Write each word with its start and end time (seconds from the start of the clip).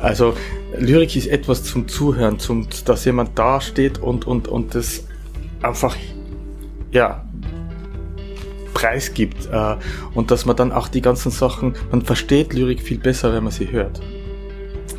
Also 0.00 0.34
Lyrik 0.78 1.16
ist 1.16 1.26
etwas 1.26 1.64
zum 1.64 1.88
Zuhören, 1.88 2.38
zum, 2.38 2.68
dass 2.84 3.04
jemand 3.04 3.38
da 3.38 3.60
steht 3.60 3.98
und, 3.98 4.26
und, 4.26 4.48
und 4.48 4.74
das 4.74 5.04
einfach, 5.62 5.96
ja, 6.92 7.24
preisgibt 8.74 9.48
äh, 9.50 9.76
und 10.14 10.30
dass 10.30 10.44
man 10.46 10.56
dann 10.56 10.72
auch 10.72 10.88
die 10.88 11.02
ganzen 11.02 11.32
Sachen, 11.32 11.74
man 11.90 12.02
versteht 12.02 12.52
Lyrik 12.52 12.80
viel 12.80 12.98
besser, 12.98 13.34
wenn 13.34 13.42
man 13.42 13.52
sie 13.52 13.70
hört. 13.70 14.00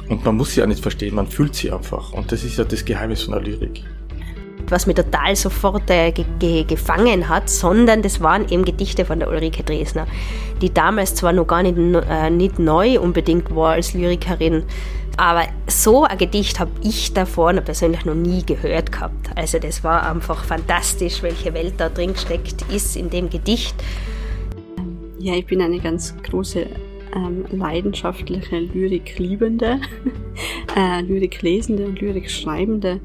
Und 0.10 0.26
man 0.26 0.36
muss 0.36 0.54
sie 0.54 0.64
auch 0.64 0.68
nicht 0.68 0.82
verstehen, 0.82 1.16
man 1.16 1.28
fühlt 1.28 1.56
sie 1.56 1.72
einfach. 1.72 2.12
Und 2.14 2.32
das 2.32 2.44
ist 2.44 2.58
ja 2.58 2.64
das 2.66 2.84
Geheimnis 2.84 3.24
von 3.24 3.34
der 3.34 3.44
Lyrik 3.44 3.84
was 4.72 4.88
mich 4.88 4.96
total 4.96 5.36
sofort 5.36 5.90
äh, 5.90 6.12
ge 6.12 6.26
ge 6.40 6.64
gefangen 6.64 7.30
hat, 7.30 7.50
sondern 7.50 8.02
das 8.02 8.22
waren 8.22 8.48
eben 8.50 8.66
Gedichte 8.66 9.06
von 9.06 9.20
der 9.20 9.30
Ulrike 9.30 9.64
Dresner, 9.64 10.08
die 10.62 10.74
damals 10.74 11.16
zwar 11.16 11.34
noch 11.34 11.48
gar 11.48 11.64
nicht, 11.64 11.78
äh, 11.78 12.30
nicht 12.30 12.60
neu 12.60 13.00
unbedingt 13.00 13.54
war 13.56 13.74
als 13.74 13.94
Lyrikerin, 13.94 14.64
aber 15.20 15.48
so 15.68 16.06
ein 16.06 16.18
Gedicht 16.18 16.62
habe 16.62 16.72
ich 16.82 17.14
davor 17.14 17.52
persönlich 17.56 18.06
noch 18.06 18.16
nie 18.16 18.42
gehört 18.46 18.94
gehabt. 18.94 19.30
Also 19.36 19.60
das 19.60 19.84
war 19.84 20.10
einfach 20.10 20.46
fantastisch, 20.46 21.22
welche 21.22 21.54
Welt 21.54 21.74
da 21.78 21.90
drin 21.90 22.16
steckt, 22.16 22.62
ist 22.74 22.96
in 22.96 23.10
dem 23.10 23.30
Gedicht. 23.30 23.76
Ja, 25.20 25.34
ich 25.34 25.46
bin 25.46 25.62
eine 25.62 25.80
ganz 25.80 26.16
große 26.24 26.68
ähm, 27.14 27.44
leidenschaftliche 27.52 28.60
Lyrik-Liebende, 28.60 29.82
äh, 30.78 31.02
Lyrik-Lesende 31.02 31.86
und 31.86 32.00
Lyrik-Schreibende. 32.00 33.02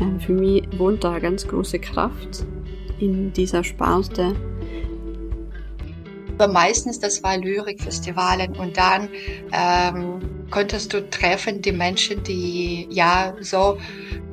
Ähm, 0.00 0.20
für 0.20 0.32
mich 0.32 0.64
wohnt 0.78 1.04
da 1.04 1.12
eine 1.12 1.20
ganz 1.20 1.46
große 1.46 1.78
Kraft 1.78 2.44
in 2.98 3.32
dieser 3.32 3.64
Sparte. 3.64 4.34
Aber 6.38 6.52
meistens 6.52 7.00
das 7.00 7.22
war 7.22 7.36
Lyrikfestivalen 7.36 8.56
und 8.56 8.76
dann 8.76 9.08
ähm, 9.52 10.46
konntest 10.50 10.92
du 10.92 11.08
treffen 11.10 11.62
die 11.62 11.72
Menschen, 11.72 12.22
die 12.22 12.86
ja 12.90 13.34
so 13.40 13.78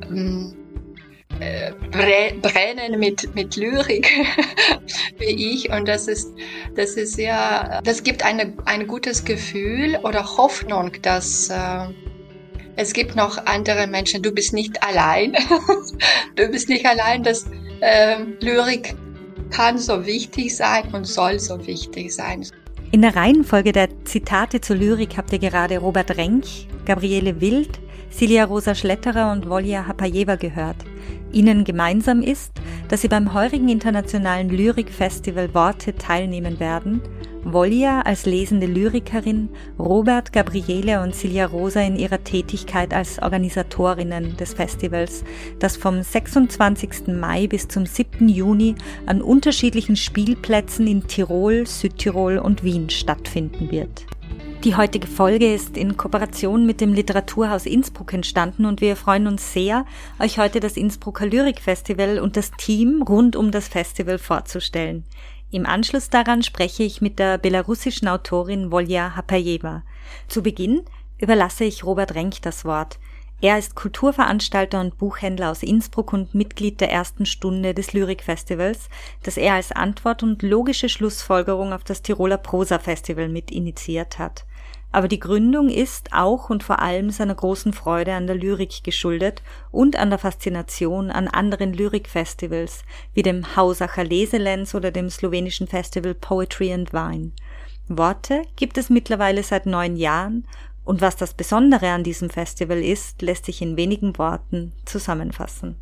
ähm, 0.08 0.54
äh, 1.40 1.72
brennen 1.90 2.98
mit, 2.98 3.34
mit 3.34 3.56
Lyrik 3.56 4.10
wie 5.18 5.54
ich 5.54 5.70
und 5.70 5.88
das 5.88 6.08
ist, 6.08 6.32
das 6.76 6.92
ist 6.92 7.18
ja, 7.18 7.80
das 7.82 8.02
gibt 8.02 8.24
eine, 8.24 8.54
ein 8.64 8.86
gutes 8.86 9.24
Gefühl 9.24 9.98
oder 10.02 10.24
Hoffnung, 10.36 10.92
dass 11.02 11.50
äh, 11.50 11.88
es 12.76 12.92
gibt 12.92 13.16
noch 13.16 13.44
andere 13.46 13.86
Menschen, 13.86 14.22
du 14.22 14.30
bist 14.30 14.52
nicht 14.52 14.82
allein. 14.82 15.34
du 16.36 16.48
bist 16.48 16.68
nicht 16.68 16.86
allein, 16.86 17.22
dass 17.22 17.46
äh, 17.80 18.22
Lyrik 18.40 18.94
kann 19.50 19.78
so 19.78 20.04
wichtig 20.04 20.54
sein 20.54 20.84
und 20.92 21.06
soll 21.06 21.38
so 21.38 21.66
wichtig 21.66 22.14
sein. 22.14 22.46
In 22.92 23.02
der 23.02 23.16
Reihenfolge 23.16 23.72
der 23.72 23.88
Zitate 24.04 24.60
zur 24.60 24.76
Lyrik 24.76 25.16
habt 25.16 25.32
ihr 25.32 25.38
gerade 25.38 25.78
Robert 25.78 26.16
Renk, 26.16 26.44
Gabriele 26.84 27.40
Wild, 27.40 27.80
Silja 28.10 28.44
Rosa 28.44 28.74
Schletterer 28.74 29.32
und 29.32 29.48
Volja 29.48 29.86
Hapajeva 29.86 30.36
gehört. 30.36 30.76
Ihnen 31.36 31.64
gemeinsam 31.64 32.22
ist, 32.22 32.50
dass 32.88 33.02
sie 33.02 33.08
beim 33.08 33.34
heurigen 33.34 33.68
internationalen 33.68 34.48
Lyrikfestival 34.48 35.52
Worte 35.52 35.94
teilnehmen 35.94 36.60
werden 36.60 37.02
Volja 37.52 38.00
als 38.00 38.26
lesende 38.26 38.66
Lyrikerin, 38.66 39.50
Robert, 39.78 40.32
Gabriele 40.32 41.00
und 41.00 41.14
Silja 41.14 41.46
Rosa 41.46 41.80
in 41.80 41.94
ihrer 41.94 42.24
Tätigkeit 42.24 42.92
als 42.92 43.22
Organisatorinnen 43.22 44.36
des 44.36 44.54
Festivals, 44.54 45.22
das 45.60 45.76
vom 45.76 46.02
26. 46.02 47.06
Mai 47.06 47.46
bis 47.46 47.68
zum 47.68 47.86
7. 47.86 48.28
Juni 48.28 48.74
an 49.06 49.22
unterschiedlichen 49.22 49.94
Spielplätzen 49.94 50.88
in 50.88 51.06
Tirol, 51.06 51.68
Südtirol 51.68 52.38
und 52.38 52.64
Wien 52.64 52.90
stattfinden 52.90 53.70
wird. 53.70 54.06
Die 54.64 54.74
heutige 54.74 55.06
Folge 55.06 55.54
ist 55.54 55.76
in 55.76 55.96
Kooperation 55.96 56.66
mit 56.66 56.80
dem 56.80 56.92
Literaturhaus 56.92 57.66
Innsbruck 57.66 58.12
entstanden 58.12 58.64
und 58.64 58.80
wir 58.80 58.96
freuen 58.96 59.26
uns 59.26 59.52
sehr, 59.52 59.84
euch 60.18 60.38
heute 60.38 60.58
das 60.58 60.76
Innsbrucker 60.76 61.26
Lyrikfestival 61.26 62.18
und 62.18 62.36
das 62.36 62.50
Team 62.52 63.02
rund 63.02 63.36
um 63.36 63.52
das 63.52 63.68
Festival 63.68 64.18
vorzustellen. 64.18 65.04
Im 65.52 65.66
Anschluss 65.66 66.10
daran 66.10 66.42
spreche 66.42 66.82
ich 66.82 67.00
mit 67.00 67.18
der 67.18 67.38
belarussischen 67.38 68.08
Autorin 68.08 68.72
Volja 68.72 69.14
Hapajeva. 69.14 69.84
Zu 70.26 70.42
Beginn 70.42 70.82
überlasse 71.18 71.64
ich 71.64 71.84
Robert 71.84 72.14
Renk 72.14 72.42
das 72.42 72.64
Wort. 72.64 72.98
Er 73.42 73.58
ist 73.58 73.74
Kulturveranstalter 73.74 74.80
und 74.80 74.96
Buchhändler 74.96 75.50
aus 75.50 75.62
Innsbruck 75.62 76.14
und 76.14 76.34
Mitglied 76.34 76.80
der 76.80 76.90
ersten 76.90 77.26
Stunde 77.26 77.74
des 77.74 77.92
Lyrikfestivals, 77.92 78.88
das 79.24 79.36
er 79.36 79.54
als 79.54 79.72
Antwort 79.72 80.22
und 80.22 80.42
logische 80.42 80.88
Schlussfolgerung 80.88 81.74
auf 81.74 81.84
das 81.84 82.00
Tiroler 82.00 82.38
Prosa 82.38 82.78
Festival 82.78 83.28
mit 83.28 83.50
initiiert 83.50 84.18
hat. 84.18 84.46
Aber 84.90 85.08
die 85.08 85.20
Gründung 85.20 85.68
ist 85.68 86.14
auch 86.14 86.48
und 86.48 86.62
vor 86.62 86.78
allem 86.80 87.10
seiner 87.10 87.34
großen 87.34 87.74
Freude 87.74 88.14
an 88.14 88.26
der 88.26 88.36
Lyrik 88.36 88.82
geschuldet 88.82 89.42
und 89.70 89.96
an 89.96 90.08
der 90.08 90.18
Faszination 90.18 91.10
an 91.10 91.28
anderen 91.28 91.74
Lyrikfestivals 91.74 92.84
wie 93.12 93.22
dem 93.22 93.56
Hausacher 93.56 94.04
Leselenz 94.04 94.74
oder 94.74 94.90
dem 94.90 95.10
slowenischen 95.10 95.66
Festival 95.66 96.14
Poetry 96.14 96.72
and 96.72 96.94
Wine. 96.94 97.32
Worte 97.88 98.42
gibt 98.56 98.78
es 98.78 98.88
mittlerweile 98.88 99.42
seit 99.42 99.66
neun 99.66 99.96
Jahren 99.96 100.46
und 100.86 101.02
was 101.02 101.16
das 101.16 101.34
Besondere 101.34 101.90
an 101.90 102.04
diesem 102.04 102.30
Festival 102.30 102.82
ist, 102.82 103.20
lässt 103.20 103.44
sich 103.44 103.60
in 103.60 103.76
wenigen 103.76 104.16
Worten 104.18 104.72
zusammenfassen. 104.86 105.76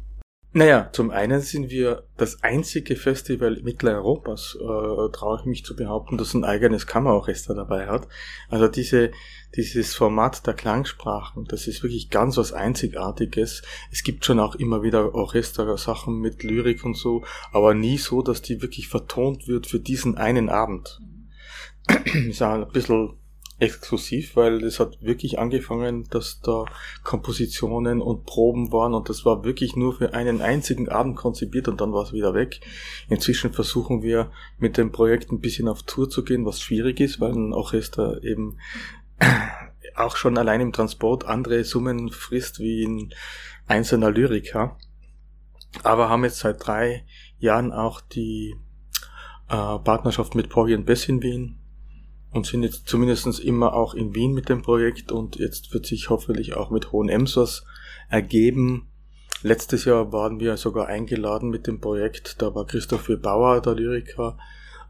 Naja, 0.56 0.88
zum 0.92 1.10
einen 1.10 1.40
sind 1.40 1.68
wir 1.68 2.04
das 2.16 2.44
einzige 2.44 2.94
Festival 2.94 3.60
Mitteleuropas, 3.62 4.56
äh, 4.60 5.12
traue 5.12 5.40
ich 5.40 5.46
mich 5.46 5.64
zu 5.64 5.74
behaupten, 5.74 6.16
das 6.16 6.32
ein 6.32 6.44
eigenes 6.44 6.86
Kammerorchester 6.86 7.56
dabei 7.56 7.88
hat. 7.88 8.06
Also 8.48 8.68
diese, 8.68 9.10
dieses 9.56 9.96
Format 9.96 10.46
der 10.46 10.54
Klangsprachen, 10.54 11.44
das 11.46 11.66
ist 11.66 11.82
wirklich 11.82 12.08
ganz 12.08 12.36
was 12.36 12.52
Einzigartiges. 12.52 13.62
Es 13.90 14.04
gibt 14.04 14.24
schon 14.24 14.38
auch 14.38 14.54
immer 14.54 14.84
wieder 14.84 15.12
Orchestersachen 15.12 16.20
mit 16.20 16.44
Lyrik 16.44 16.84
und 16.84 16.96
so, 16.96 17.24
aber 17.52 17.74
nie 17.74 17.98
so, 17.98 18.22
dass 18.22 18.40
die 18.40 18.62
wirklich 18.62 18.86
vertont 18.86 19.48
wird 19.48 19.66
für 19.66 19.80
diesen 19.80 20.16
einen 20.16 20.48
Abend. 20.48 21.00
ist 22.14 22.42
auch 22.42 22.52
ein 22.52 22.68
bisschen 22.68 23.18
exklusiv, 23.58 24.34
weil 24.34 24.64
es 24.64 24.80
hat 24.80 25.00
wirklich 25.00 25.38
angefangen, 25.38 26.08
dass 26.10 26.40
da 26.40 26.64
Kompositionen 27.04 28.00
und 28.00 28.24
Proben 28.26 28.72
waren 28.72 28.94
und 28.94 29.08
das 29.08 29.24
war 29.24 29.44
wirklich 29.44 29.76
nur 29.76 29.96
für 29.96 30.12
einen 30.12 30.42
einzigen 30.42 30.88
Abend 30.88 31.16
konzipiert 31.16 31.68
und 31.68 31.80
dann 31.80 31.92
war 31.92 32.02
es 32.02 32.12
wieder 32.12 32.34
weg. 32.34 32.60
Inzwischen 33.08 33.52
versuchen 33.52 34.02
wir 34.02 34.32
mit 34.58 34.76
dem 34.76 34.90
Projekt 34.90 35.30
ein 35.30 35.40
bisschen 35.40 35.68
auf 35.68 35.84
Tour 35.84 36.10
zu 36.10 36.24
gehen, 36.24 36.44
was 36.44 36.60
schwierig 36.60 37.00
ist, 37.00 37.20
weil 37.20 37.32
ein 37.32 37.52
Orchester 37.52 38.22
eben 38.24 38.58
auch 39.94 40.16
schon 40.16 40.36
allein 40.36 40.60
im 40.60 40.72
Transport 40.72 41.24
andere 41.24 41.62
Summen 41.62 42.10
frisst 42.10 42.58
wie 42.58 42.84
ein 42.84 43.14
einzelner 43.68 44.10
Lyriker. 44.10 44.76
Aber 45.84 46.08
haben 46.08 46.24
jetzt 46.24 46.38
seit 46.38 46.64
drei 46.66 47.04
Jahren 47.38 47.72
auch 47.72 48.00
die 48.00 48.56
äh, 49.48 49.78
Partnerschaft 49.78 50.34
mit 50.34 50.48
Porgy 50.48 50.76
Bess 50.78 51.08
in 51.08 51.22
Wien 51.22 51.60
und 52.34 52.46
sind 52.46 52.64
jetzt 52.64 52.88
zumindest 52.88 53.40
immer 53.40 53.74
auch 53.74 53.94
in 53.94 54.14
Wien 54.14 54.34
mit 54.34 54.48
dem 54.48 54.60
Projekt 54.60 55.12
und 55.12 55.36
jetzt 55.36 55.72
wird 55.72 55.86
sich 55.86 56.10
hoffentlich 56.10 56.56
auch 56.56 56.70
mit 56.70 56.92
Hohen 56.92 57.08
Ems 57.08 57.36
was 57.36 57.64
ergeben. 58.08 58.88
Letztes 59.42 59.84
Jahr 59.84 60.12
waren 60.12 60.40
wir 60.40 60.56
sogar 60.56 60.88
eingeladen 60.88 61.48
mit 61.48 61.66
dem 61.66 61.80
Projekt, 61.80 62.42
da 62.42 62.54
war 62.54 62.66
Christoph 62.66 63.08
Bauer, 63.22 63.60
der 63.60 63.74
Lyriker, 63.74 64.36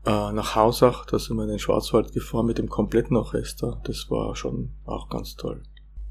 äh, 0.06 0.32
nach 0.32 0.54
Hausach, 0.54 1.04
da 1.06 1.18
sind 1.18 1.36
wir 1.36 1.44
in 1.44 1.50
den 1.50 1.58
Schwarzwald 1.58 2.12
gefahren 2.12 2.46
mit 2.46 2.58
dem 2.58 2.68
kompletten 2.68 3.16
Orchester. 3.16 3.80
Das 3.84 4.10
war 4.10 4.34
schon 4.36 4.70
auch 4.86 5.08
ganz 5.08 5.36
toll. 5.36 5.62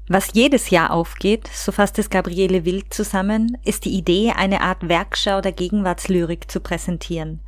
Was 0.06 0.34
jedes 0.34 0.68
Jahr 0.68 0.90
aufgeht, 0.90 1.48
so 1.52 1.72
fasst 1.72 1.98
es 1.98 2.10
Gabriele 2.10 2.64
Wild 2.64 2.92
zusammen, 2.92 3.56
ist 3.64 3.86
die 3.86 3.96
Idee, 3.96 4.32
eine 4.36 4.60
Art 4.60 4.88
Werkschau 4.88 5.40
der 5.40 5.52
Gegenwartslyrik 5.52 6.50
zu 6.50 6.60
präsentieren. 6.60 7.40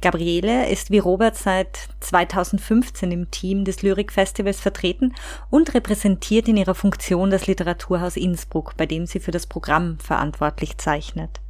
Gabriele 0.00 0.68
ist 0.70 0.90
wie 0.90 0.98
Robert 0.98 1.36
seit 1.36 1.88
2015 2.00 3.12
im 3.12 3.30
Team 3.30 3.64
des 3.64 3.82
Lyrikfestivals 3.82 4.60
vertreten 4.60 5.14
und 5.50 5.74
repräsentiert 5.74 6.48
in 6.48 6.56
ihrer 6.56 6.74
Funktion 6.74 7.30
das 7.30 7.46
Literaturhaus 7.46 8.16
Innsbruck, 8.16 8.76
bei 8.76 8.86
dem 8.86 9.06
sie 9.06 9.20
für 9.20 9.30
das 9.30 9.46
Programm 9.46 9.98
verantwortlich 9.98 10.78
zeichnet. 10.78 11.40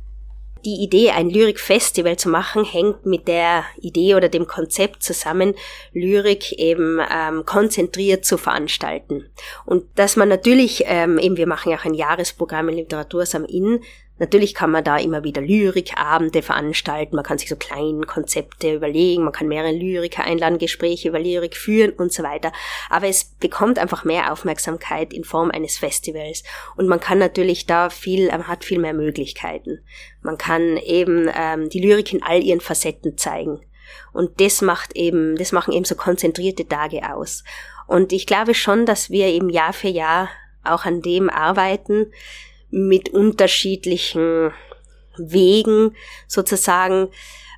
Die 0.64 0.82
Idee, 0.82 1.10
ein 1.10 1.30
Lyrikfestival 1.30 2.18
zu 2.18 2.28
machen, 2.28 2.64
hängt 2.64 3.06
mit 3.06 3.28
der 3.28 3.64
Idee 3.80 4.14
oder 4.14 4.28
dem 4.28 4.46
Konzept 4.46 5.02
zusammen, 5.02 5.54
Lyrik 5.94 6.52
eben 6.52 7.00
ähm, 7.10 7.46
konzentriert 7.46 8.26
zu 8.26 8.36
veranstalten. 8.36 9.30
Und 9.64 9.84
dass 9.94 10.16
man 10.16 10.28
natürlich, 10.28 10.84
ähm, 10.86 11.18
eben 11.18 11.38
wir 11.38 11.46
machen 11.46 11.70
ja 11.70 11.78
auch 11.78 11.86
ein 11.86 11.94
Jahresprogramm 11.94 12.68
im 12.68 12.76
Literaturhaus 12.76 13.34
am 13.34 13.46
Inn, 13.46 13.80
Natürlich 14.20 14.54
kann 14.54 14.70
man 14.70 14.84
da 14.84 14.98
immer 14.98 15.24
wieder 15.24 15.40
Lyrikabende 15.40 16.42
veranstalten, 16.42 17.16
man 17.16 17.24
kann 17.24 17.38
sich 17.38 17.48
so 17.48 17.56
kleine 17.56 18.02
Konzepte 18.02 18.74
überlegen, 18.74 19.24
man 19.24 19.32
kann 19.32 19.48
mehrere 19.48 19.72
Lyriker 19.72 20.22
einladen, 20.24 20.58
Gespräche 20.58 21.08
über 21.08 21.18
Lyrik 21.18 21.56
führen 21.56 21.92
und 21.92 22.12
so 22.12 22.22
weiter. 22.22 22.52
Aber 22.90 23.06
es 23.06 23.24
bekommt 23.24 23.78
einfach 23.78 24.04
mehr 24.04 24.30
Aufmerksamkeit 24.30 25.14
in 25.14 25.24
Form 25.24 25.50
eines 25.50 25.78
Festivals. 25.78 26.42
Und 26.76 26.86
man 26.86 27.00
kann 27.00 27.18
natürlich 27.18 27.64
da 27.64 27.88
viel, 27.88 28.28
man 28.28 28.46
hat 28.46 28.62
viel 28.62 28.78
mehr 28.78 28.92
Möglichkeiten. 28.92 29.80
Man 30.20 30.36
kann 30.36 30.76
eben 30.76 31.30
ähm, 31.34 31.70
die 31.70 31.80
Lyrik 31.80 32.12
in 32.12 32.22
all 32.22 32.42
ihren 32.42 32.60
Facetten 32.60 33.16
zeigen. 33.16 33.62
Und 34.12 34.38
das 34.38 34.60
macht 34.60 34.96
eben, 34.96 35.36
das 35.36 35.52
machen 35.52 35.72
eben 35.72 35.86
so 35.86 35.94
konzentrierte 35.94 36.68
Tage 36.68 37.10
aus. 37.10 37.42
Und 37.86 38.12
ich 38.12 38.26
glaube 38.26 38.52
schon, 38.52 38.84
dass 38.84 39.08
wir 39.08 39.28
eben 39.28 39.48
Jahr 39.48 39.72
für 39.72 39.88
Jahr 39.88 40.28
auch 40.62 40.84
an 40.84 41.00
dem 41.00 41.30
arbeiten 41.30 42.12
mit 42.70 43.10
unterschiedlichen 43.10 44.52
Wegen 45.16 45.94
sozusagen 46.28 47.08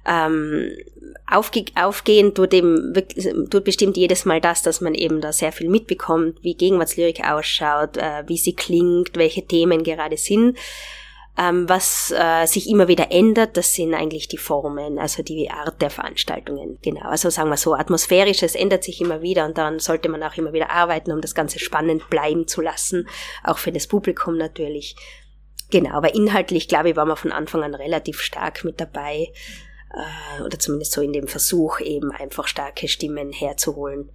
ähm, 0.06 0.72
aufge 1.30 1.64
aufgehen 1.76 2.34
tut 2.34 2.52
eben 2.52 2.92
tut 3.50 3.64
bestimmt 3.64 3.96
jedes 3.96 4.24
Mal 4.24 4.40
das, 4.40 4.62
dass 4.62 4.80
man 4.80 4.94
eben 4.94 5.20
da 5.20 5.32
sehr 5.32 5.52
viel 5.52 5.68
mitbekommt, 5.68 6.42
wie 6.42 6.54
Gegenwartslyrik 6.54 7.24
ausschaut, 7.24 7.96
äh, 7.96 8.24
wie 8.26 8.36
sie 8.36 8.54
klingt, 8.54 9.16
welche 9.16 9.46
Themen 9.46 9.84
gerade 9.84 10.16
sind. 10.16 10.58
Ähm, 11.38 11.66
was 11.66 12.12
äh, 12.14 12.44
sich 12.44 12.68
immer 12.68 12.88
wieder 12.88 13.10
ändert, 13.10 13.56
das 13.56 13.74
sind 13.74 13.94
eigentlich 13.94 14.28
die 14.28 14.36
Formen, 14.36 14.98
also 14.98 15.22
die 15.22 15.50
Art 15.50 15.80
der 15.80 15.88
Veranstaltungen. 15.88 16.78
Genau, 16.82 17.08
also 17.08 17.30
sagen 17.30 17.48
wir 17.48 17.56
so, 17.56 17.72
atmosphärisches 17.72 18.54
ändert 18.54 18.84
sich 18.84 19.00
immer 19.00 19.22
wieder 19.22 19.46
und 19.46 19.56
dann 19.56 19.78
sollte 19.78 20.10
man 20.10 20.22
auch 20.22 20.36
immer 20.36 20.52
wieder 20.52 20.70
arbeiten, 20.70 21.10
um 21.10 21.22
das 21.22 21.34
Ganze 21.34 21.58
spannend 21.58 22.10
bleiben 22.10 22.46
zu 22.48 22.60
lassen, 22.60 23.08
auch 23.44 23.56
für 23.56 23.72
das 23.72 23.86
Publikum 23.86 24.36
natürlich. 24.36 24.94
Genau, 25.70 25.92
aber 25.92 26.14
inhaltlich, 26.14 26.68
glaube 26.68 26.90
ich, 26.90 26.96
waren 26.96 27.08
wir 27.08 27.16
von 27.16 27.32
Anfang 27.32 27.62
an 27.62 27.74
relativ 27.74 28.20
stark 28.20 28.62
mit 28.62 28.78
dabei 28.78 29.32
äh, 29.94 30.42
oder 30.42 30.58
zumindest 30.58 30.92
so 30.92 31.00
in 31.00 31.14
dem 31.14 31.28
Versuch, 31.28 31.80
eben 31.80 32.12
einfach 32.12 32.46
starke 32.46 32.88
Stimmen 32.88 33.32
herzuholen. 33.32 34.10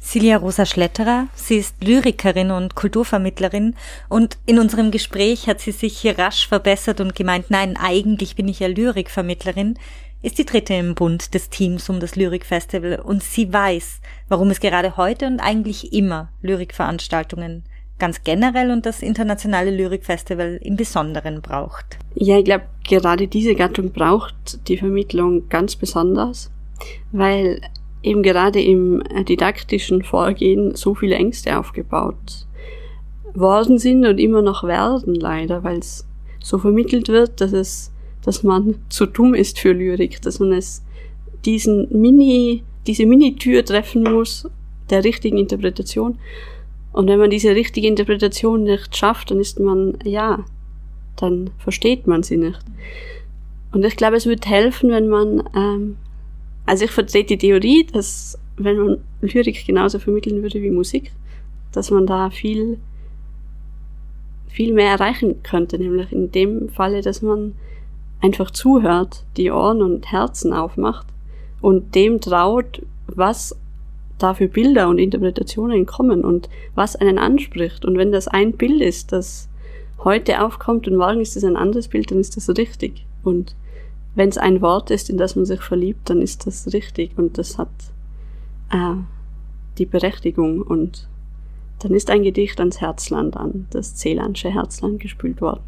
Silja 0.00 0.38
Rosa 0.38 0.64
Schletterer, 0.64 1.28
sie 1.34 1.56
ist 1.56 1.82
Lyrikerin 1.82 2.50
und 2.50 2.74
Kulturvermittlerin. 2.74 3.74
Und 4.08 4.38
in 4.46 4.58
unserem 4.58 4.90
Gespräch 4.90 5.48
hat 5.48 5.60
sie 5.60 5.72
sich 5.72 5.98
hier 5.98 6.18
rasch 6.18 6.48
verbessert 6.48 7.00
und 7.00 7.14
gemeint, 7.14 7.50
nein, 7.50 7.76
eigentlich 7.76 8.36
bin 8.36 8.48
ich 8.48 8.60
ja 8.60 8.68
Lyrikvermittlerin, 8.68 9.78
ist 10.22 10.38
die 10.38 10.46
dritte 10.46 10.74
im 10.74 10.94
Bund 10.94 11.34
des 11.34 11.50
Teams 11.50 11.88
um 11.88 12.00
das 12.00 12.16
Lyrikfestival. 12.16 13.00
Und 13.00 13.22
sie 13.22 13.52
weiß, 13.52 14.00
warum 14.28 14.50
es 14.50 14.60
gerade 14.60 14.96
heute 14.96 15.26
und 15.26 15.40
eigentlich 15.40 15.92
immer 15.92 16.30
Lyrikveranstaltungen 16.42 17.64
ganz 17.98 18.22
generell 18.22 18.70
und 18.70 18.86
das 18.86 19.02
internationale 19.02 19.70
Lyrikfestival 19.70 20.58
im 20.62 20.76
Besonderen 20.76 21.42
braucht. 21.42 21.98
Ja, 22.14 22.38
ich 22.38 22.44
glaube, 22.44 22.64
gerade 22.88 23.28
diese 23.28 23.54
Gattung 23.54 23.92
braucht 23.92 24.68
die 24.68 24.76
Vermittlung 24.76 25.48
ganz 25.48 25.76
besonders, 25.76 26.50
weil 27.12 27.60
eben 28.02 28.22
gerade 28.22 28.60
im 28.62 29.02
didaktischen 29.28 30.02
Vorgehen 30.02 30.74
so 30.74 30.94
viele 30.94 31.16
Ängste 31.16 31.58
aufgebaut 31.58 32.46
worden 33.34 33.78
sind 33.78 34.06
und 34.06 34.18
immer 34.18 34.42
noch 34.42 34.64
werden 34.64 35.14
leider, 35.14 35.64
weil 35.64 35.78
es 35.78 36.06
so 36.40 36.58
vermittelt 36.58 37.08
wird, 37.08 37.40
dass 37.40 37.52
es, 37.52 37.92
dass 38.24 38.42
man 38.42 38.76
zu 38.88 39.06
dumm 39.06 39.34
ist 39.34 39.58
für 39.58 39.72
Lyrik, 39.72 40.22
dass 40.22 40.38
man 40.40 40.52
es 40.52 40.84
diesen 41.44 41.88
Mini, 41.90 42.62
diese 42.86 43.06
Mini-Tür 43.06 43.64
treffen 43.64 44.02
muss 44.02 44.48
der 44.90 45.04
richtigen 45.04 45.38
Interpretation 45.38 46.18
und 46.92 47.06
wenn 47.08 47.18
man 47.18 47.30
diese 47.30 47.54
richtige 47.54 47.86
Interpretation 47.86 48.64
nicht 48.64 48.96
schafft, 48.96 49.30
dann 49.30 49.40
ist 49.40 49.60
man, 49.60 49.98
ja, 50.04 50.44
dann 51.16 51.50
versteht 51.58 52.06
man 52.06 52.22
sie 52.22 52.36
nicht. 52.36 52.58
Und 53.72 53.84
ich 53.84 53.96
glaube, 53.96 54.16
es 54.16 54.26
würde 54.26 54.48
helfen, 54.48 54.90
wenn 54.90 55.08
man, 55.08 55.44
ähm, 55.54 55.96
also 56.68 56.84
ich 56.84 56.90
vertrete 56.90 57.38
die 57.38 57.38
Theorie, 57.38 57.86
dass 57.90 58.38
wenn 58.58 58.76
man 58.76 58.98
Lyrik 59.22 59.64
genauso 59.66 59.98
vermitteln 59.98 60.42
würde 60.42 60.60
wie 60.60 60.70
Musik, 60.70 61.12
dass 61.72 61.90
man 61.90 62.06
da 62.06 62.28
viel, 62.28 62.78
viel 64.48 64.74
mehr 64.74 64.90
erreichen 64.90 65.42
könnte, 65.42 65.78
nämlich 65.78 66.12
in 66.12 66.30
dem 66.30 66.68
Falle, 66.68 67.00
dass 67.00 67.22
man 67.22 67.54
einfach 68.20 68.50
zuhört, 68.50 69.24
die 69.38 69.50
Ohren 69.50 69.80
und 69.80 70.12
Herzen 70.12 70.52
aufmacht 70.52 71.06
und 71.62 71.94
dem 71.94 72.20
traut, 72.20 72.82
was 73.06 73.56
da 74.18 74.34
für 74.34 74.48
Bilder 74.48 74.90
und 74.90 74.98
Interpretationen 74.98 75.86
kommen 75.86 76.22
und 76.22 76.50
was 76.74 76.96
einen 76.96 77.18
anspricht. 77.18 77.86
Und 77.86 77.96
wenn 77.96 78.12
das 78.12 78.28
ein 78.28 78.52
Bild 78.52 78.82
ist, 78.82 79.12
das 79.12 79.48
heute 80.04 80.44
aufkommt 80.44 80.86
und 80.86 80.96
morgen 80.96 81.22
ist 81.22 81.34
es 81.34 81.44
ein 81.44 81.56
anderes 81.56 81.88
Bild, 81.88 82.10
dann 82.10 82.20
ist 82.20 82.36
das 82.36 82.50
richtig. 82.50 83.06
Und 83.22 83.56
wenn 84.18 84.30
es 84.30 84.36
ein 84.36 84.60
Wort 84.62 84.90
ist, 84.90 85.08
in 85.10 85.16
das 85.16 85.36
man 85.36 85.44
sich 85.44 85.60
verliebt, 85.60 86.10
dann 86.10 86.20
ist 86.20 86.44
das 86.44 86.72
richtig 86.72 87.16
und 87.16 87.38
das 87.38 87.56
hat 87.56 87.70
äh, 88.72 88.96
die 89.78 89.86
Berechtigung 89.86 90.60
und 90.60 91.08
dann 91.78 91.94
ist 91.94 92.10
ein 92.10 92.24
Gedicht 92.24 92.58
ans 92.58 92.80
Herzland, 92.80 93.36
an 93.36 93.68
das 93.70 93.94
Cehlansche 93.94 94.52
Herzland 94.52 94.98
gespült 94.98 95.40
worden. 95.40 95.60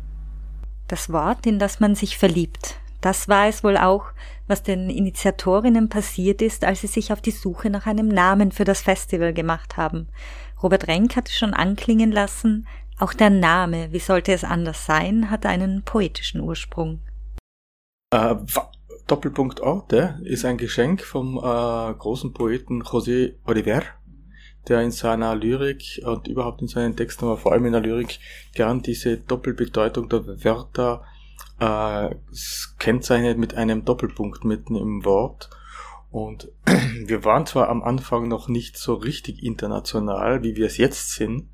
Das 0.88 1.12
Wort, 1.12 1.46
in 1.46 1.60
das 1.60 1.78
man 1.78 1.94
sich 1.94 2.18
verliebt, 2.18 2.74
das 3.00 3.28
war 3.28 3.46
es 3.46 3.62
wohl 3.62 3.76
auch, 3.76 4.06
was 4.48 4.64
den 4.64 4.90
Initiatorinnen 4.90 5.88
passiert 5.88 6.42
ist, 6.42 6.64
als 6.64 6.80
sie 6.80 6.88
sich 6.88 7.12
auf 7.12 7.20
die 7.20 7.30
Suche 7.30 7.70
nach 7.70 7.86
einem 7.86 8.08
Namen 8.08 8.50
für 8.50 8.64
das 8.64 8.82
Festival 8.82 9.32
gemacht 9.32 9.76
haben. 9.76 10.08
Robert 10.60 10.88
Renk 10.88 11.14
hatte 11.14 11.32
schon 11.32 11.54
anklingen 11.54 12.10
lassen, 12.10 12.66
auch 12.98 13.14
der 13.14 13.30
Name, 13.30 13.92
wie 13.92 14.00
sollte 14.00 14.32
es 14.32 14.42
anders 14.42 14.86
sein, 14.86 15.30
hat 15.30 15.46
einen 15.46 15.84
poetischen 15.84 16.40
Ursprung. 16.40 16.98
Äh, 18.12 18.34
Doppelpunkt 19.06 19.60
Orte 19.60 20.20
ist 20.24 20.44
ein 20.44 20.56
Geschenk 20.56 21.02
vom 21.02 21.36
äh, 21.36 21.94
großen 21.94 22.32
Poeten 22.32 22.82
José 22.82 23.34
Oliver, 23.44 23.82
der 24.68 24.82
in 24.82 24.90
seiner 24.90 25.36
Lyrik 25.36 26.02
und 26.04 26.26
überhaupt 26.26 26.60
in 26.60 26.66
seinen 26.66 26.96
Texten, 26.96 27.26
aber 27.26 27.36
vor 27.36 27.52
allem 27.52 27.66
in 27.66 27.72
der 27.72 27.80
Lyrik, 27.80 28.18
gern 28.52 28.82
diese 28.82 29.18
Doppelbedeutung 29.18 30.08
der 30.08 30.26
Wörter 30.44 31.04
äh, 31.60 32.14
kennzeichnet 32.80 33.38
mit 33.38 33.54
einem 33.54 33.84
Doppelpunkt 33.84 34.44
mitten 34.44 34.74
im 34.74 35.04
Wort. 35.04 35.48
Und 36.10 36.50
wir 37.04 37.24
waren 37.24 37.46
zwar 37.46 37.68
am 37.68 37.80
Anfang 37.80 38.26
noch 38.26 38.48
nicht 38.48 38.76
so 38.76 38.94
richtig 38.94 39.44
international, 39.44 40.42
wie 40.42 40.56
wir 40.56 40.66
es 40.66 40.78
jetzt 40.78 41.14
sind, 41.14 41.48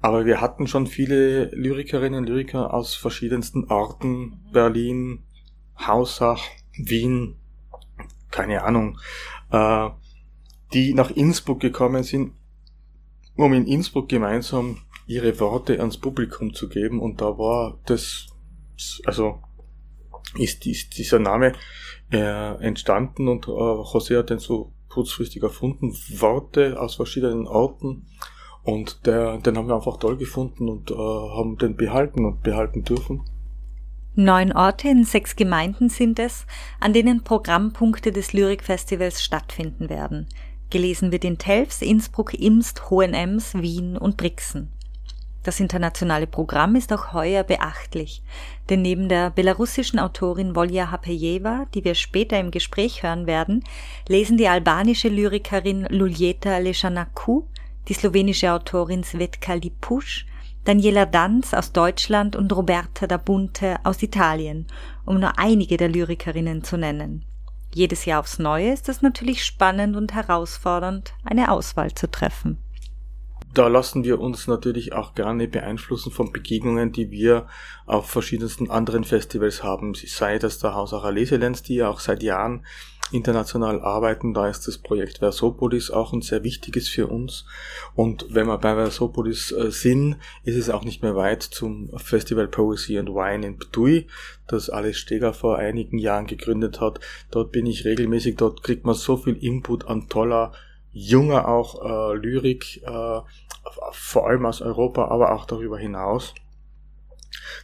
aber 0.00 0.26
wir 0.26 0.40
hatten 0.40 0.66
schon 0.66 0.88
viele 0.88 1.44
Lyrikerinnen 1.54 2.18
und 2.18 2.28
Lyriker 2.28 2.74
aus 2.74 2.96
verschiedensten 2.96 3.66
Orten, 3.70 4.40
Berlin, 4.52 5.22
Hausach, 5.78 6.42
Wien, 6.72 7.36
keine 8.30 8.62
Ahnung, 8.64 8.98
äh, 9.50 9.90
die 10.72 10.94
nach 10.94 11.10
Innsbruck 11.10 11.60
gekommen 11.60 12.02
sind, 12.02 12.32
um 13.36 13.52
in 13.52 13.66
Innsbruck 13.66 14.08
gemeinsam 14.08 14.78
ihre 15.06 15.38
Worte 15.40 15.78
ans 15.78 15.98
Publikum 15.98 16.54
zu 16.54 16.68
geben. 16.68 17.00
Und 17.00 17.20
da 17.20 17.38
war 17.38 17.78
das 17.86 18.28
also 19.04 19.42
ist, 20.36 20.66
ist 20.66 20.98
dieser 20.98 21.18
Name 21.18 21.54
äh, 22.12 22.62
entstanden 22.62 23.28
und 23.28 23.48
äh, 23.48 23.50
José 23.50 24.18
hat 24.18 24.30
den 24.30 24.38
so 24.38 24.72
kurzfristig 24.88 25.42
erfunden, 25.42 25.92
Worte 26.20 26.80
aus 26.80 26.96
verschiedenen 26.96 27.46
Orten 27.46 28.06
und 28.62 29.06
der, 29.06 29.38
den 29.38 29.56
haben 29.56 29.68
wir 29.68 29.76
einfach 29.76 29.98
toll 29.98 30.16
gefunden 30.16 30.68
und 30.68 30.90
äh, 30.90 30.94
haben 30.94 31.56
den 31.58 31.76
behalten 31.76 32.24
und 32.24 32.42
behalten 32.42 32.84
dürfen. 32.84 33.22
Neun 34.18 34.50
Orte 34.52 34.88
in 34.88 35.04
sechs 35.04 35.36
Gemeinden 35.36 35.90
sind 35.90 36.18
es, 36.18 36.46
an 36.80 36.94
denen 36.94 37.22
Programmpunkte 37.22 38.12
des 38.12 38.32
Lyrikfestivals 38.32 39.22
stattfinden 39.22 39.90
werden. 39.90 40.26
Gelesen 40.70 41.12
wird 41.12 41.22
in 41.22 41.36
Telfs, 41.36 41.82
Innsbruck, 41.82 42.32
Imst, 42.32 42.88
Hohenems, 42.88 43.52
Wien 43.56 43.98
und 43.98 44.16
Brixen. 44.16 44.72
Das 45.42 45.60
internationale 45.60 46.26
Programm 46.26 46.76
ist 46.76 46.94
auch 46.94 47.12
heuer 47.12 47.42
beachtlich, 47.42 48.22
denn 48.70 48.80
neben 48.80 49.10
der 49.10 49.28
belarussischen 49.28 49.98
Autorin 49.98 50.56
Volja 50.56 50.90
Hapejeva, 50.90 51.66
die 51.74 51.84
wir 51.84 51.94
später 51.94 52.40
im 52.40 52.50
Gespräch 52.50 53.02
hören 53.02 53.26
werden, 53.26 53.64
lesen 54.08 54.38
die 54.38 54.48
albanische 54.48 55.08
Lyrikerin 55.10 55.86
Luljeta 55.90 56.56
Leshanaku, 56.56 57.42
die 57.86 57.94
slowenische 57.94 58.50
Autorin 58.50 59.04
Svetka 59.04 59.52
Lipusch, 59.52 60.24
Daniela 60.66 61.06
Danz 61.06 61.54
aus 61.54 61.70
Deutschland 61.70 62.34
und 62.34 62.52
Roberta 62.52 63.06
da 63.06 63.18
Bunte 63.18 63.76
aus 63.84 64.02
Italien, 64.02 64.66
um 65.04 65.20
nur 65.20 65.38
einige 65.38 65.76
der 65.76 65.88
Lyrikerinnen 65.88 66.64
zu 66.64 66.76
nennen. 66.76 67.24
Jedes 67.72 68.04
Jahr 68.04 68.18
aufs 68.18 68.40
Neue 68.40 68.72
ist 68.72 68.88
es 68.88 69.00
natürlich 69.00 69.44
spannend 69.44 69.94
und 69.94 70.12
herausfordernd, 70.12 71.14
eine 71.24 71.52
Auswahl 71.52 71.94
zu 71.94 72.10
treffen 72.10 72.58
da 73.56 73.68
lassen 73.68 74.04
wir 74.04 74.20
uns 74.20 74.48
natürlich 74.48 74.92
auch 74.92 75.14
gerne 75.14 75.48
beeinflussen 75.48 76.12
von 76.12 76.30
Begegnungen, 76.30 76.92
die 76.92 77.10
wir 77.10 77.46
auf 77.86 78.10
verschiedensten 78.10 78.70
anderen 78.70 79.04
Festivals 79.04 79.62
haben. 79.62 79.94
Sei 79.94 80.38
das 80.38 80.58
der 80.58 80.74
Hausacher 80.74 81.10
Leselenz, 81.10 81.62
die 81.62 81.76
ja 81.76 81.88
auch 81.88 82.00
seit 82.00 82.22
Jahren 82.22 82.66
international 83.12 83.80
arbeiten. 83.80 84.34
Da 84.34 84.48
ist 84.48 84.66
das 84.66 84.78
Projekt 84.78 85.18
Versopolis 85.18 85.90
auch 85.90 86.12
ein 86.12 86.22
sehr 86.22 86.42
wichtiges 86.44 86.88
für 86.88 87.06
uns. 87.06 87.44
Und 87.94 88.26
wenn 88.30 88.46
wir 88.46 88.58
bei 88.58 88.74
Versopolis 88.74 89.52
äh, 89.52 89.70
sind, 89.70 90.16
ist 90.44 90.56
es 90.56 90.70
auch 90.70 90.84
nicht 90.84 91.02
mehr 91.02 91.16
weit 91.16 91.42
zum 91.42 91.90
Festival 91.98 92.48
Poesy 92.48 92.98
and 92.98 93.10
Wine 93.10 93.46
in 93.46 93.58
Btui, 93.58 94.06
das 94.46 94.70
Alice 94.70 94.98
Steger 94.98 95.32
vor 95.32 95.58
einigen 95.58 95.98
Jahren 95.98 96.26
gegründet 96.26 96.80
hat. 96.80 97.00
Dort 97.30 97.52
bin 97.52 97.66
ich 97.66 97.84
regelmäßig, 97.84 98.36
dort 98.36 98.62
kriegt 98.62 98.84
man 98.84 98.94
so 98.94 99.16
viel 99.16 99.36
Input 99.36 99.86
an 99.86 100.08
toller 100.08 100.52
junger 100.92 101.46
auch 101.46 101.84
äh, 101.84 102.16
Lyrik, 102.16 102.82
äh, 102.82 103.20
vor 103.92 104.26
allem 104.28 104.46
aus 104.46 104.62
Europa, 104.62 105.08
aber 105.08 105.32
auch 105.32 105.44
darüber 105.44 105.78
hinaus, 105.78 106.34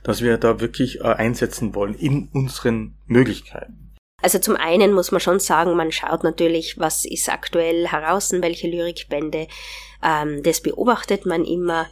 dass 0.02 0.20
wir 0.20 0.36
da 0.36 0.60
wirklich 0.60 1.00
äh, 1.00 1.04
einsetzen 1.04 1.74
wollen 1.74 1.94
in 1.94 2.28
unseren 2.32 2.94
Möglichkeiten. 3.06 3.91
Also 4.22 4.38
zum 4.38 4.56
einen 4.56 4.92
muss 4.92 5.10
man 5.10 5.20
schon 5.20 5.40
sagen, 5.40 5.76
man 5.76 5.90
schaut 5.90 6.22
natürlich, 6.22 6.78
was 6.78 7.04
ist 7.04 7.28
aktuell 7.28 7.88
heraus, 7.88 8.32
welche 8.32 8.68
Lyrikbände, 8.68 9.48
ähm, 10.02 10.42
das 10.44 10.60
beobachtet 10.60 11.26
man 11.26 11.44
immer. 11.44 11.88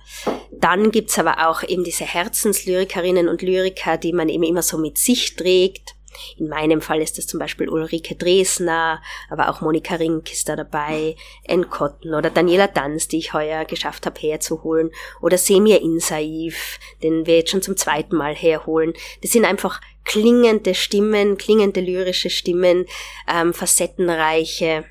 Dann 0.53 0.93
gibt's 0.93 1.19
aber 1.19 1.49
auch 1.49 1.63
eben 1.65 1.85
diese 1.85 2.05
Herzenslyrikerinnen 2.05 3.29
und 3.29 3.43
Lyriker, 3.43 3.97
die 3.97 4.13
man 4.13 4.29
eben 4.29 4.45
immer 4.45 4.63
so 4.63 4.79
mit 4.79 4.97
sich 4.97 5.35
trägt. 5.35 5.95
In 6.37 6.49
meinem 6.49 6.81
Fall 6.81 7.00
ist 7.00 7.19
das 7.19 7.26
zum 7.26 7.38
Beispiel 7.38 7.69
Ulrike 7.69 8.14
Dresner, 8.14 9.02
aber 9.29 9.49
auch 9.49 9.61
Monika 9.61 9.95
Rink 9.95 10.33
ist 10.33 10.49
da 10.49 10.57
dabei, 10.57 11.17
Ann 11.49 11.71
Cotton 11.71 12.14
oder 12.14 12.31
Daniela 12.31 12.67
Danz, 12.67 13.09
die 13.09 13.19
ich 13.19 13.33
heuer 13.33 13.64
geschafft 13.64 14.07
habe 14.07 14.21
herzuholen, 14.21 14.90
oder 15.21 15.38
Semir 15.38 15.81
Insaif, 15.81 16.79
den 17.02 17.26
wir 17.26 17.37
jetzt 17.37 17.50
schon 17.50 17.62
zum 17.62 17.76
zweiten 17.76 18.17
Mal 18.17 18.35
herholen. 18.35 18.93
Das 19.23 19.33
sind 19.33 19.45
einfach 19.45 19.81
klingende 20.05 20.75
Stimmen, 20.75 21.38
klingende 21.38 21.81
lyrische 21.81 22.31
Stimmen, 22.31 22.87
ähm, 23.29 23.55
facettenreiche 23.55 24.85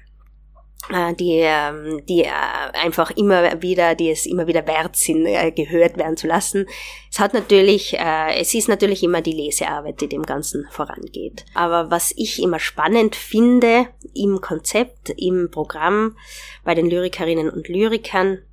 die, 1.20 1.42
ähm, 1.42 2.04
die 2.08 2.24
äh, 2.24 2.32
einfach 2.74 3.12
immer 3.12 3.62
wieder, 3.62 3.96
die 3.96 4.10
es 4.10 4.26
immer 4.26 4.48
wieder 4.48 4.66
wert 4.66 4.96
sind, 4.96 5.26
äh, 5.26 5.52
gehört 5.52 5.98
werden 5.98 6.18
zu 6.18 6.26
lassen. 6.26 6.66
Es 7.12 7.20
hat 7.20 7.34
natürlich, 7.34 7.98
es 8.00 8.54
ist 8.54 8.70
natürlich 8.70 9.04
immer 9.04 9.22
die 9.22 9.34
Lesearbeit, 9.34 10.00
die 10.00 10.08
dem 10.08 10.22
Ganzen 10.24 10.68
vorangeht. 10.70 11.44
Aber 11.56 11.90
was 11.90 12.14
ich 12.16 12.42
immer 12.42 12.60
spannend 12.60 13.16
finde 13.16 13.88
im 14.14 14.42
Konzept, 14.42 15.10
im 15.18 15.50
Programm 15.50 16.16
bei 16.64 16.76
den 16.76 16.88
Lyrikerinnen 16.88 17.50
und 17.50 17.68
Lyrikern, 17.68 18.44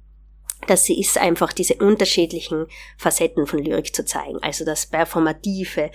dass 0.66 0.84
sie 0.84 0.98
ist 0.98 1.18
einfach 1.18 1.52
diese 1.52 1.74
unterschiedlichen 1.74 2.66
Facetten 2.96 3.46
von 3.46 3.62
Lyrik 3.62 3.94
zu 3.94 4.04
zeigen. 4.04 4.38
Also 4.42 4.64
das 4.64 4.86
Performative, 4.86 5.90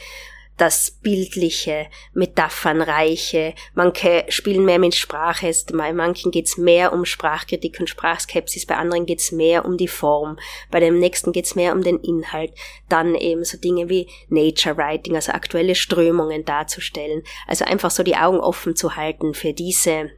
das 0.61 0.91
Bildliche, 0.91 1.87
Metaphernreiche. 2.13 3.55
Manche 3.73 4.25
spielen 4.29 4.63
mehr 4.63 4.77
mit 4.77 4.93
Sprache, 4.93 5.51
bei 5.73 5.91
manchen 5.91 6.29
geht's 6.29 6.55
mehr 6.55 6.93
um 6.93 7.03
Sprachkritik 7.03 7.79
und 7.79 7.89
Sprachskepsis, 7.89 8.67
bei 8.67 8.75
anderen 8.75 9.07
geht's 9.07 9.31
mehr 9.31 9.65
um 9.65 9.75
die 9.77 9.87
Form, 9.87 10.37
bei 10.69 10.79
dem 10.79 10.99
nächsten 10.99 11.31
geht's 11.31 11.55
mehr 11.55 11.73
um 11.73 11.83
den 11.83 11.99
Inhalt. 11.99 12.53
Dann 12.89 13.15
eben 13.15 13.43
so 13.43 13.57
Dinge 13.57 13.89
wie 13.89 14.07
Nature 14.29 14.77
Writing, 14.77 15.15
also 15.15 15.31
aktuelle 15.31 15.73
Strömungen 15.73 16.45
darzustellen. 16.45 17.23
Also 17.47 17.65
einfach 17.65 17.89
so 17.89 18.03
die 18.03 18.15
Augen 18.15 18.39
offen 18.39 18.75
zu 18.75 18.95
halten 18.95 19.33
für 19.33 19.53
diese 19.53 20.11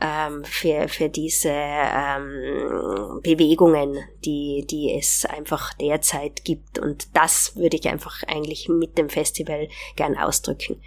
ähm, 0.00 0.44
für, 0.44 0.88
für 0.88 1.08
diese 1.08 1.50
ähm, 1.52 3.20
Bewegungen, 3.22 3.98
die, 4.24 4.66
die 4.68 4.94
es 4.98 5.24
einfach 5.24 5.74
derzeit 5.74 6.44
gibt. 6.44 6.78
Und 6.78 7.16
das 7.16 7.56
würde 7.56 7.76
ich 7.76 7.88
einfach 7.88 8.22
eigentlich 8.24 8.68
mit 8.68 8.98
dem 8.98 9.08
Festival 9.08 9.68
gern 9.96 10.16
ausdrücken. 10.16 10.80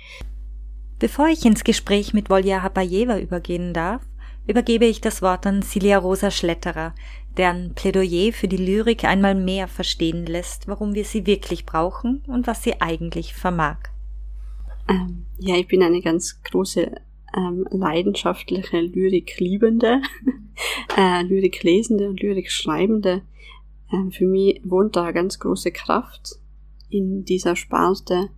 Bevor 1.00 1.28
ich 1.28 1.46
ins 1.46 1.64
Gespräch 1.64 2.14
mit 2.14 2.30
Volja 2.30 2.62
Hapajeva 2.62 3.18
übergehen 3.20 3.74
darf, 3.74 4.02
übergebe 4.48 4.86
ich 4.86 5.00
das 5.02 5.22
Wort 5.22 5.46
an 5.48 5.62
Silja 5.62 5.98
Rosa 5.98 6.30
Schletterer, 6.30 6.94
deren 7.38 7.74
Plädoyer 7.74 8.34
für 8.34 8.48
die 8.48 8.58
Lyrik 8.58 9.06
einmal 9.06 9.34
mehr 9.34 9.68
verstehen 9.68 10.26
lässt, 10.26 10.68
warum 10.68 10.94
wir 10.94 11.06
sie 11.06 11.26
wirklich 11.26 11.66
brauchen 11.66 12.24
und 12.28 12.48
was 12.48 12.64
sie 12.64 12.82
eigentlich 12.82 13.34
vermag. 13.34 13.78
Ähm, 14.90 15.26
ja, 15.38 15.56
ich 15.56 15.68
bin 15.68 15.84
eine 15.84 16.02
ganz 16.02 16.42
große 16.44 16.92
ähm, 17.36 17.66
leidenschaftliche 17.72 18.82
Lyrik-Liebende, 18.82 20.02
äh, 20.98 21.24
Lyrik-Lesende 21.24 22.10
und 22.10 22.22
Lyrik-Schreibende. 22.22 23.22
Ähm, 23.92 24.12
für 24.12 24.26
mich 24.26 24.62
wohnt 24.64 24.96
da 24.96 25.12
ganz 25.12 25.40
große 25.40 25.72
Kraft 25.72 26.40
in 26.90 27.26
dieser 27.26 27.56
Sparte. 27.56 28.30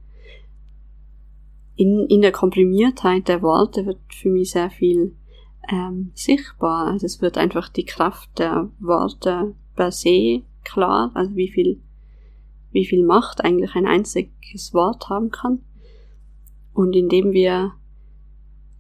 In, 1.76 2.06
in 2.10 2.22
der 2.22 2.32
Komprimiertheit 2.32 3.28
der 3.28 3.42
Worte 3.42 3.86
wird 3.86 4.00
für 4.14 4.30
mich 4.30 4.52
sehr 4.52 4.70
viel 4.70 5.16
ähm, 5.72 6.12
sichtbar. 6.14 6.88
Also 6.88 7.06
es 7.06 7.22
wird 7.22 7.38
einfach 7.38 7.70
die 7.70 7.86
Kraft 7.86 8.38
der 8.40 8.70
Worte 8.80 9.56
per 9.76 9.92
se 9.92 10.44
klar, 10.64 11.12
also 11.14 11.36
wie 11.36 11.50
viel, 11.50 11.82
wie 12.72 12.86
viel 12.86 13.06
Macht 13.06 13.44
eigentlich 13.44 13.76
ein 13.76 13.88
einziges 13.88 14.74
Wort 14.74 15.10
haben 15.10 15.32
kann. 15.32 15.60
Und 16.74 16.96
indem 16.96 17.32
wir 17.32 17.74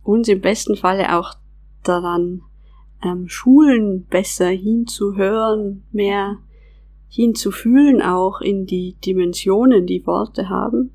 uns 0.03 0.27
im 0.27 0.41
besten 0.41 0.75
Falle 0.75 1.17
auch 1.17 1.35
daran 1.83 2.41
ähm, 3.03 3.27
schulen, 3.27 4.05
besser 4.05 4.49
hinzuhören, 4.49 5.83
mehr 5.91 6.37
hinzufühlen 7.09 8.01
auch 8.01 8.41
in 8.41 8.65
die 8.65 8.95
Dimensionen, 9.03 9.85
die 9.85 10.05
Worte 10.07 10.49
haben, 10.49 10.91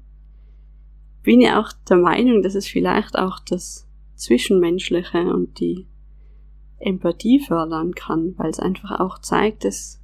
bin 1.22 1.40
ich 1.40 1.50
auch 1.50 1.72
der 1.88 1.98
Meinung, 1.98 2.42
dass 2.42 2.54
es 2.54 2.66
vielleicht 2.66 3.18
auch 3.18 3.40
das 3.40 3.86
Zwischenmenschliche 4.14 5.24
und 5.26 5.60
die 5.60 5.86
Empathie 6.78 7.40
fördern 7.40 7.94
kann, 7.94 8.34
weil 8.38 8.50
es 8.50 8.60
einfach 8.60 8.98
auch 9.00 9.18
zeigt, 9.18 9.64
es 9.64 10.00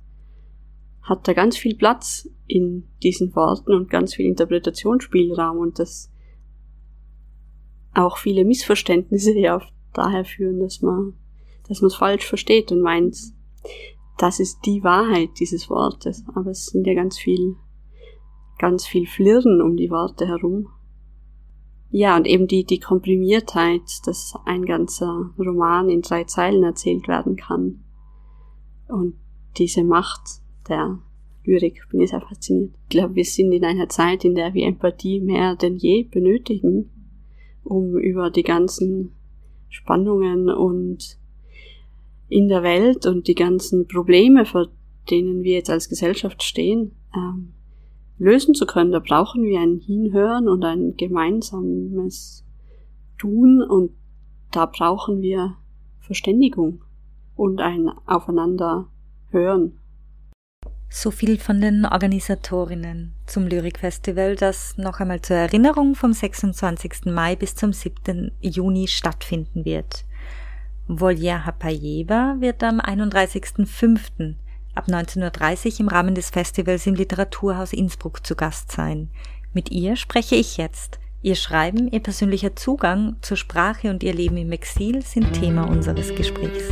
hat 1.03 1.27
da 1.27 1.33
ganz 1.33 1.57
viel 1.57 1.77
Platz 1.77 2.29
in 2.47 2.89
diesen 3.03 3.35
Worten 3.35 3.73
und 3.73 3.91
ganz 3.91 4.15
viel 4.15 4.27
Interpretationsspielraum 4.27 5.59
und 5.59 5.79
das 5.79 6.12
auch 7.95 8.19
viele 8.19 8.45
Missverständnisse 8.45 9.33
ja 9.39 9.61
daher 9.93 10.25
führen, 10.25 10.61
dass 10.61 10.83
man, 10.83 11.15
dass 11.69 11.81
man 11.81 11.89
es 11.89 11.97
falsch 11.97 12.27
versteht 12.27 12.73
und 12.73 12.81
meint, 12.81 13.17
das 14.19 14.41
ist 14.41 14.61
die 14.67 14.83
Wahrheit 14.85 15.31
dieses 15.39 15.69
Wortes. 15.69 16.25
Aber 16.35 16.51
es 16.51 16.67
sind 16.67 16.87
ja 16.87 16.95
ganz 16.95 17.19
viel, 17.19 17.57
ganz 18.59 18.87
viel 18.87 19.07
Flirren 19.07 19.61
um 19.61 19.77
die 19.77 19.91
Worte 19.91 20.27
herum. 20.27 20.69
Ja, 21.91 22.17
und 22.17 22.27
eben 22.27 22.47
die, 22.47 22.65
die 22.65 22.81
Komprimiertheit, 22.81 23.83
dass 24.07 24.35
ein 24.47 24.65
ganzer 24.65 25.31
Roman 25.39 25.91
in 25.91 26.01
drei 26.01 26.25
Zeilen 26.25 26.63
erzählt 26.63 27.07
werden 27.07 27.37
kann. 27.37 27.85
Und 28.89 29.15
diese 29.59 29.85
Macht 29.85 30.23
der 30.69 30.99
Lyrik 31.45 31.83
bin 31.91 32.01
ich 32.01 32.11
sehr 32.11 32.23
fasziniert. 32.23 32.75
Ich 32.85 32.89
glaube, 32.91 33.17
wir 33.17 33.25
sind 33.25 33.53
in 33.53 33.65
einer 33.65 33.89
Zeit, 33.89 34.25
in 34.25 34.35
der 34.35 34.55
wir 34.55 34.67
Empathie 34.67 35.21
mehr 35.21 35.57
denn 35.57 35.77
je 35.77 36.05
benötigen 36.05 36.91
um 37.65 37.97
über 37.97 38.31
die 38.31 38.43
ganzen 38.43 39.13
Spannungen 39.69 40.49
und 40.49 41.19
in 42.29 42.49
der 42.49 42.63
Welt 42.63 43.07
und 43.07 43.29
die 43.29 43.35
ganzen 43.35 43.87
Probleme, 43.87 44.45
vor 44.45 44.69
denen 45.11 45.43
wir 45.43 45.55
jetzt 45.55 45.71
als 45.71 45.89
Gesellschaft 45.89 46.43
stehen, 46.43 46.93
ähm, 47.15 47.53
lösen 48.19 48.55
zu 48.55 48.67
können. 48.67 48.93
Da 48.93 49.01
brauchen 49.01 49.43
wir 49.45 49.61
ein 49.61 49.79
Hinhören 49.79 50.49
und 50.49 50.65
ein 50.65 50.97
gemeinsames 50.97 52.45
Tun 53.19 53.63
und 53.63 53.91
da 54.51 54.67
brauchen 54.67 55.21
wir 55.23 55.57
Verständigung 56.01 56.83
und 57.37 57.61
ein 57.61 57.91
Aufeinander 58.07 58.89
hören. 59.31 59.79
So 60.95 61.11
viel 61.11 61.39
von 61.39 61.63
den 61.63 61.87
Organisatorinnen 61.87 63.15
zum 63.25 63.47
Lyrikfestival, 63.47 64.37
das 64.37 64.77
noch 64.77 65.01
einmal 65.01 65.23
zur 65.23 65.37
Erinnerung 65.37 65.95
vom 65.95 66.13
26. 66.13 67.07
Mai 67.07 67.35
bis 67.35 67.55
zum 67.55 67.73
7. 67.73 68.31
Juni 68.43 68.87
stattfinden 68.87 69.65
wird. 69.65 70.05
Volja 70.89 71.47
Hapajeva 71.47 72.37
wird 72.41 72.63
am 72.63 72.79
31.05. 72.79 74.35
ab 74.75 74.87
19.30 74.87 75.73
Uhr 75.73 75.81
im 75.81 75.89
Rahmen 75.89 76.15
des 76.15 76.29
Festivals 76.29 76.87
im 76.87 76.95
Literaturhaus 76.95 77.73
Innsbruck 77.73 78.25
zu 78.27 78.37
Gast 78.37 78.71
sein. 78.71 79.09
Mit 79.55 79.71
ihr 79.71 79.97
spreche 79.97 80.35
ich 80.35 80.59
jetzt. 80.59 81.01
Ihr 81.23 81.37
Schreiben, 81.37 81.89
ihr 81.91 82.01
persönlicher 82.01 82.55
Zugang 82.55 83.17
zur 83.23 83.39
Sprache 83.39 83.89
und 83.89 84.03
ihr 84.03 84.13
Leben 84.13 84.37
im 84.37 84.53
Exil 84.53 85.01
sind 85.01 85.33
Thema 85.33 85.63
unseres 85.71 86.15
Gesprächs. 86.15 86.65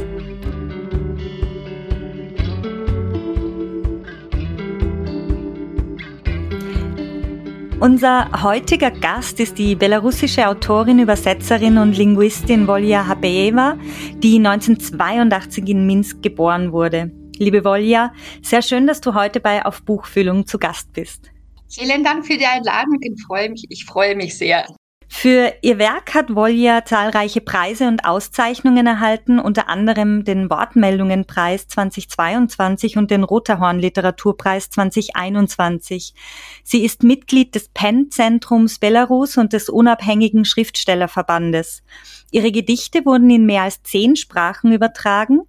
Unser 7.80 8.42
heutiger 8.42 8.90
Gast 8.90 9.40
ist 9.40 9.56
die 9.56 9.74
belarussische 9.74 10.46
Autorin, 10.46 10.98
Übersetzerin 10.98 11.78
und 11.78 11.96
Linguistin 11.96 12.66
Volja 12.66 13.06
Habeeva, 13.06 13.78
die 14.22 14.36
1982 14.36 15.66
in 15.66 15.86
Minsk 15.86 16.22
geboren 16.22 16.72
wurde. 16.72 17.10
Liebe 17.38 17.64
Volja, 17.64 18.12
sehr 18.42 18.60
schön, 18.60 18.86
dass 18.86 19.00
du 19.00 19.14
heute 19.14 19.40
bei 19.40 19.64
Auf 19.64 19.82
Buchfühlung 19.82 20.46
zu 20.46 20.58
Gast 20.58 20.92
bist. 20.92 21.30
Vielen 21.70 22.04
Dank 22.04 22.26
für 22.26 22.36
die 22.36 22.44
Einladung. 22.44 22.98
Ich 23.00 23.22
freue 23.26 23.48
mich, 23.48 23.64
ich 23.70 23.86
freue 23.86 24.14
mich 24.14 24.36
sehr. 24.36 24.66
Für 25.12 25.52
ihr 25.60 25.78
Werk 25.78 26.14
hat 26.14 26.34
Volja 26.34 26.84
zahlreiche 26.84 27.40
Preise 27.40 27.88
und 27.88 28.06
Auszeichnungen 28.06 28.86
erhalten, 28.86 29.40
unter 29.40 29.68
anderem 29.68 30.24
den 30.24 30.48
Wortmeldungenpreis 30.48 31.66
2022 31.66 32.96
und 32.96 33.10
den 33.10 33.24
Roterhorn 33.24 33.80
Literaturpreis 33.80 34.70
2021. 34.70 36.14
Sie 36.62 36.84
ist 36.84 37.02
Mitglied 37.02 37.56
des 37.56 37.68
PEN-Zentrums 37.68 38.78
Belarus 38.78 39.36
und 39.36 39.52
des 39.52 39.68
Unabhängigen 39.68 40.44
Schriftstellerverbandes. 40.44 41.82
Ihre 42.30 42.52
Gedichte 42.52 43.04
wurden 43.04 43.28
in 43.30 43.44
mehr 43.44 43.62
als 43.62 43.82
zehn 43.82 44.14
Sprachen 44.14 44.72
übertragen. 44.72 45.40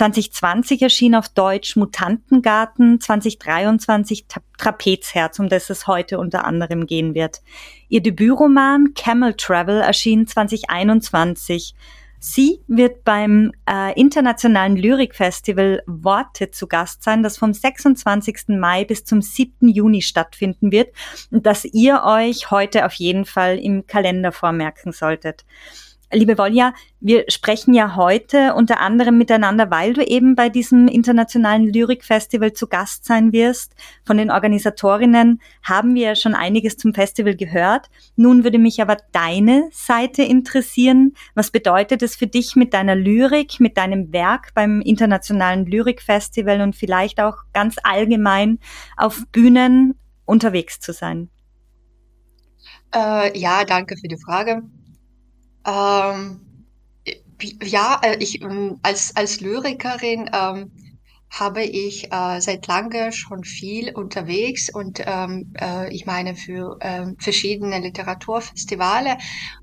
2020 0.00 0.80
erschien 0.80 1.14
auf 1.14 1.28
Deutsch 1.28 1.76
Mutantengarten, 1.76 3.02
2023 3.02 4.24
Trapezherz, 4.56 5.38
um 5.38 5.50
das 5.50 5.68
es 5.68 5.86
heute 5.86 6.18
unter 6.18 6.46
anderem 6.46 6.86
gehen 6.86 7.14
wird. 7.14 7.42
Ihr 7.90 8.02
Debütroman 8.02 8.94
Camel 8.94 9.34
Travel 9.34 9.82
erschien 9.82 10.26
2021. 10.26 11.74
Sie 12.18 12.60
wird 12.66 13.04
beim 13.04 13.52
äh, 13.70 13.92
Internationalen 14.00 14.76
Lyrikfestival 14.76 15.82
Worte 15.86 16.50
zu 16.50 16.66
Gast 16.66 17.02
sein, 17.02 17.22
das 17.22 17.36
vom 17.36 17.52
26. 17.52 18.58
Mai 18.58 18.86
bis 18.86 19.04
zum 19.04 19.20
7. 19.20 19.68
Juni 19.68 20.00
stattfinden 20.00 20.72
wird 20.72 20.94
und 21.30 21.44
das 21.44 21.66
ihr 21.66 22.04
euch 22.04 22.50
heute 22.50 22.86
auf 22.86 22.94
jeden 22.94 23.26
Fall 23.26 23.58
im 23.58 23.86
Kalender 23.86 24.32
vormerken 24.32 24.92
solltet. 24.92 25.44
Liebe 26.12 26.38
Volja, 26.38 26.74
wir 26.98 27.24
sprechen 27.28 27.72
ja 27.72 27.94
heute 27.94 28.54
unter 28.54 28.80
anderem 28.80 29.16
miteinander, 29.16 29.70
weil 29.70 29.92
du 29.92 30.04
eben 30.04 30.34
bei 30.34 30.48
diesem 30.48 30.88
internationalen 30.88 31.72
Lyrikfestival 31.72 32.52
zu 32.52 32.66
Gast 32.66 33.04
sein 33.04 33.32
wirst. 33.32 33.76
Von 34.04 34.16
den 34.16 34.32
Organisatorinnen 34.32 35.40
haben 35.62 35.94
wir 35.94 36.08
ja 36.08 36.14
schon 36.16 36.34
einiges 36.34 36.76
zum 36.76 36.94
Festival 36.94 37.36
gehört. 37.36 37.90
Nun 38.16 38.42
würde 38.42 38.58
mich 38.58 38.82
aber 38.82 38.96
deine 39.12 39.68
Seite 39.70 40.24
interessieren. 40.24 41.14
Was 41.36 41.52
bedeutet 41.52 42.02
es 42.02 42.16
für 42.16 42.26
dich 42.26 42.56
mit 42.56 42.74
deiner 42.74 42.96
Lyrik, 42.96 43.60
mit 43.60 43.76
deinem 43.76 44.12
Werk 44.12 44.52
beim 44.52 44.80
internationalen 44.80 45.64
Lyrikfestival 45.64 46.60
und 46.60 46.74
vielleicht 46.74 47.20
auch 47.20 47.36
ganz 47.52 47.76
allgemein 47.84 48.58
auf 48.96 49.22
Bühnen 49.30 49.94
unterwegs 50.24 50.80
zu 50.80 50.92
sein? 50.92 51.30
Äh, 52.92 53.38
ja, 53.38 53.64
danke 53.64 53.96
für 53.96 54.08
die 54.08 54.18
Frage. 54.18 54.64
Ähm, 55.66 56.40
ja, 57.62 58.00
äh, 58.02 58.16
ich 58.18 58.42
ähm, 58.42 58.78
als, 58.82 59.16
als 59.16 59.40
Lyrikerin 59.40 60.30
ähm, 60.32 60.72
habe 61.30 61.62
ich 61.62 62.12
äh, 62.12 62.40
seit 62.40 62.66
lange 62.66 63.12
schon 63.12 63.44
viel 63.44 63.94
unterwegs 63.94 64.68
und 64.72 65.00
ähm, 65.06 65.52
äh, 65.60 65.92
ich 65.94 66.04
meine 66.04 66.34
für 66.34 66.76
ähm, 66.80 67.16
verschiedene 67.18 67.78
Literaturfestivale. 67.78 69.16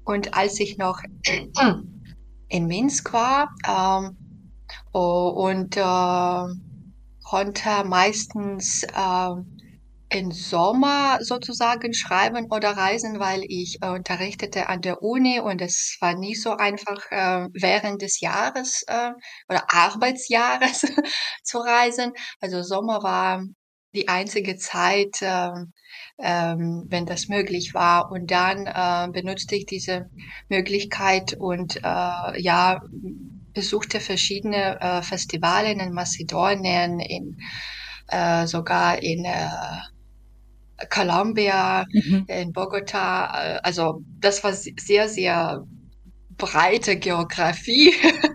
Und 0.06 0.34
als 0.34 0.60
ich 0.60 0.78
noch 0.78 1.02
in 2.48 2.68
Minsk 2.68 3.12
war 3.12 3.50
ähm, 3.68 4.18
oh, 4.94 5.30
und 5.36 5.76
äh, 5.76 6.54
konnte 7.24 7.84
meistens 7.86 8.84
äh, 8.84 9.36
im 10.10 10.32
Sommer 10.32 11.20
sozusagen 11.22 11.94
schreiben 11.94 12.48
oder 12.50 12.72
reisen, 12.72 13.20
weil 13.20 13.44
ich 13.48 13.80
äh, 13.82 13.90
unterrichtete 13.90 14.70
an 14.70 14.82
der 14.82 15.02
Uni 15.02 15.40
und 15.40 15.62
es 15.62 15.98
war 16.00 16.16
nie 16.16 16.36
so 16.36 16.52
einfach 16.52 17.12
äh, 17.12 17.48
während 17.54 18.02
des 18.02 18.22
Jahres 18.22 18.84
äh, 18.88 19.12
oder 19.50 19.66
Arbeitsjahres 19.70 20.86
zu 21.44 21.58
reisen. 21.58 22.14
Also 22.40 22.64
Sommer 22.64 23.04
war 23.04 23.44
die 23.94 24.08
einzige 24.08 24.58
Zeit, 24.58 25.22
äh, 25.22 25.50
ähm, 26.20 26.86
wenn 26.88 27.06
das 27.06 27.28
möglich 27.28 27.74
war. 27.74 28.10
Und 28.12 28.32
dann 28.32 28.66
äh, 28.66 29.12
benutzte 29.12 29.56
ich 29.56 29.66
diese 29.66 30.10
Möglichkeit 30.48 31.36
und 31.38 31.78
äh, 31.78 32.42
ja 32.42 32.82
besuchte 33.54 34.00
verschiedene 34.00 34.80
äh, 34.80 35.02
Festivale 35.02 35.72
in 35.72 35.94
Mazedonien, 35.94 37.00
in 37.00 37.38
sogar 38.46 39.04
in 39.04 39.26
Colombia, 40.90 41.86
mhm. 41.92 42.26
in 42.28 42.54
Bogota. 42.54 43.56
Äh, 43.56 43.60
also 43.64 44.02
das 44.20 44.44
war 44.44 44.54
sehr, 44.54 45.10
sehr 45.10 45.66
breite 46.38 46.98
Geografie 46.98 47.94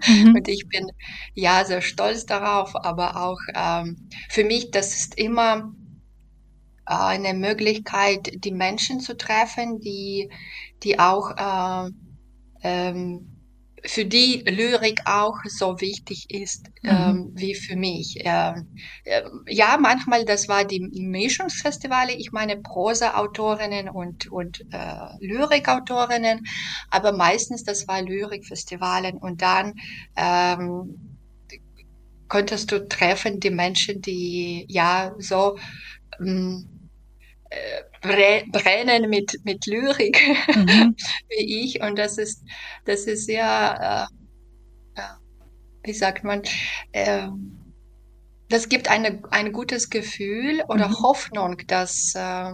mhm. 0.09 0.35
und 0.37 0.49
ich 0.49 0.69
bin 0.69 0.91
ja 1.35 1.65
sehr 1.65 1.81
stolz 1.83 2.27
darauf, 2.27 2.75
aber 2.75 3.17
auch 3.17 3.39
ähm, 3.55 4.09
für 4.29 4.45
mich, 4.45 4.71
das 4.71 4.97
ist 4.97 5.19
immer 5.19 5.73
äh, 6.87 6.95
eine 6.95 7.35
Möglichkeit, 7.35 8.45
die 8.45 8.53
Menschen 8.53 9.01
zu 9.01 9.17
treffen, 9.17 9.81
die, 9.81 10.31
die 10.83 10.99
auch 10.99 11.31
äh, 11.37 11.91
ähm, 12.65 13.32
für 13.85 14.05
die 14.05 14.45
Lyrik 14.47 15.01
auch 15.07 15.39
so 15.47 15.81
wichtig 15.81 16.31
ist 16.31 16.67
mhm. 16.83 16.91
ähm, 16.91 17.31
wie 17.35 17.55
für 17.55 17.77
mich. 17.77 18.19
Ähm, 18.21 18.69
äh, 19.05 19.23
ja, 19.47 19.77
manchmal 19.81 20.25
das 20.25 20.49
war 20.49 20.65
die 20.65 20.81
Mischungsfestivale, 20.81 22.13
ich 22.13 22.33
meine 22.33 22.57
Prosa-Autorinnen 22.57 23.89
und, 23.89 24.31
und 24.31 24.65
äh, 24.73 25.17
Lyrikautorinnen, 25.21 26.47
aber 26.91 27.13
meistens 27.13 27.65
das 27.65 27.89
war 27.89 28.03
Lyrikfestivalen 28.03 29.17
und 29.17 29.43
dann 29.43 29.75
ähm, 30.17 31.19
konntest 32.29 32.71
du 32.73 32.89
treffen 32.89 33.41
die 33.41 33.51
Menschen, 33.51 34.01
die 34.01 34.65
ja 34.69 35.13
so 35.19 35.59
ähm, 36.21 36.82
brennen 38.01 39.09
mit, 39.09 39.41
mit 39.45 39.67
Lyrik 39.67 40.21
mhm. 40.55 40.97
wie 41.29 41.65
ich. 41.65 41.81
Und 41.83 41.99
das 41.99 42.19
ist, 42.19 42.45
das 42.85 43.05
ist 43.05 43.27
sehr, 43.27 44.09
äh, 44.97 45.03
wie 45.85 45.95
sagt 45.95 46.25
man, 46.25 46.43
äh, 46.93 47.29
das 48.49 48.69
gibt 48.69 48.89
eine, 48.89 49.23
ein 49.31 49.53
gutes 49.53 49.89
Gefühl 49.89 50.63
oder 50.69 50.89
mhm. 50.89 51.03
Hoffnung, 51.03 51.57
dass 51.67 52.15
äh, 52.15 52.53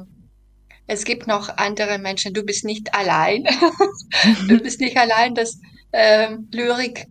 es 0.87 1.05
gibt 1.05 1.27
noch 1.27 1.49
andere 1.57 1.99
Menschen. 1.99 2.33
Du 2.35 2.43
bist 2.45 2.65
nicht 2.65 2.95
allein. 2.95 3.45
du 4.49 4.59
bist 4.59 4.81
nicht 4.81 4.97
allein, 4.97 5.35
dass 5.35 5.59
äh, 5.93 6.37
Lyrik 6.53 7.07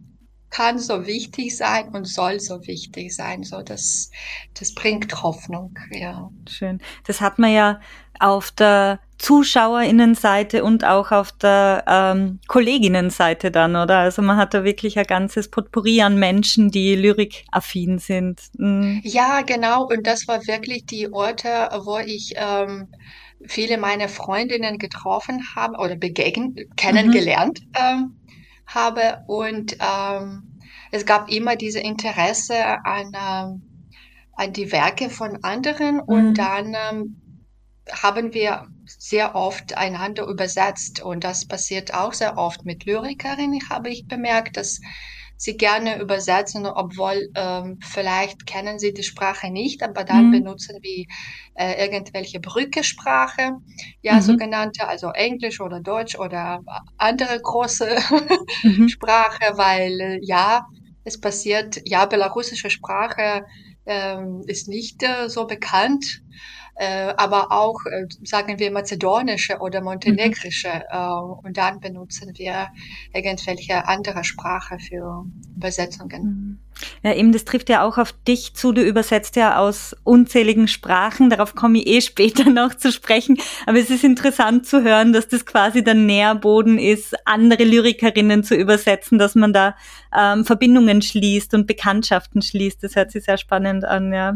kann 0.49 0.79
so 0.79 1.05
wichtig 1.05 1.55
sein 1.55 1.89
und 1.89 2.05
soll 2.05 2.39
so 2.39 2.65
wichtig 2.65 3.13
sein. 3.13 3.43
So, 3.43 3.61
das, 3.61 4.11
das 4.57 4.73
bringt 4.73 5.21
Hoffnung, 5.21 5.77
ja. 5.91 6.29
Schön. 6.49 6.79
Das 7.05 7.21
hat 7.21 7.37
man 7.37 7.51
ja 7.51 7.79
auf 8.19 8.51
der 8.51 8.99
Zuschauerinnenseite 9.17 10.63
und 10.63 10.83
auch 10.83 11.11
auf 11.11 11.31
der 11.31 11.83
ähm, 11.87 12.39
Kolleginnenseite 12.47 13.51
dann, 13.51 13.75
oder? 13.75 13.97
Also 13.99 14.21
man 14.21 14.37
hat 14.37 14.53
da 14.53 14.63
wirklich 14.63 14.97
ein 14.97 15.05
ganzes 15.05 15.49
Potpourri 15.49 16.01
an 16.01 16.17
Menschen, 16.17 16.71
die 16.71 16.95
lyrikaffin 16.95 17.99
sind. 17.99 18.41
Mhm. 18.57 19.01
Ja, 19.03 19.41
genau. 19.41 19.85
Und 19.87 20.07
das 20.07 20.27
war 20.27 20.45
wirklich 20.47 20.85
die 20.85 21.11
Orte, 21.11 21.69
wo 21.83 21.97
ich 21.97 22.33
ähm, 22.37 22.87
viele 23.45 23.77
meiner 23.77 24.09
Freundinnen 24.09 24.77
getroffen 24.77 25.43
habe 25.55 25.77
oder 25.77 25.95
begegnet, 25.95 26.75
kennengelernt 26.77 27.61
mhm. 27.61 27.75
ähm, 27.75 28.15
habe. 28.67 29.23
Und 29.27 29.77
ähm, 29.79 30.59
es 30.91 31.05
gab 31.05 31.29
immer 31.31 31.55
diese 31.55 31.79
Interesse 31.79 32.85
an, 32.85 33.11
ähm, 33.13 33.61
an 34.33 34.53
die 34.53 34.71
Werke 34.71 35.09
von 35.09 35.43
anderen 35.43 35.95
mhm. 35.95 36.01
und 36.01 36.33
dann 36.35 36.75
ähm, 36.75 37.21
haben 37.91 38.33
wir 38.33 38.67
sehr 38.85 39.35
oft 39.35 39.77
einander 39.77 40.25
übersetzt 40.27 41.01
und 41.01 41.23
das 41.23 41.45
passiert 41.45 41.93
auch 41.93 42.13
sehr 42.13 42.37
oft 42.37 42.65
mit 42.65 42.85
Lyrikerinnen, 42.85 43.69
habe 43.69 43.89
ich 43.89 44.07
bemerkt, 44.07 44.57
dass 44.57 44.79
sie 45.37 45.55
gerne 45.55 46.01
übersetzen, 46.01 46.65
obwohl 46.65 47.29
ähm, 47.35 47.79
vielleicht 47.81 48.47
kennen 48.47 48.79
sie 48.79 48.93
die 48.93 49.03
Sprache 49.03 49.51
nicht, 49.51 49.83
aber 49.83 50.03
dann 50.03 50.27
mhm. 50.27 50.31
benutzen 50.31 50.79
wir 50.81 51.05
äh, 51.53 51.85
irgendwelche 51.85 52.39
Brückesprache, 52.39 53.51
ja, 54.01 54.15
mhm. 54.15 54.21
sogenannte, 54.21 54.87
also 54.87 55.11
Englisch 55.11 55.61
oder 55.61 55.79
Deutsch 55.79 56.17
oder 56.17 56.61
andere 56.97 57.39
große 57.39 57.97
mhm. 58.63 58.89
Sprache, 58.89 59.57
weil 59.57 60.01
äh, 60.01 60.19
ja, 60.23 60.65
es 61.03 61.21
passiert, 61.21 61.79
ja, 61.85 62.05
belarussische 62.05 62.69
Sprache 62.69 63.45
ähm, 63.85 64.43
ist 64.47 64.67
nicht 64.67 65.03
äh, 65.03 65.29
so 65.29 65.45
bekannt 65.45 66.21
äh, 66.77 67.13
aber 67.17 67.51
auch, 67.51 67.79
äh, 67.85 68.05
sagen 68.23 68.59
wir, 68.59 68.71
mazedonische 68.71 69.57
oder 69.59 69.81
montenegrische. 69.81 70.69
Mhm. 70.69 70.83
Äh, 70.91 71.47
und 71.47 71.57
dann 71.57 71.79
benutzen 71.79 72.33
wir 72.35 72.67
irgendwelche 73.13 73.87
andere 73.87 74.23
Sprache 74.23 74.77
für 74.79 75.25
Übersetzungen. 75.55 76.23
Mhm. 76.23 76.59
Ja, 77.01 77.15
eben, 77.15 77.31
das 77.31 77.45
trifft 77.45 77.69
ja 77.69 77.83
auch 77.83 77.97
auf 77.97 78.11
dich 78.27 78.53
zu. 78.53 78.71
Du 78.71 78.83
übersetzt 78.83 79.35
ja 79.35 79.57
aus 79.57 79.95
unzähligen 80.03 80.67
Sprachen. 80.67 81.31
Darauf 81.31 81.55
komme 81.55 81.79
ich 81.79 81.87
eh 81.87 82.01
später 82.01 82.49
noch 82.51 82.75
zu 82.75 82.91
sprechen. 82.91 83.39
Aber 83.65 83.79
es 83.79 83.89
ist 83.89 84.03
interessant 84.03 84.67
zu 84.67 84.83
hören, 84.83 85.13
dass 85.13 85.27
das 85.27 85.47
quasi 85.47 85.83
der 85.83 85.95
Nährboden 85.95 86.77
ist, 86.77 87.15
andere 87.25 87.63
Lyrikerinnen 87.63 88.43
zu 88.43 88.55
übersetzen, 88.55 89.17
dass 89.17 89.33
man 89.33 89.51
da 89.51 89.75
ähm, 90.15 90.45
Verbindungen 90.45 91.01
schließt 91.01 91.55
und 91.55 91.65
Bekanntschaften 91.65 92.43
schließt. 92.43 92.83
Das 92.83 92.95
hört 92.95 93.11
sich 93.11 93.23
sehr 93.23 93.37
spannend 93.37 93.83
an, 93.83 94.13
ja. 94.13 94.35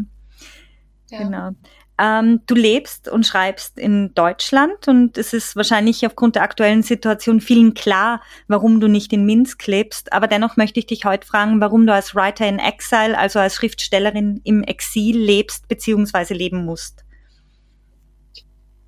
ja. 1.10 1.18
Genau. 1.18 1.50
Ähm, 1.98 2.40
du 2.46 2.54
lebst 2.54 3.08
und 3.08 3.26
schreibst 3.26 3.78
in 3.78 4.14
Deutschland 4.14 4.88
und 4.88 5.18
es 5.18 5.32
ist 5.32 5.56
wahrscheinlich 5.56 6.06
aufgrund 6.06 6.36
der 6.36 6.42
aktuellen 6.42 6.82
Situation 6.82 7.40
vielen 7.40 7.74
klar, 7.74 8.22
warum 8.48 8.80
du 8.80 8.88
nicht 8.88 9.12
in 9.12 9.26
Minsk 9.26 9.66
lebst. 9.66 10.12
Aber 10.12 10.26
dennoch 10.26 10.56
möchte 10.56 10.80
ich 10.80 10.86
dich 10.86 11.04
heute 11.04 11.26
fragen, 11.26 11.60
warum 11.60 11.86
du 11.86 11.92
als 11.92 12.14
Writer 12.14 12.46
in 12.48 12.58
Exile, 12.58 13.16
also 13.16 13.38
als 13.38 13.56
Schriftstellerin 13.56 14.40
im 14.44 14.62
Exil 14.62 15.18
lebst 15.18 15.68
bzw. 15.68 16.34
leben 16.34 16.64
musst. 16.64 17.04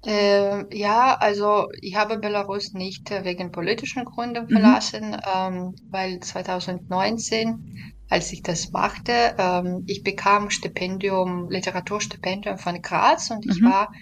Äh, 0.07 0.77
ja, 0.77 1.15
also 1.15 1.69
ich 1.81 1.97
habe 1.97 2.19
Belarus 2.19 2.73
nicht 2.73 3.11
äh, 3.11 3.25
wegen 3.25 3.53
politischen 3.53 4.05
Gründen 4.05 4.45
mhm. 4.45 4.51
verlassen, 4.51 5.11
mhm. 5.11 5.21
ähm, 5.35 5.75
weil 5.91 6.21
2019, 6.21 7.95
als 8.11 8.33
ich 8.33 8.43
das 8.43 8.71
machte, 8.71 9.35
ähm, 9.39 9.85
ich 9.87 10.03
bekam 10.03 10.51
Stipendium, 10.51 11.49
Literaturstipendium 11.49 12.59
von 12.59 12.83
Graz 12.83 13.31
und 13.31 13.47
ich 13.47 13.61
mhm. 13.61 13.67
war 13.67 13.93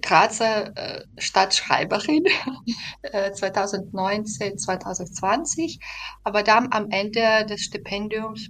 Grazer 0.00 0.76
äh, 0.76 1.04
Stadtschreiberin 1.18 2.24
äh, 3.02 3.32
2019, 3.32 4.58
2020. 4.58 5.78
Aber 6.24 6.42
dann 6.42 6.72
am 6.72 6.90
Ende 6.90 7.46
des 7.48 7.62
Stipendiums 7.62 8.48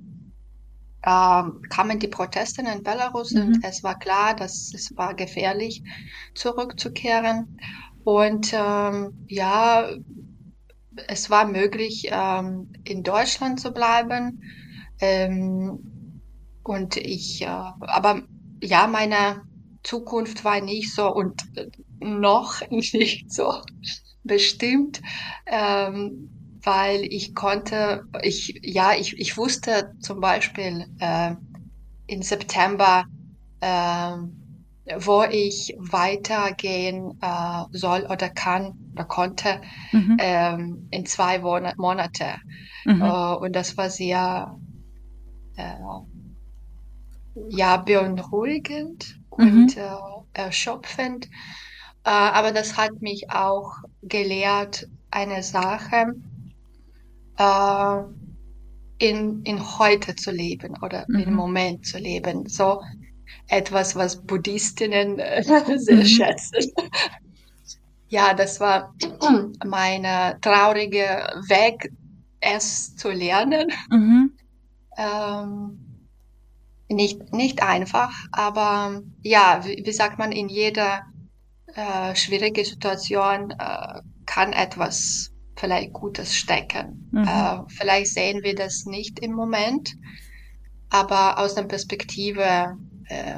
kamen 1.04 1.98
die 1.98 2.08
Proteste 2.08 2.62
in 2.62 2.82
Belarus 2.82 3.32
mhm. 3.32 3.42
und 3.42 3.64
es 3.64 3.82
war 3.82 3.98
klar, 3.98 4.34
dass 4.34 4.72
es 4.74 4.96
war 4.96 5.14
gefährlich, 5.14 5.82
zurückzukehren. 6.34 7.58
Und 8.04 8.52
ähm, 8.54 9.26
ja, 9.28 9.88
es 11.08 11.30
war 11.30 11.46
möglich, 11.46 12.08
ähm, 12.10 12.72
in 12.84 13.02
Deutschland 13.02 13.60
zu 13.60 13.72
bleiben. 13.72 14.42
Ähm, 15.00 16.20
und 16.62 16.96
ich, 16.96 17.42
äh, 17.42 17.46
aber 17.46 18.22
ja, 18.62 18.86
meine 18.86 19.42
Zukunft 19.82 20.44
war 20.44 20.60
nicht 20.60 20.94
so 20.94 21.12
und 21.14 21.42
noch 22.00 22.62
nicht 22.70 23.30
so 23.30 23.52
bestimmt. 24.22 25.02
Ähm, 25.46 26.33
weil 26.64 27.04
ich 27.04 27.34
konnte, 27.34 28.04
ich, 28.22 28.60
ja, 28.62 28.92
ich, 28.94 29.18
ich 29.18 29.36
wusste 29.36 29.94
zum 30.00 30.20
Beispiel 30.20 30.86
äh, 30.98 31.34
im 32.06 32.22
September, 32.22 33.04
äh, 33.60 34.16
wo 34.98 35.22
ich 35.22 35.74
weitergehen 35.78 37.18
äh, 37.20 37.64
soll 37.72 38.06
oder 38.10 38.28
kann 38.28 38.74
oder 38.92 39.04
konnte 39.04 39.60
mhm. 39.92 40.16
ähm, 40.20 40.88
in 40.90 41.06
zwei 41.06 41.38
Monate. 41.38 42.36
Mhm. 42.84 43.02
Äh, 43.02 43.34
und 43.34 43.56
das 43.56 43.76
war 43.76 43.90
sehr 43.90 44.58
äh, 45.56 45.74
ja, 47.48 47.76
beunruhigend 47.78 49.18
mhm. 49.36 49.64
und 49.64 49.76
äh, 49.76 49.90
erschöpfend. 50.34 51.26
Äh, 52.04 52.10
aber 52.10 52.52
das 52.52 52.76
hat 52.76 53.00
mich 53.00 53.30
auch 53.30 53.72
gelehrt, 54.02 54.88
eine 55.10 55.42
Sache, 55.42 56.14
äh, 57.38 58.02
in, 58.98 59.42
in 59.42 59.78
heute 59.78 60.14
zu 60.16 60.30
leben 60.30 60.76
oder 60.82 61.04
mhm. 61.08 61.20
im 61.20 61.34
Moment 61.34 61.86
zu 61.86 61.98
leben. 61.98 62.48
So 62.48 62.82
etwas, 63.48 63.96
was 63.96 64.22
Buddhistinnen 64.22 65.18
äh, 65.18 65.42
sehr 65.76 65.96
mhm. 65.96 66.04
schätzen. 66.04 66.72
ja, 68.08 68.34
das 68.34 68.60
war 68.60 68.94
mein 69.64 70.02
trauriger 70.40 71.42
Weg, 71.48 71.92
es 72.40 72.94
zu 72.96 73.10
lernen. 73.10 73.72
Mhm. 73.90 74.32
Ähm, 74.96 75.80
nicht, 76.88 77.32
nicht 77.32 77.62
einfach, 77.62 78.12
aber 78.30 79.02
ja, 79.22 79.62
wie, 79.64 79.82
wie 79.84 79.92
sagt 79.92 80.18
man, 80.18 80.32
in 80.32 80.48
jeder 80.48 81.02
äh, 81.74 82.14
schwierigen 82.14 82.64
Situation 82.64 83.50
äh, 83.52 84.00
kann 84.26 84.52
etwas 84.52 85.32
vielleicht 85.56 85.92
Gutes 85.92 86.34
stecken. 86.34 87.08
Mhm. 87.12 87.28
Äh, 87.28 87.58
vielleicht 87.68 88.12
sehen 88.12 88.42
wir 88.42 88.54
das 88.54 88.86
nicht 88.86 89.20
im 89.20 89.32
Moment, 89.32 89.94
aber 90.90 91.38
aus 91.38 91.54
der 91.54 91.64
Perspektive, 91.64 92.76
äh, 93.06 93.36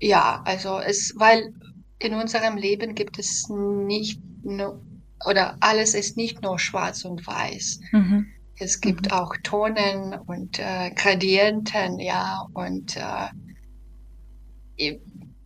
ja, 0.00 0.42
also 0.44 0.78
es, 0.78 1.14
weil 1.16 1.54
in 1.98 2.14
unserem 2.14 2.56
Leben 2.56 2.94
gibt 2.94 3.18
es 3.18 3.48
nicht 3.48 4.20
nur, 4.42 4.80
oder 5.24 5.56
alles 5.60 5.94
ist 5.94 6.16
nicht 6.16 6.42
nur 6.42 6.58
schwarz 6.58 7.04
und 7.04 7.26
weiß. 7.26 7.80
Mhm. 7.92 8.26
Es 8.58 8.80
gibt 8.80 9.06
mhm. 9.06 9.12
auch 9.12 9.34
Tonen 9.42 10.14
und 10.26 10.58
äh, 10.58 10.90
Gradienten, 10.94 11.98
ja, 11.98 12.46
und 12.54 12.96
äh, 12.96 14.92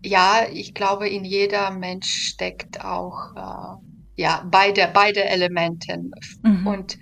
ja, 0.03 0.47
ich 0.51 0.75
glaube, 0.75 1.09
in 1.09 1.25
jeder 1.25 1.71
Mensch 1.71 2.29
steckt 2.29 2.85
auch 2.85 3.35
äh, 3.35 3.86
ja, 4.17 4.47
beide, 4.51 4.91
beide 4.93 5.25
Elementen. 5.25 6.13
Mhm. 6.43 6.67
Und, 6.67 6.99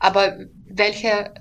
aber 0.00 0.38
welche 0.66 1.32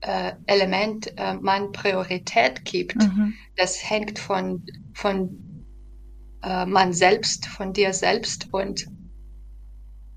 äh, 0.00 0.32
Element 0.46 1.12
äh, 1.18 1.34
man 1.34 1.72
Priorität 1.72 2.64
gibt, 2.64 2.96
mhm. 2.96 3.34
das 3.56 3.90
hängt 3.90 4.18
von, 4.18 4.64
von 4.94 5.66
äh, 6.42 6.64
man 6.66 6.92
selbst, 6.92 7.46
von 7.46 7.72
dir 7.72 7.92
selbst 7.92 8.48
und 8.52 8.86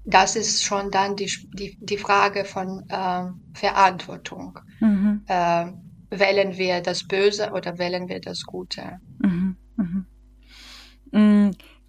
das 0.05 0.35
ist 0.35 0.63
schon 0.63 0.91
dann 0.91 1.15
die, 1.15 1.31
die, 1.53 1.77
die 1.79 1.97
Frage 1.97 2.43
von 2.45 2.83
äh, 2.89 3.25
Verantwortung. 3.53 4.59
Mhm. 4.81 5.21
Äh, 5.27 5.71
wählen 6.09 6.57
wir 6.57 6.81
das 6.81 7.07
Böse 7.07 7.51
oder 7.51 7.77
wählen 7.77 8.09
wir 8.09 8.19
das 8.19 8.43
Gute? 8.43 8.99
Mhm. 9.19 9.55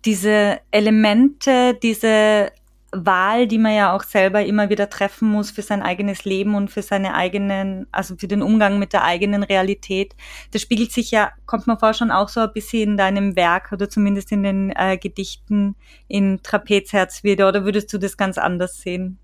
Diese 0.04 0.60
Elemente, 0.70 1.74
diese 1.82 2.52
Wahl, 2.96 3.48
die 3.48 3.58
man 3.58 3.74
ja 3.74 3.94
auch 3.94 4.02
selber 4.02 4.44
immer 4.44 4.70
wieder 4.70 4.88
treffen 4.88 5.28
muss 5.28 5.50
für 5.50 5.62
sein 5.62 5.82
eigenes 5.82 6.24
Leben 6.24 6.54
und 6.54 6.70
für 6.70 6.82
seine 6.82 7.14
eigenen, 7.14 7.86
also 7.90 8.16
für 8.16 8.28
den 8.28 8.42
Umgang 8.42 8.78
mit 8.78 8.92
der 8.92 9.02
eigenen 9.02 9.42
Realität. 9.42 10.14
Das 10.52 10.62
spiegelt 10.62 10.92
sich 10.92 11.10
ja, 11.10 11.32
kommt 11.46 11.66
man 11.66 11.78
vor, 11.78 11.94
schon 11.94 12.10
auch 12.10 12.28
so 12.28 12.40
ein 12.40 12.52
bisschen 12.52 12.90
in 12.90 12.96
deinem 12.96 13.36
Werk 13.36 13.72
oder 13.72 13.88
zumindest 13.88 14.30
in 14.32 14.42
den 14.42 14.70
äh, 14.76 14.96
Gedichten 14.96 15.74
in 16.06 16.40
Trapezherz 16.42 17.24
wieder, 17.24 17.48
oder 17.48 17.64
würdest 17.64 17.92
du 17.92 17.98
das 17.98 18.16
ganz 18.16 18.38
anders 18.38 18.78
sehen? 18.78 19.18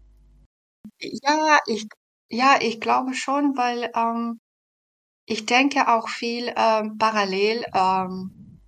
Ja, 0.98 1.58
ich, 1.66 1.86
ja, 2.28 2.58
ich 2.60 2.80
glaube 2.80 3.14
schon, 3.14 3.56
weil 3.56 3.90
ähm, 3.94 4.40
ich 5.26 5.46
denke 5.46 5.88
auch 5.88 6.08
viel 6.08 6.52
ähm, 6.56 6.98
parallel 6.98 7.64
ähm, 7.74 8.60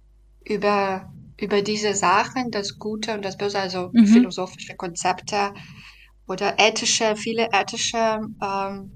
über 0.44 1.10
über 1.42 1.62
diese 1.62 1.94
Sachen, 1.94 2.50
das 2.50 2.78
Gute 2.78 3.14
und 3.14 3.24
das 3.24 3.36
Böse, 3.36 3.58
also 3.58 3.90
mhm. 3.92 4.06
philosophische 4.06 4.76
Konzepte 4.76 5.52
oder 6.26 6.58
ethische, 6.58 7.16
viele 7.16 7.48
ethische 7.52 8.20
ähm, 8.42 8.90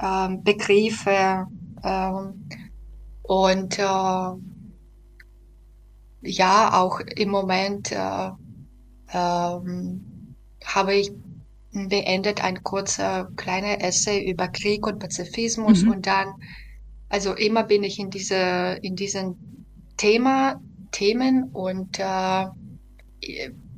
ähm, 0.00 0.42
Begriffe 0.42 1.46
ähm, 1.82 2.48
und 3.22 3.78
äh, 3.78 4.32
ja, 6.22 6.70
auch 6.72 7.00
im 7.00 7.30
Moment 7.30 7.92
äh, 7.92 8.30
ähm, 9.12 10.34
habe 10.64 10.94
ich 10.94 11.12
beendet 11.72 12.42
ein 12.42 12.62
kurzer 12.62 13.30
kleiner 13.36 13.82
Essay 13.82 14.30
über 14.30 14.48
Krieg 14.48 14.86
und 14.86 14.98
Pazifismus 14.98 15.82
mhm. 15.82 15.90
und 15.90 16.06
dann, 16.06 16.28
also 17.10 17.34
immer 17.34 17.64
bin 17.64 17.84
ich 17.84 17.98
in 17.98 18.10
diese, 18.10 18.78
in 18.82 18.96
diesem 18.96 19.36
Thema 19.96 20.60
Themen 20.96 21.50
und 21.52 21.98
äh, 21.98 22.46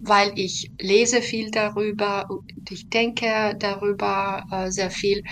weil 0.00 0.32
ich 0.36 0.70
lese 0.78 1.20
viel 1.20 1.50
darüber 1.50 2.30
und 2.30 2.70
ich 2.70 2.88
denke 2.88 3.56
darüber 3.58 4.44
äh, 4.52 4.70
sehr 4.70 4.90
viel. 4.90 5.24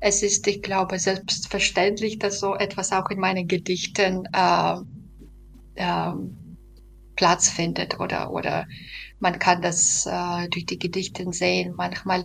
Es 0.00 0.22
ist, 0.22 0.46
ich 0.46 0.62
glaube, 0.62 0.98
selbstverständlich, 0.98 2.18
dass 2.18 2.40
so 2.40 2.54
etwas 2.54 2.92
auch 2.92 3.10
in 3.10 3.20
meinen 3.20 3.46
Gedichten 3.46 4.26
äh, 4.32 4.76
äh, 5.74 6.12
Platz 7.16 7.50
findet 7.50 8.00
oder, 8.00 8.32
oder 8.32 8.66
man 9.20 9.38
kann 9.38 9.60
das 9.60 10.06
äh, 10.06 10.48
durch 10.48 10.64
die 10.64 10.78
Gedichte 10.78 11.30
sehen. 11.30 11.74
Manchmal 11.76 12.24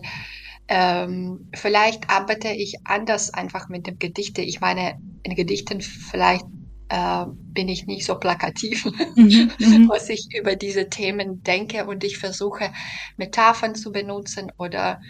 ähm, 0.68 1.50
vielleicht 1.54 2.08
arbeite 2.08 2.48
ich 2.48 2.76
anders 2.84 3.34
einfach 3.34 3.68
mit 3.68 3.86
dem 3.86 3.98
Gedichte. 3.98 4.40
Ich 4.40 4.60
meine, 4.60 4.98
in 5.24 5.34
Gedichten 5.34 5.82
vielleicht 5.82 6.46
äh, 6.90 7.24
bin 7.28 7.68
ich 7.68 7.86
nicht 7.86 8.04
so 8.04 8.16
plakativ, 8.16 8.84
mhm, 9.14 9.50
mhm, 9.58 9.88
was 9.88 10.08
ich 10.08 10.28
über 10.36 10.56
diese 10.56 10.88
Themen 10.88 11.42
denke 11.42 11.86
und 11.86 12.02
ich 12.04 12.18
versuche 12.18 12.72
Metaphern 13.16 13.74
zu 13.74 13.92
benutzen 13.92 14.52
oder 14.58 15.00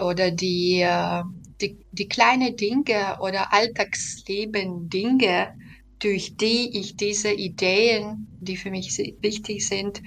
oder 0.00 0.30
die, 0.30 0.80
äh, 0.80 1.22
die, 1.60 1.76
die 1.90 2.08
kleine 2.08 2.52
Dinge 2.52 3.18
oder 3.20 3.52
Alltagsleben 3.52 4.88
Dinge, 4.88 5.54
durch 5.98 6.36
die 6.36 6.78
ich 6.78 6.96
diese 6.96 7.32
Ideen, 7.32 8.28
die 8.40 8.56
für 8.56 8.70
mich 8.70 8.96
wichtig 9.20 9.66
sind, 9.66 10.00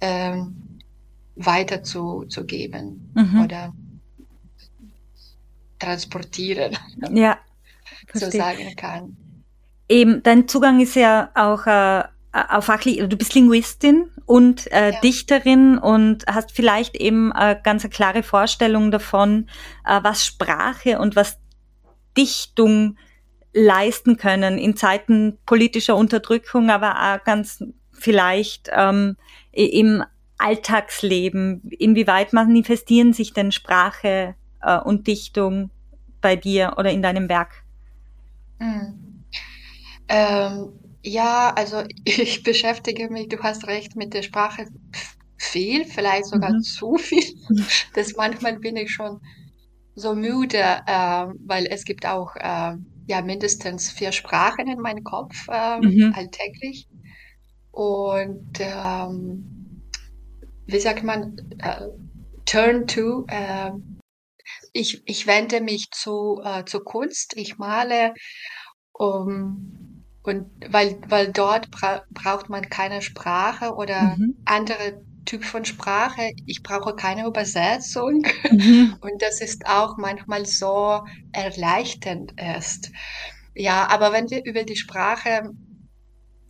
ähm, 0.00 0.80
weiter 1.36 1.84
zu, 1.84 2.24
zu 2.24 2.44
geben 2.44 3.12
mhm. 3.14 3.40
oder 3.40 3.72
transportieren, 5.78 6.76
ja, 7.12 7.38
so 8.12 8.30
sagen 8.30 8.74
kann. 8.76 9.16
Eben, 9.88 10.22
dein 10.22 10.48
Zugang 10.48 10.80
ist 10.80 10.96
ja 10.96 11.30
auch 11.34 11.66
äh, 11.66 12.02
auf 12.32 12.64
fachlich, 12.64 12.98
du 12.98 13.16
bist 13.16 13.34
Linguistin 13.34 14.10
und 14.26 14.70
äh, 14.72 14.92
ja. 14.92 15.00
Dichterin 15.00 15.78
und 15.78 16.26
hast 16.26 16.52
vielleicht 16.52 16.96
eben 16.96 17.32
äh, 17.32 17.56
ganz 17.62 17.84
eine 17.84 17.90
klare 17.90 18.22
Vorstellung 18.22 18.90
davon, 18.90 19.48
äh, 19.86 20.00
was 20.02 20.26
Sprache 20.26 20.98
und 20.98 21.16
was 21.16 21.38
Dichtung 22.16 22.96
leisten 23.52 24.16
können 24.16 24.58
in 24.58 24.76
Zeiten 24.76 25.38
politischer 25.46 25.96
Unterdrückung, 25.96 26.70
aber 26.70 26.96
auch 27.00 27.24
ganz 27.24 27.64
vielleicht 27.92 28.68
ähm, 28.72 29.16
im 29.52 30.04
Alltagsleben? 30.38 31.62
Inwieweit 31.78 32.32
manifestieren 32.32 33.12
sich 33.12 33.32
denn 33.32 33.52
Sprache 33.52 34.34
äh, 34.60 34.78
und 34.78 35.06
Dichtung 35.06 35.70
bei 36.20 36.36
dir 36.36 36.74
oder 36.76 36.90
in 36.90 37.02
deinem 37.02 37.28
Werk? 37.28 37.64
Mhm. 38.58 39.05
Ähm, 40.08 40.78
ja, 41.02 41.52
also 41.54 41.82
ich 42.04 42.42
beschäftige 42.42 43.10
mich, 43.10 43.28
du 43.28 43.38
hast 43.38 43.66
recht, 43.66 43.96
mit 43.96 44.14
der 44.14 44.22
Sprache 44.22 44.66
viel, 45.38 45.84
vielleicht 45.84 46.26
sogar 46.26 46.52
mhm. 46.52 46.60
zu 46.62 46.96
viel. 46.96 47.34
Das 47.94 48.14
manchmal 48.16 48.58
bin 48.58 48.76
ich 48.76 48.90
schon 48.92 49.20
so 49.94 50.14
müde, 50.14 50.58
äh, 50.58 51.26
weil 51.46 51.66
es 51.66 51.84
gibt 51.84 52.06
auch 52.06 52.36
äh, 52.36 52.76
ja 53.06 53.22
mindestens 53.22 53.90
vier 53.90 54.12
Sprachen 54.12 54.68
in 54.68 54.80
meinem 54.80 55.04
Kopf 55.04 55.46
äh, 55.48 55.80
mhm. 55.80 56.12
alltäglich. 56.14 56.88
Und 57.70 58.58
ähm, 58.58 59.82
wie 60.66 60.80
sagt 60.80 61.02
man, 61.02 61.36
äh, 61.58 61.88
turn 62.44 62.86
to, 62.86 63.24
äh, 63.28 63.70
ich, 64.72 65.02
ich 65.06 65.26
wende 65.26 65.60
mich 65.60 65.88
zu, 65.90 66.40
äh, 66.44 66.64
zu 66.64 66.80
Kunst, 66.80 67.36
ich 67.36 67.58
male, 67.58 68.14
um, 68.92 69.85
und 70.26 70.50
weil, 70.68 70.98
weil 71.08 71.32
dort 71.32 71.70
bra 71.70 72.02
braucht 72.10 72.48
man 72.48 72.68
keine 72.68 73.02
Sprache 73.02 73.74
oder 73.74 74.16
mhm. 74.16 74.36
andere 74.44 75.00
Typ 75.24 75.44
von 75.44 75.64
Sprache. 75.64 76.32
Ich 76.46 76.62
brauche 76.62 76.94
keine 76.94 77.26
Übersetzung. 77.26 78.26
Mhm. 78.50 78.96
Und 79.00 79.20
das 79.20 79.40
ist 79.40 79.66
auch 79.66 79.96
manchmal 79.98 80.46
so 80.46 81.00
erleichternd 81.32 82.32
ist. 82.58 82.92
Ja, 83.54 83.88
aber 83.88 84.12
wenn 84.12 84.30
wir 84.30 84.44
über 84.44 84.62
die 84.62 84.76
Sprache 84.76 85.50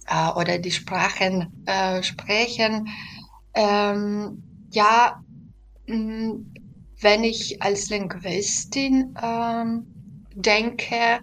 äh, 0.07 0.31
oder 0.33 0.59
die 0.59 0.73
Sprachen 0.73 1.65
äh, 1.67 2.03
sprechen, 2.03 2.89
ähm, 3.55 4.43
ja, 4.71 5.23
mh, 5.87 6.35
wenn 7.01 7.25
ich 7.25 7.63
als 7.63 7.89
Linguistin 7.89 9.15
ähm, 9.23 9.87
denke, 10.35 11.21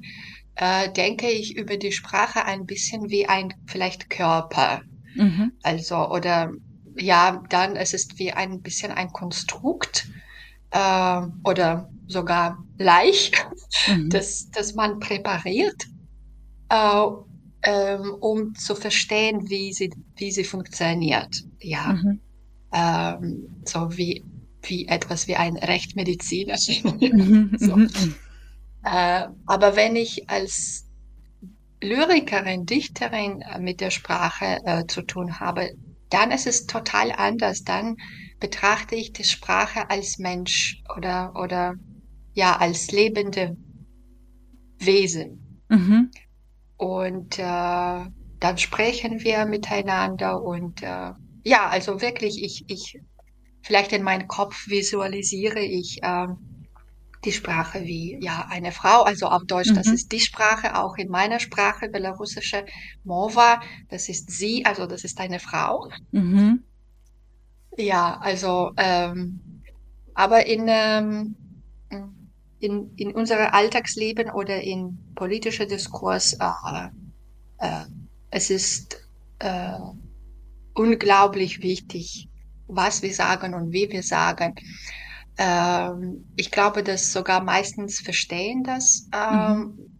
äh, 0.56 0.92
denke 0.92 1.30
ich 1.30 1.56
über 1.56 1.78
die 1.78 1.92
Sprache 1.92 2.46
ein 2.46 2.66
bisschen 2.66 3.10
wie 3.10 3.28
ein 3.28 3.54
vielleicht 3.66 4.10
Körper. 4.10 4.82
Mhm. 5.16 5.54
Also, 5.64 6.10
oder 6.10 6.52
ja, 6.98 7.42
dann 7.50 7.76
es 7.76 7.94
ist 7.94 8.20
wie 8.20 8.32
ein 8.32 8.62
bisschen 8.62 8.92
ein 8.92 9.10
Konstrukt 9.10 10.08
äh, 10.72 11.22
oder 11.44 11.90
sogar 12.08 12.64
leicht, 12.78 13.48
mhm. 13.88 14.10
das, 14.10 14.50
das 14.52 14.76
man 14.76 15.00
präpariert, 15.00 15.86
äh, 16.70 17.06
ähm, 17.64 18.16
um 18.20 18.56
zu 18.56 18.76
verstehen, 18.76 19.50
wie 19.50 19.74
sie, 19.74 19.92
wie 20.18 20.32
sie 20.32 20.44
funktioniert. 20.44 21.44
Ja, 21.60 21.94
mhm. 21.94 22.20
ähm, 22.74 23.62
so 23.66 23.98
wie, 23.98 24.24
wie 24.62 24.88
etwas 24.88 25.28
wie 25.28 25.36
ein 25.36 25.58
Rechtmediziner. 25.58 26.58
Mhm. 27.02 27.56
so. 27.58 27.78
Äh, 28.84 29.28
aber 29.46 29.76
wenn 29.76 29.96
ich 29.96 30.30
als 30.30 30.90
Lyrikerin, 31.82 32.66
Dichterin 32.66 33.42
äh, 33.42 33.60
mit 33.60 33.82
der 33.82 33.92
Sprache 33.92 34.60
äh, 34.66 34.86
zu 34.88 35.02
tun 35.02 35.40
habe, 35.40 35.72
dann 36.10 36.32
ist 36.32 36.48
es 36.48 36.66
total 36.66 37.12
anders. 37.12 37.64
Dann 37.64 37.96
betrachte 38.40 38.96
ich 38.96 39.14
die 39.14 39.24
Sprache 39.24 39.90
als 39.90 40.18
Mensch 40.20 40.82
oder, 40.96 41.34
oder 41.36 41.76
ja, 42.34 42.58
als 42.58 42.92
lebende 42.92 43.58
Wesen. 44.80 45.62
Mhm. 45.70 46.12
Und 46.78 47.40
äh, 47.40 47.42
dann 47.42 48.58
sprechen 48.58 49.24
wir 49.24 49.46
miteinander 49.46 50.42
und 50.42 50.84
äh, 50.84 51.12
ja, 51.46 51.70
also 51.70 52.02
wirklich, 52.02 52.44
ich, 52.44 52.66
ich, 52.68 53.00
vielleicht 53.62 53.94
in 53.94 54.04
meinem 54.04 54.28
Kopf 54.28 54.68
visualisiere 54.68 55.62
ich 55.62 56.00
äh, 56.04 56.28
die 57.26 57.32
Sprache 57.32 57.84
wie 57.84 58.18
ja 58.22 58.48
eine 58.50 58.72
Frau, 58.72 59.04
also 59.04 59.28
auf 59.28 59.44
Deutsch, 59.46 59.70
mhm. 59.70 59.76
das 59.76 59.88
ist 59.88 60.12
die 60.12 60.20
Sprache, 60.20 60.78
auch 60.78 60.98
in 60.98 61.10
meiner 61.10 61.40
Sprache, 61.40 61.90
belarussische 61.90 62.66
Mova, 63.04 63.62
das 63.90 64.10
ist 64.10 64.32
sie, 64.32 64.66
also 64.66 64.86
das 64.86 65.04
ist 65.04 65.20
eine 65.20 65.40
Frau. 65.40 65.90
Mhm. 66.12 66.64
Ja, 67.78 68.20
also, 68.22 68.72
ähm, 68.78 69.62
aber 70.14 70.46
in, 70.46 70.66
ähm, 70.68 71.36
in, 72.60 72.94
in 72.96 73.14
unserem 73.14 73.48
Alltagsleben 73.52 74.30
oder 74.30 74.62
in 74.62 74.98
politischer 75.16 75.66
Diskurs, 75.66 76.34
äh, 76.34 76.88
äh, 77.60 77.86
es 78.30 78.50
ist 78.50 79.08
äh, 79.40 79.80
unglaublich 80.74 81.62
wichtig, 81.62 82.30
was 82.68 83.02
wir 83.02 83.14
sagen 83.14 83.54
und 83.54 83.72
wie 83.72 83.90
wir 83.90 84.04
sagen. 84.04 84.56
Ähm, 85.38 86.26
ich 86.36 86.52
glaube, 86.52 86.84
dass 86.84 87.12
sogar 87.12 87.44
meistens 87.44 88.00
verstehen 88.00 88.64
das, 88.64 89.10
ähm, 89.14 89.58
mhm. 89.58 90.00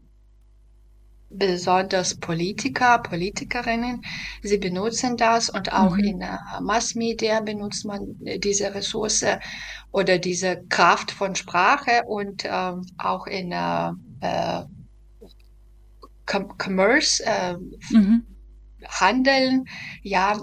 besonders 1.30 2.16
Politiker, 2.16 3.00
Politikerinnen. 3.00 4.04
Sie 4.44 4.58
benutzen 4.60 5.18
das 5.18 5.50
und 5.50 5.74
auch 5.74 5.96
mhm. 5.96 6.04
in 6.04 6.22
äh, 6.22 6.38
Massmedia 6.62 7.42
benutzt 7.42 7.86
man 7.86 8.16
diese 8.20 8.74
Ressource 8.76 9.26
oder 9.92 10.20
diese 10.20 10.64
Kraft 10.70 11.12
von 11.12 11.36
Sprache 11.36 12.04
und 12.06 12.44
ähm, 12.46 12.86
auch 12.98 13.26
in 13.26 13.52
äh, 13.52 13.90
äh, 14.22 14.64
Commerce, 16.58 17.24
äh, 17.26 17.58
mhm. 17.90 18.26
Handeln, 18.88 19.66
ja, 20.02 20.38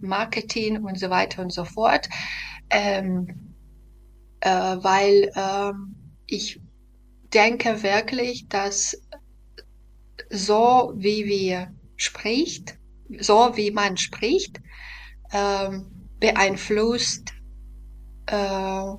Marketing 0.00 0.84
und 0.84 0.98
so 0.98 1.10
weiter 1.10 1.42
und 1.42 1.52
so 1.52 1.64
fort. 1.64 2.08
Ähm, 2.70 3.45
äh, 4.40 4.50
weil 4.50 5.30
äh, 5.34 5.72
ich 6.26 6.60
denke 7.32 7.82
wirklich, 7.82 8.48
dass 8.48 8.96
so 10.30 10.92
wie 10.96 11.26
wir 11.26 11.74
spricht, 11.96 12.78
so 13.20 13.52
wie 13.54 13.70
man 13.70 13.96
spricht, 13.96 14.60
äh, 15.30 15.78
beeinflusst 16.18 17.32
äh, 18.26 18.92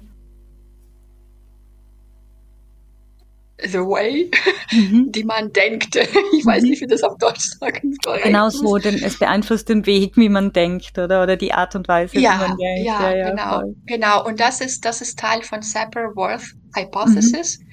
the 3.63 3.80
way, 3.80 4.30
mhm. 4.72 5.12
die 5.12 5.24
man 5.24 5.52
denkt. 5.52 5.96
Ich 6.38 6.46
weiß 6.46 6.63
nicht, 6.63 6.82
wie 6.82 6.88
das 6.88 7.04
auf 7.04 7.17
Deutsch 7.17 7.50
sagen 7.60 7.96
soll. 8.04 8.20
Genau 8.22 8.50
so, 8.50 8.78
denn 8.78 8.96
es 8.96 9.17
beeinflusst 9.17 9.70
den 9.70 9.86
Weg, 9.86 10.17
wie 10.17 10.30
man 10.30 10.54
denkt, 10.54 10.98
oder? 10.98 11.24
Oder 11.24 11.36
die 11.36 11.54
Art 11.54 11.76
und 11.76 11.88
Weise, 11.88 12.20
ja, 12.20 12.36
wie 12.36 12.48
man 12.50 12.58
denkt. 12.58 12.86
Ja, 12.86 13.15
ja 13.15 13.30
genau. 13.32 13.60
Voll. 13.60 13.76
Genau. 13.86 14.26
Und 14.26 14.39
das 14.39 14.62
ist, 14.62 14.86
das 14.86 15.02
ist 15.02 15.17
Teil 15.17 15.41
von 15.41 15.62
Sapir-Whorf 15.62 16.54
Hypothesis. 16.76 17.60
Mhm. 17.60 17.65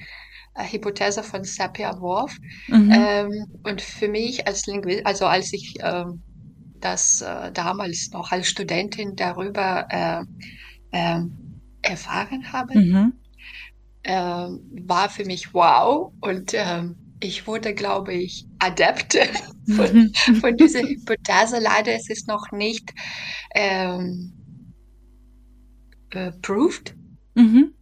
Hypothese 0.57 1.21
von 1.21 1.43
Sapir-Whorf. 1.43 2.35
Mhm. 2.67 2.91
Ähm, 2.91 3.45
und 3.63 3.81
für 3.81 4.07
mich 4.07 4.47
als 4.47 4.65
Linguist, 4.65 5.05
also 5.05 5.25
als 5.25 5.53
ich 5.53 5.75
ähm, 5.81 6.23
das 6.79 7.21
äh, 7.21 7.51
damals 7.51 8.09
noch 8.11 8.31
als 8.31 8.47
Studentin 8.47 9.15
darüber 9.15 9.87
äh, 9.89 10.23
äh, 10.91 11.21
erfahren 11.81 12.51
habe, 12.51 12.73
ähm, 14.05 14.61
war 14.87 15.09
für 15.09 15.25
mich 15.25 15.53
wow 15.53 16.13
und 16.21 16.53
ähm, 16.53 16.95
ich 17.19 17.47
wurde, 17.47 17.73
glaube 17.73 18.13
ich, 18.13 18.45
Adept 18.59 19.17
von, 19.75 20.13
von 20.41 20.57
dieser 20.57 20.81
Hypothese. 20.81 21.59
Leider 21.59 21.95
ist 21.95 22.09
es 22.09 22.27
noch 22.27 22.51
nicht 22.51 22.93
ähm, 23.55 24.33
äh, 26.11 26.31
proved. 26.41 26.95
Mhm. 27.35 27.73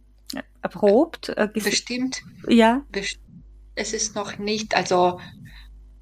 Erprobt? 0.62 1.28
Äh, 1.28 1.48
Bestimmt. 1.52 2.22
Ja. 2.48 2.84
Es 3.74 3.92
ist 3.92 4.14
noch 4.14 4.38
nicht, 4.38 4.74
also 4.74 5.20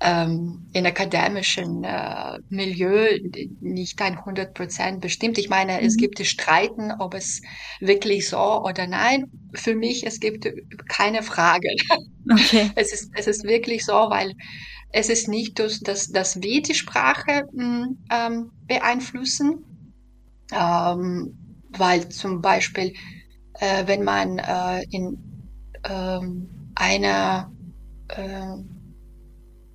ähm, 0.02 0.68
in 0.72 0.84
akademischen 0.84 1.84
äh, 1.84 2.38
Milieu 2.48 3.18
nicht 3.60 4.02
ein 4.02 4.18
100 4.18 4.52
Prozent 4.52 5.00
bestimmt. 5.00 5.38
Ich 5.38 5.48
meine, 5.48 5.80
mhm. 5.80 5.86
es 5.86 5.96
gibt 5.96 6.18
Streiten, 6.24 6.92
ob 6.98 7.14
es 7.14 7.40
wirklich 7.80 8.28
so 8.28 8.62
oder 8.64 8.88
nein. 8.88 9.30
Für 9.54 9.76
mich, 9.76 10.04
es 10.04 10.18
gibt 10.18 10.48
keine 10.88 11.22
Frage. 11.22 11.68
Okay. 12.30 12.70
Es 12.76 12.92
ist, 12.92 13.10
es 13.16 13.26
ist 13.26 13.44
wirklich 13.44 13.84
so, 13.84 13.92
weil 13.92 14.32
es 14.90 15.08
ist 15.08 15.28
nicht, 15.28 15.58
dass, 15.58 15.80
dass, 15.80 16.08
dass 16.08 16.42
wir 16.42 16.62
die 16.62 16.74
Sprache 16.74 17.44
hm, 17.56 17.98
ähm, 18.10 18.50
beeinflussen, 18.66 19.64
ähm, 20.52 21.36
weil 21.70 22.08
zum 22.08 22.40
Beispiel, 22.40 22.92
äh, 23.54 23.86
wenn 23.86 24.02
man 24.02 24.38
äh, 24.38 24.82
in 24.90 25.16
ähm, 25.88 26.72
einer 26.74 27.52
äh, 28.08 28.81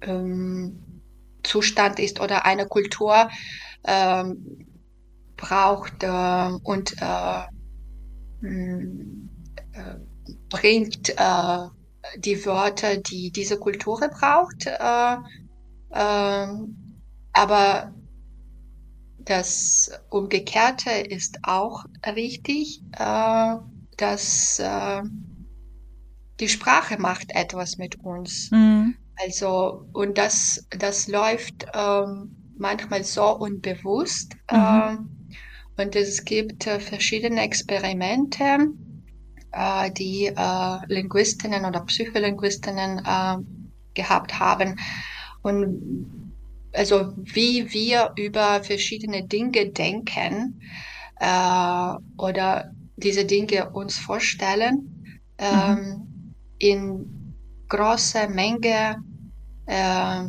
ähm, 0.01 1.01
Zustand 1.43 1.99
ist 1.99 2.19
oder 2.19 2.45
eine 2.45 2.67
Kultur 2.67 3.29
ähm, 3.85 4.67
braucht 5.37 6.03
äh, 6.03 6.49
und 6.63 6.95
äh, 7.01 7.43
hm, 8.41 9.29
äh, 9.73 9.95
bringt 10.49 11.09
äh, 11.09 11.67
die 12.17 12.45
Wörter, 12.45 12.97
die 12.97 13.31
diese 13.31 13.57
Kultur 13.57 13.99
braucht. 13.99 14.65
Äh, 14.65 15.17
äh, 15.91 16.47
aber 17.33 17.93
das 19.19 19.91
Umgekehrte 20.09 20.89
ist 20.91 21.39
auch 21.43 21.85
richtig, 22.05 22.81
äh, 22.97 23.55
dass 23.97 24.59
äh, 24.59 25.01
die 26.39 26.49
Sprache 26.49 26.99
macht 26.99 27.31
etwas 27.35 27.77
mit 27.77 28.03
uns. 28.03 28.49
Mhm. 28.51 28.95
Also, 29.19 29.87
und 29.93 30.17
das, 30.17 30.65
das 30.77 31.07
läuft 31.07 31.65
ähm, 31.73 32.35
manchmal 32.57 33.03
so 33.03 33.37
unbewusst. 33.37 34.35
Mhm. 34.51 34.57
Äh, 35.77 35.81
und 35.81 35.95
es 35.95 36.23
gibt 36.25 36.65
äh, 36.67 36.79
verschiedene 36.79 37.41
Experimente, 37.41 38.67
äh, 39.51 39.91
die 39.91 40.27
äh, 40.27 40.77
Linguistinnen 40.87 41.65
oder 41.65 41.81
Psycholinguistinnen 41.81 42.99
äh, 43.05 43.37
gehabt 43.93 44.39
haben. 44.39 44.79
Und 45.41 46.33
also 46.73 47.13
wie 47.17 47.71
wir 47.73 48.13
über 48.17 48.63
verschiedene 48.63 49.23
Dinge 49.23 49.69
denken 49.69 50.61
äh, 51.19 51.93
oder 52.17 52.71
diese 52.97 53.25
Dinge 53.25 53.69
uns 53.71 53.97
vorstellen, 53.97 55.21
ähm, 55.37 55.75
mhm. 55.75 56.33
in 56.59 57.33
großer 57.69 58.29
Menge 58.29 58.97
äh, 59.67 60.23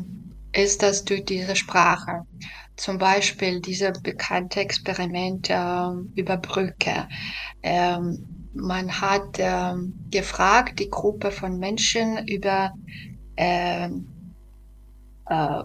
ist 0.53 0.83
das 0.83 1.05
durch 1.05 1.25
diese 1.25 1.57
Sprache. 1.57 2.23
Zum 2.77 2.99
Beispiel 2.99 3.61
diese 3.61 3.93
bekannte 3.93 4.61
Experiment 4.61 5.51
äh, 5.51 5.91
über 6.15 6.37
Brücke. 6.37 7.09
Ähm, 7.63 8.51
man 8.55 9.01
hat 9.01 9.37
ähm, 9.39 9.95
gefragt, 10.11 10.79
die 10.79 10.91
Gruppe 10.91 11.31
von 11.31 11.59
Menschen 11.59 12.27
über 12.27 12.73
äh, 13.37 13.89
äh, 15.27 15.63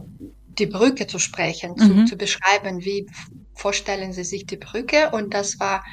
die 0.59 0.67
Brücke 0.67 1.07
zu 1.07 1.19
sprechen, 1.19 1.77
zu, 1.77 1.87
mhm. 1.87 2.07
zu 2.07 2.15
beschreiben, 2.15 2.83
wie 2.85 3.07
vorstellen 3.55 4.13
Sie 4.13 4.23
sich 4.23 4.45
die 4.45 4.57
Brücke. 4.57 5.11
Und 5.11 5.33
das 5.33 5.59
war 5.59 5.83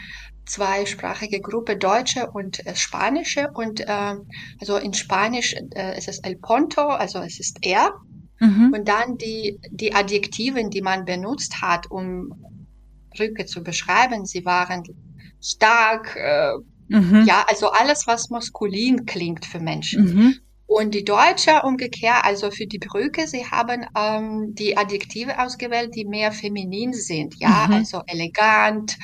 zweisprachige 0.46 1.40
Gruppe, 1.40 1.76
Deutsche 1.76 2.31
und 2.31 2.64
äh, 2.66 2.74
Spanische. 2.74 3.50
Und 3.55 3.81
äh, 3.81 4.16
also 4.61 4.76
in 4.76 4.94
Spanisch 4.94 5.55
äh, 5.74 5.96
ist 5.96 6.09
es 6.09 6.18
El 6.20 6.37
Ponto, 6.37 6.88
also 6.88 7.20
es 7.20 7.38
ist 7.40 7.59
er. 7.62 7.94
Mhm. 8.40 8.72
Und 8.74 8.88
dann 8.88 9.18
die, 9.18 9.59
die 9.70 9.94
Adjektiven, 9.94 10.70
die 10.70 10.83
man 10.83 11.05
benutzt 11.05 11.61
hat, 11.61 11.90
um 11.90 12.33
Brücke 13.14 13.44
zu 13.46 13.62
beschreiben, 13.62 14.24
sie 14.24 14.44
waren 14.44 14.83
stark, 15.42 16.16
äh, 16.16 16.53
mhm. 16.88 17.24
ja, 17.26 17.44
also 17.48 17.70
alles, 17.70 18.07
was 18.07 18.31
maskulin 18.31 19.07
klingt 19.07 19.44
für 19.44 19.61
Menschen. 19.61 20.05
Mhm. 20.05 20.35
Und 20.66 20.94
die 20.94 21.05
Deutsche 21.05 21.62
umgekehrt, 21.64 22.24
also 22.24 22.53
für 22.53 22.66
die 22.66 22.79
Brücke, 22.79 23.26
sie 23.26 23.44
haben 23.44 23.85
ähm, 23.96 24.55
die 24.55 24.76
Adjektive 24.76 25.40
ausgewählt, 25.40 25.96
die 25.96 26.05
mehr 26.05 26.31
feminin 26.31 26.92
sind, 26.92 27.35
ja, 27.40 27.66
mhm. 27.66 27.74
also 27.74 28.03
elegant 28.07 28.96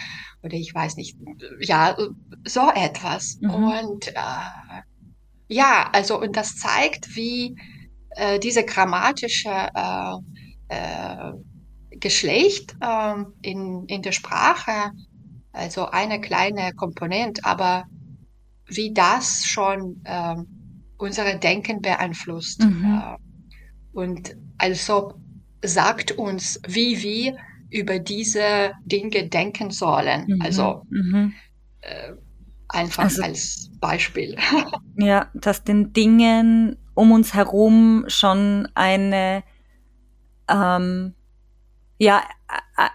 oder 0.47 0.57
ich 0.57 0.75
weiß 0.75 0.97
nicht, 0.97 1.17
ja, 1.61 1.97
so 2.45 2.71
etwas. 2.75 3.39
Mhm. 3.41 3.51
Und 3.51 4.09
äh, 4.09 4.83
ja, 5.49 5.91
also 5.93 6.21
und 6.21 6.37
das 6.37 6.57
zeigt, 6.57 7.15
wie 7.15 7.57
äh, 8.11 8.39
diese 8.39 8.65
grammatische 8.65 9.51
äh, 9.51 10.17
äh, 10.69 11.33
Geschlecht 11.99 12.77
äh, 12.81 13.15
in, 13.43 13.85
in 13.87 14.03
der 14.03 14.13
Sprache, 14.13 14.93
also 15.53 15.87
eine 15.87 16.21
kleine 16.21 16.73
Komponente, 16.75 17.45
aber 17.45 17.85
wie 18.67 18.93
das 18.93 19.45
schon 19.45 20.01
äh, 20.05 20.37
unsere 20.99 21.39
Denken 21.39 21.81
beeinflusst. 21.81 22.63
Mhm. 22.63 23.03
Äh, 23.03 23.17
und 23.93 24.37
also 24.59 25.15
sagt 25.63 26.13
uns, 26.13 26.61
wie 26.67 27.03
wir 27.03 27.37
über 27.71 27.99
diese 27.99 28.73
Dinge 28.85 29.29
denken 29.29 29.71
sollen. 29.71 30.27
Mhm. 30.27 30.43
Also 30.43 30.83
mhm. 30.91 31.33
Äh, 31.81 32.13
einfach 32.69 33.05
also, 33.05 33.23
als 33.23 33.71
Beispiel. 33.81 34.37
Ja, 34.99 35.31
dass 35.35 35.63
den 35.63 35.93
Dingen 35.93 36.79
um 36.95 37.13
uns 37.13 37.35
herum 37.35 38.07
schon 38.09 38.67
eine 38.75 39.45
ähm, 40.49 41.15
ja 41.99 42.23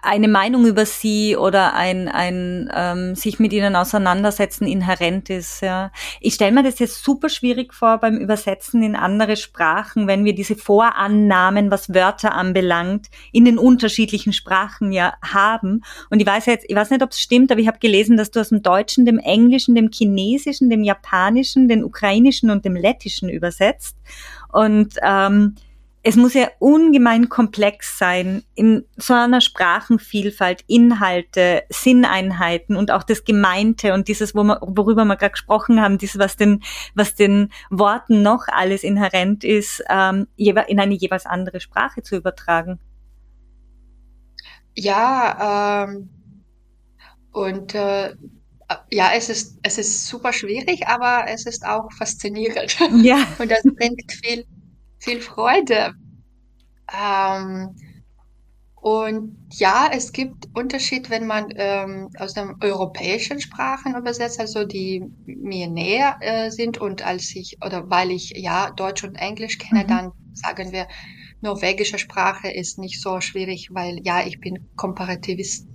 eine 0.04 0.28
Meinung 0.28 0.66
über 0.66 0.86
sie 0.86 1.36
oder 1.36 1.74
ein, 1.74 2.08
ein 2.08 2.70
ähm, 2.74 3.16
sich 3.16 3.40
mit 3.40 3.52
ihnen 3.52 3.76
auseinandersetzen 3.76 4.68
inhärent 4.68 5.30
ist. 5.30 5.62
Ja. 5.62 5.92
Ich 6.20 6.36
stelle 6.36 6.52
mir 6.52 6.64
das 6.64 6.78
jetzt 6.80 7.04
super 7.04 7.30
schwierig 7.30 7.74
vor 7.74 7.98
beim 7.98 8.18
Übersetzen 8.18 8.84
in 8.84 8.96
andere 8.96 9.36
Sprachen, 9.36 10.06
wenn 10.06 10.24
wir 10.24 10.36
diese 10.36 10.56
Vorannahmen, 10.56 11.72
was 11.72 11.94
Wörter 11.94 12.36
anbelangt, 12.36 13.08
in 13.32 13.44
den 13.44 13.58
unterschiedlichen 13.58 14.34
Sprachen 14.34 14.92
ja 14.92 15.14
haben. 15.24 15.84
Und 16.12 16.20
ich 16.20 16.28
weiß 16.28 16.46
jetzt, 16.46 16.66
ich 16.68 16.76
weiß 16.76 16.92
nicht, 16.92 17.02
ob 17.02 17.12
es 17.12 17.20
stimmt, 17.20 17.52
aber 17.52 17.60
ich 17.60 17.68
habe 17.68 17.80
gelesen, 17.80 18.18
dass 18.18 18.30
du 18.30 18.40
aus 18.40 18.50
dem 18.50 18.62
Deutschen, 18.62 19.06
dem 19.06 19.18
Englischen, 19.18 19.74
dem 19.74 19.90
Chinesischen, 19.92 20.70
dem 20.70 20.84
Japanischen, 20.84 21.68
dem 21.68 21.84
Ukrainischen 21.84 22.52
und 22.52 22.66
dem 22.66 22.76
Lettischen 22.76 23.30
übersetzt. 23.30 23.98
Und 24.52 24.94
ähm, 25.02 25.56
es 26.04 26.16
muss 26.16 26.34
ja 26.34 26.50
ungemein 26.60 27.30
komplex 27.30 27.98
sein, 27.98 28.44
in 28.56 28.86
so 28.98 29.14
einer 29.14 29.40
Sprachenvielfalt, 29.40 30.64
Inhalte, 30.68 31.64
Sinneinheiten 31.70 32.76
und 32.76 32.90
auch 32.90 33.04
das 33.04 33.24
Gemeinte 33.24 33.94
und 33.94 34.08
dieses, 34.08 34.34
worüber 34.34 35.06
wir 35.06 35.16
gerade 35.16 35.32
gesprochen 35.32 35.80
haben, 35.80 36.00
dieses, 36.00 36.18
was 36.18 36.38
den, 36.38 36.64
was 36.96 37.14
den 37.14 37.52
Worten 37.70 38.24
noch 38.24 38.48
alles 38.48 38.84
inhärent 38.84 39.44
ist, 39.44 39.84
ähm, 39.90 40.28
in 40.38 40.80
eine 40.80 40.96
jeweils 40.96 41.28
andere 41.28 41.60
Sprache 41.60 42.02
zu 42.02 42.16
übertragen. 42.16 42.80
Ja, 44.76 45.86
ähm, 45.86 46.10
und 47.32 47.76
äh, 47.76 48.16
ja, 48.90 49.12
es 49.16 49.30
ist, 49.30 49.60
es 49.62 49.78
ist 49.78 50.08
super 50.08 50.34
schwierig, 50.34 50.88
aber 50.88 51.26
es 51.28 51.46
ist 51.46 51.64
auch 51.66 51.92
faszinierend. 51.92 52.78
Ja. 53.04 53.18
und 53.38 53.52
das 53.52 53.62
bringt 53.64 54.12
viel 54.12 54.46
viel 55.02 55.22
Freude. 55.22 55.94
Ähm, 56.94 57.76
und 58.76 59.38
ja, 59.52 59.92
es 59.94 60.12
gibt 60.12 60.48
Unterschied, 60.56 61.12
wenn 61.12 61.28
man 61.28 61.50
ähm, 61.56 62.10
aus 62.18 62.34
den 62.34 62.56
europäischen 62.62 63.40
Sprachen 63.40 63.96
übersetzt, 63.96 64.40
also 64.40 64.66
die 64.66 65.04
mir 65.26 65.68
näher 65.68 66.18
äh, 66.22 66.50
sind 66.50 66.80
und 66.80 67.06
als 67.06 67.36
ich, 67.36 67.58
oder 67.64 67.90
weil 67.92 68.10
ich 68.10 68.32
ja 68.36 68.72
Deutsch 68.72 69.04
und 69.04 69.16
Englisch 69.16 69.60
kenne, 69.60 69.84
mhm. 69.84 69.88
dann 69.88 70.12
sagen 70.34 70.72
wir, 70.72 70.88
norwegische 71.42 72.00
Sprache 72.00 72.50
ist 72.52 72.80
nicht 72.80 73.02
so 73.02 73.22
schwierig, 73.22 73.70
weil 73.72 74.00
ja, 74.04 74.26
ich 74.26 74.40
bin 74.40 74.68
Komparativist, 74.76 75.68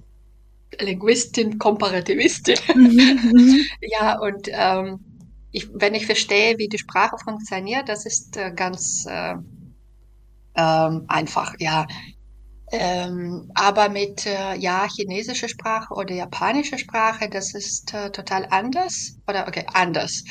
Linguistin, 0.80 1.58
Komparativistin. 1.58 2.58
Mhm, 2.74 3.20
mhm. 3.32 3.60
ja, 3.82 4.18
und 4.18 4.48
ähm, 4.52 4.98
ich, 5.52 5.68
wenn 5.72 5.94
ich 5.94 6.06
verstehe, 6.06 6.59
wie 6.59 6.68
die 6.68 6.78
Sprache 6.78 7.16
funktioniert, 7.22 7.88
das 7.88 8.06
ist 8.06 8.37
äh, 8.37 8.52
ganz 8.52 9.06
äh, 9.09 9.35
ähm, 10.56 11.04
einfach, 11.09 11.54
ja. 11.59 11.87
Ähm, 12.72 13.48
aber 13.54 13.88
mit 13.88 14.26
äh, 14.26 14.56
ja 14.56 14.88
chinesischer 14.88 15.48
Sprache 15.48 15.94
oder 15.94 16.14
japanischer 16.14 16.78
Sprache, 16.78 17.28
das 17.28 17.54
ist 17.54 17.94
äh, 17.94 18.11
total 18.11 18.48
anders 18.50 19.18
oder 19.28 19.46
okay 19.46 19.64
anders, 19.72 20.24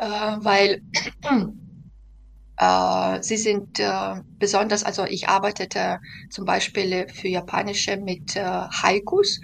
äh, 0.00 0.06
weil 0.06 0.82
äh, 2.56 3.22
sie 3.22 3.36
sind 3.36 3.78
äh, 3.78 4.14
besonders, 4.38 4.82
also 4.82 5.04
ich 5.04 5.28
arbeitete 5.28 6.00
zum 6.30 6.44
Beispiel 6.44 7.06
für 7.08 7.28
japanische 7.28 7.96
mit 7.96 8.34
äh, 8.34 8.42
Haikus 8.42 9.40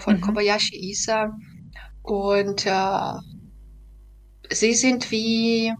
von 0.00 0.16
mhm. 0.16 0.20
Kobayashi 0.20 0.76
Isa 0.76 1.32
und 2.02 2.66
sie 4.50 4.74
sind 4.74 5.10
wie 5.10 5.72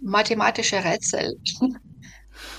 mathematische 0.00 0.84
Rätsel. 0.84 1.38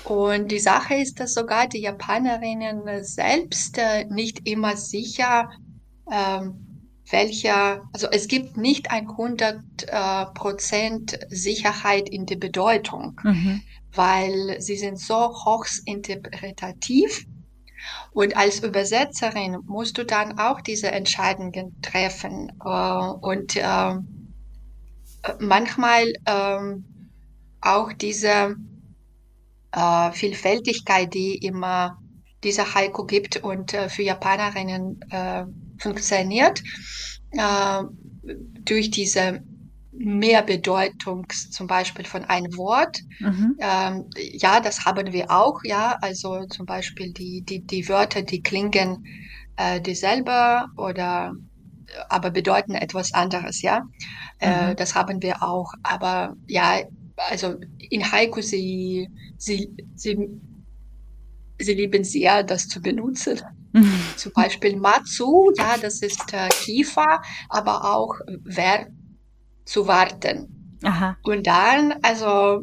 Und 0.04 0.50
die 0.50 0.58
Sache 0.58 0.94
ist, 0.94 1.20
dass 1.20 1.34
sogar 1.34 1.68
die 1.68 1.80
Japanerinnen 1.80 3.04
selbst 3.04 3.78
äh, 3.78 4.04
nicht 4.06 4.48
immer 4.48 4.76
sicher, 4.76 5.50
ähm, 6.10 6.66
welcher, 7.10 7.82
also 7.92 8.08
es 8.10 8.26
gibt 8.26 8.56
nicht 8.56 8.90
ein 8.90 9.08
100 9.08 9.60
äh, 9.86 10.26
Prozent 10.34 11.18
Sicherheit 11.28 12.08
in 12.08 12.26
der 12.26 12.36
Bedeutung, 12.36 13.20
mhm. 13.22 13.62
weil 13.94 14.60
sie 14.60 14.76
sind 14.76 14.98
so 14.98 15.16
hochsinterpretativ. 15.16 17.26
Und 18.12 18.36
als 18.36 18.60
Übersetzerin 18.60 19.58
musst 19.66 19.98
du 19.98 20.04
dann 20.04 20.38
auch 20.38 20.60
diese 20.60 20.90
Entscheidungen 20.90 21.80
treffen. 21.82 22.52
Äh, 22.64 22.68
und 22.68 23.56
äh, 23.56 23.94
manchmal 25.40 26.12
ähm, 26.26 26.84
auch 27.60 27.92
diese 27.92 28.56
äh, 29.72 30.12
Vielfältigkeit, 30.12 31.12
die 31.12 31.36
immer 31.36 31.98
dieser 32.44 32.74
Haiku 32.74 33.04
gibt 33.04 33.38
und 33.38 33.74
äh, 33.74 33.88
für 33.88 34.02
Japanerinnen 34.02 35.00
äh, 35.10 35.44
funktioniert, 35.78 36.62
äh, 37.32 37.82
durch 38.64 38.90
diese 38.90 39.42
mehr 39.98 40.42
Bedeutung 40.42 41.26
zum 41.50 41.66
Beispiel 41.66 42.04
von 42.04 42.24
einem 42.24 42.56
Wort. 42.56 42.98
Mhm. 43.18 43.56
Ähm, 43.58 44.04
ja, 44.16 44.60
das 44.60 44.84
haben 44.84 45.12
wir 45.12 45.30
auch, 45.30 45.60
ja. 45.64 45.96
Also 46.02 46.44
zum 46.46 46.66
Beispiel 46.66 47.12
die, 47.12 47.42
die, 47.42 47.60
die 47.60 47.88
Wörter, 47.88 48.22
die 48.22 48.42
klingen 48.42 49.04
äh, 49.56 49.80
dieselbe 49.80 50.66
oder 50.76 51.34
aber 52.08 52.30
bedeuten 52.30 52.74
etwas 52.74 53.12
anderes, 53.14 53.62
ja. 53.62 53.86
Äh, 54.38 54.70
mhm. 54.70 54.76
das 54.76 54.94
haben 54.94 55.22
wir 55.22 55.42
auch. 55.42 55.72
Aber 55.82 56.36
ja, 56.46 56.80
also 57.16 57.54
in 57.78 58.10
Haiku, 58.10 58.42
sie, 58.42 59.08
sie, 59.36 59.70
sie, 59.94 60.28
sie 61.58 61.74
lieben 61.74 62.04
sehr, 62.04 62.42
das 62.42 62.68
zu 62.68 62.80
benutzen. 62.80 63.40
Mhm. 63.72 64.00
Zum 64.16 64.32
Beispiel 64.32 64.76
Matsu, 64.76 65.52
ja, 65.56 65.76
das 65.80 66.02
ist 66.02 66.32
äh, 66.32 66.48
Kiefer, 66.48 67.22
aber 67.48 67.94
auch 67.94 68.14
wer 68.44 68.88
zu 69.64 69.86
warten. 69.86 70.78
Aha. 70.82 71.16
Und 71.22 71.46
dann, 71.46 71.94
also, 72.02 72.62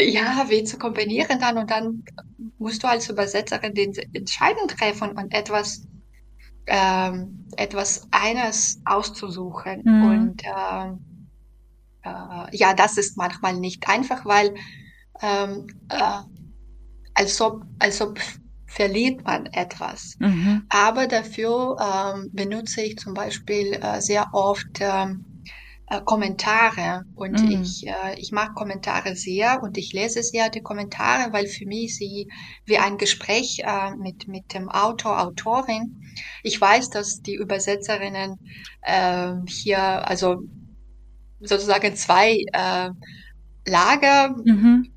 ja, 0.00 0.46
wie 0.48 0.64
zu 0.64 0.78
kombinieren 0.78 1.40
dann 1.40 1.58
und 1.58 1.70
dann 1.70 2.04
musst 2.58 2.82
du 2.82 2.88
als 2.88 3.08
Übersetzerin 3.10 3.74
den 3.74 3.92
Entscheidung 4.12 4.68
treffen 4.68 5.10
und 5.12 5.34
etwas, 5.34 5.86
ähm, 6.68 7.46
etwas 7.56 8.06
eines 8.10 8.80
auszusuchen. 8.84 9.82
Mhm. 9.84 10.02
Und 10.04 10.42
ähm, 10.44 11.28
äh, 12.02 12.56
ja, 12.56 12.74
das 12.74 12.96
ist 12.96 13.16
manchmal 13.16 13.54
nicht 13.54 13.88
einfach, 13.88 14.24
weil 14.24 14.54
ähm, 15.20 15.66
äh, 15.88 16.20
als 17.14 17.40
ob, 17.40 17.64
als 17.78 18.00
ob 18.00 18.20
verliert 18.66 19.24
man 19.24 19.46
etwas. 19.46 20.14
Mhm. 20.20 20.64
Aber 20.68 21.06
dafür 21.06 21.76
ähm, 21.80 22.30
benutze 22.32 22.82
ich 22.82 22.96
zum 22.96 23.14
Beispiel 23.14 23.72
äh, 23.72 24.00
sehr 24.00 24.28
oft 24.32 24.78
ähm, 24.78 25.24
äh, 25.90 26.00
Kommentare 26.04 27.04
und 27.14 27.42
mhm. 27.42 27.62
ich, 27.62 27.86
äh, 27.86 28.18
ich 28.18 28.32
mag 28.32 28.54
Kommentare 28.54 29.16
sehr 29.16 29.62
und 29.62 29.78
ich 29.78 29.92
lese 29.92 30.22
sehr 30.22 30.50
die 30.50 30.60
Kommentare, 30.60 31.32
weil 31.32 31.46
für 31.46 31.66
mich 31.66 31.96
sie 31.96 32.28
wie 32.66 32.78
ein 32.78 32.98
Gespräch 32.98 33.62
äh, 33.64 33.94
mit, 33.96 34.28
mit 34.28 34.52
dem 34.52 34.68
Autor, 34.68 35.20
Autorin. 35.20 35.96
Ich 36.42 36.60
weiß, 36.60 36.90
dass 36.90 37.22
die 37.22 37.34
Übersetzerinnen 37.34 38.36
äh, 38.82 39.32
hier, 39.46 40.06
also 40.06 40.42
sozusagen 41.40 41.94
zwei 41.96 42.44
äh, 42.52 42.90
Lager 43.66 44.34
mhm. 44.44 44.92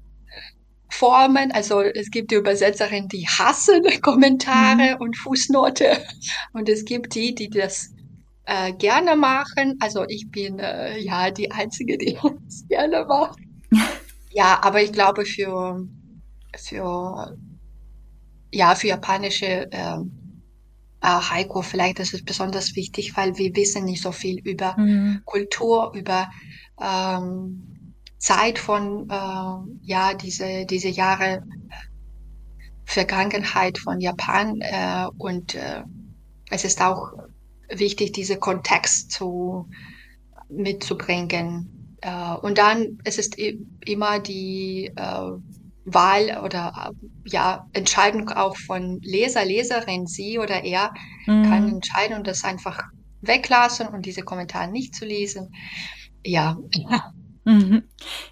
formen. 0.90 1.52
Also 1.52 1.82
es 1.82 2.12
gibt 2.12 2.32
die 2.32 2.36
Übersetzerinnen, 2.36 3.08
die 3.08 3.28
hassen 3.28 3.84
Kommentare 4.02 4.96
mhm. 4.96 5.02
und 5.02 5.18
Fußnote 5.18 5.98
und 6.54 6.68
es 6.68 6.86
gibt 6.86 7.16
die, 7.16 7.34
die 7.34 7.50
das 7.50 7.92
äh, 8.52 8.74
gerne 8.74 9.16
machen. 9.16 9.78
Also 9.80 10.06
ich 10.08 10.30
bin 10.30 10.60
äh, 10.60 11.00
ja 11.00 11.32
die 11.32 11.52
Einzige, 11.52 11.98
die 11.98 12.18
das 12.46 12.68
gerne 12.68 13.06
macht. 13.06 13.40
ja, 14.32 14.60
aber 14.62 14.82
ich 14.82 14.92
glaube 14.92 15.26
für 15.26 15.88
für 16.58 17.38
ja 18.52 18.76
für 18.76 18.88
japanische 18.88 19.70
ähm, 19.72 20.44
äh, 21.02 21.08
Heiko, 21.08 21.62
vielleicht 21.62 22.00
ist 22.00 22.14
es 22.14 22.26
besonders 22.26 22.76
wichtig, 22.76 23.16
weil 23.16 23.38
wir 23.38 23.56
wissen 23.56 23.86
nicht 23.86 24.04
so 24.04 24.12
viel 24.12 24.40
über 24.40 24.76
mhm. 24.78 25.22
Kultur, 25.26 25.94
über 25.96 26.30
ähm, 26.82 27.96
Zeit 28.18 28.60
von 28.60 29.10
äh, 29.10 29.88
ja 29.88 30.14
diese 30.14 30.66
diese 30.66 30.90
Jahre 30.90 31.44
Vergangenheit 32.84 33.78
von 33.78 34.02
Japan 34.02 34.60
äh, 34.60 35.08
und 35.18 35.56
äh, 35.56 35.84
es 36.50 36.66
ist 36.66 36.82
auch 36.82 37.14
wichtig, 37.74 38.14
diese 38.14 38.38
Kontext 38.38 39.12
zu 39.12 39.68
mitzubringen. 40.50 41.98
Äh, 42.02 42.36
und 42.42 42.58
dann 42.58 43.00
es 43.04 43.18
ist 43.18 43.38
es 43.38 43.56
immer 43.86 44.20
die 44.20 44.92
äh, 44.96 45.32
Wahl 45.86 46.42
oder 46.44 46.92
ja 47.26 47.68
Entscheidung 47.74 48.30
auch 48.30 48.56
von 48.56 49.00
Leser, 49.02 49.46
Leserin, 49.46 50.08
sie 50.08 50.40
oder 50.40 50.64
er 50.64 50.94
mhm. 51.26 51.44
kann 51.44 51.70
entscheiden 51.70 52.18
und 52.18 52.28
das 52.28 52.44
einfach 52.44 52.84
weglassen 53.22 53.88
und 53.88 54.06
diese 54.06 54.22
Kommentare 54.22 54.70
nicht 54.70 54.96
zu 54.96 55.06
lesen. 55.06 55.54
Ja. 56.26 56.58
Mhm. 57.44 57.82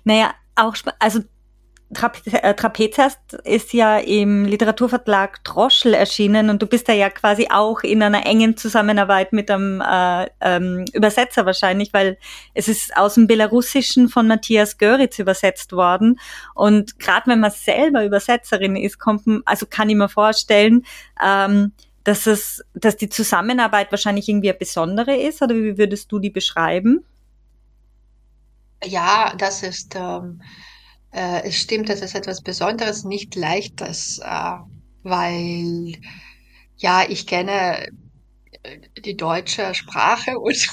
Naja, 0.03 0.35
auch 0.55 0.75
also 0.99 1.21
äh, 1.91 2.53
Trapezast 2.53 3.33
ist 3.43 3.73
ja 3.73 3.97
im 3.97 4.45
Literaturverlag 4.45 5.43
Droschel 5.43 5.95
erschienen 5.95 6.51
und 6.51 6.61
du 6.61 6.67
bist 6.67 6.87
da 6.87 6.93
ja 6.93 7.09
quasi 7.09 7.47
auch 7.51 7.81
in 7.81 8.03
einer 8.03 8.27
engen 8.27 8.57
Zusammenarbeit 8.57 9.33
mit 9.33 9.49
einem 9.49 9.81
äh, 9.81 10.27
ähm, 10.39 10.85
Übersetzer 10.93 11.47
wahrscheinlich, 11.47 11.91
weil 11.91 12.19
es 12.53 12.67
ist 12.67 12.95
aus 12.95 13.15
dem 13.15 13.25
Belarussischen 13.25 14.07
von 14.07 14.27
Matthias 14.27 14.77
Göritz 14.77 15.17
übersetzt 15.17 15.71
worden. 15.71 16.19
Und 16.53 16.99
gerade 16.99 17.25
wenn 17.25 17.39
man 17.39 17.51
selber 17.51 18.05
Übersetzerin 18.05 18.75
ist, 18.75 18.99
kommt 18.99 19.25
man, 19.25 19.41
also 19.45 19.65
kann 19.65 19.89
ich 19.89 19.95
mir 19.95 20.09
vorstellen, 20.09 20.85
ähm, 21.23 21.73
dass 22.03 22.27
es, 22.27 22.63
dass 22.75 22.97
die 22.97 23.09
Zusammenarbeit 23.09 23.91
wahrscheinlich 23.91 24.29
irgendwie 24.29 24.49
eine 24.49 24.59
besondere 24.59 25.15
ist, 25.15 25.41
oder 25.41 25.55
wie 25.55 25.77
würdest 25.77 26.11
du 26.11 26.19
die 26.19 26.29
beschreiben? 26.29 27.03
Ja, 28.83 29.33
das 29.37 29.63
ist 29.63 29.95
ähm 29.95 30.41
äh, 31.12 31.43
es 31.43 31.57
stimmt, 31.57 31.89
das 31.89 32.01
ist 32.01 32.16
etwas 32.16 32.41
Besonderes, 32.41 33.03
nicht 33.03 33.36
Leichtes, 33.36 34.20
äh, 34.24 34.55
weil 35.03 35.93
ja, 36.78 37.03
ich 37.07 37.26
kenne 37.26 37.88
äh, 38.64 38.80
die 39.03 39.18
deutsche 39.18 39.74
Sprache 39.74 40.39
und 40.39 40.68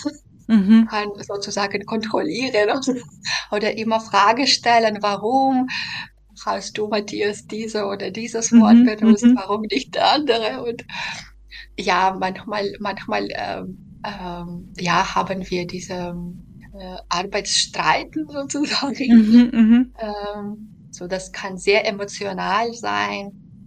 mhm. 0.47 0.87
kann 0.91 1.09
sozusagen 1.27 1.85
kontrollieren 1.87 2.81
oder 3.51 3.77
immer 3.77 4.01
Frage 4.01 4.47
stellen, 4.47 4.99
warum 5.01 5.69
hast 6.45 6.77
du 6.77 6.89
Matthias 6.89 7.47
diese 7.47 7.87
oder 7.87 8.11
dieses 8.11 8.53
Wort 8.53 8.75
mhm. 8.75 8.85
benutzt, 8.85 9.25
mhm. 9.25 9.37
warum 9.37 9.63
nicht 9.63 9.95
der 9.95 10.13
andere 10.13 10.63
und 10.63 10.85
ja, 11.79 12.17
manchmal, 12.19 12.73
manchmal 12.79 13.29
ähm, 13.33 14.01
ähm, 14.05 14.73
ja, 14.79 15.15
haben 15.15 15.49
wir 15.51 15.67
diese 15.67 16.15
äh, 16.79 16.97
Arbeitsstreiten 17.09 18.27
sozusagen. 18.33 19.09
Mhm, 19.09 19.51
mhm, 19.53 19.95
ähm, 19.99 20.89
so, 20.91 21.07
das 21.07 21.33
kann 21.33 21.59
sehr 21.59 21.87
emotional 21.87 22.73
sein. 22.73 23.63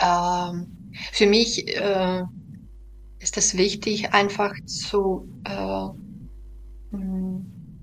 Ähm, 0.00 0.92
für 1.12 1.26
mich 1.26 1.66
äh, 1.76 2.22
ist 3.18 3.36
es 3.36 3.56
wichtig, 3.56 4.12
einfach 4.12 4.54
zu 4.64 5.28
äh, 5.44 5.88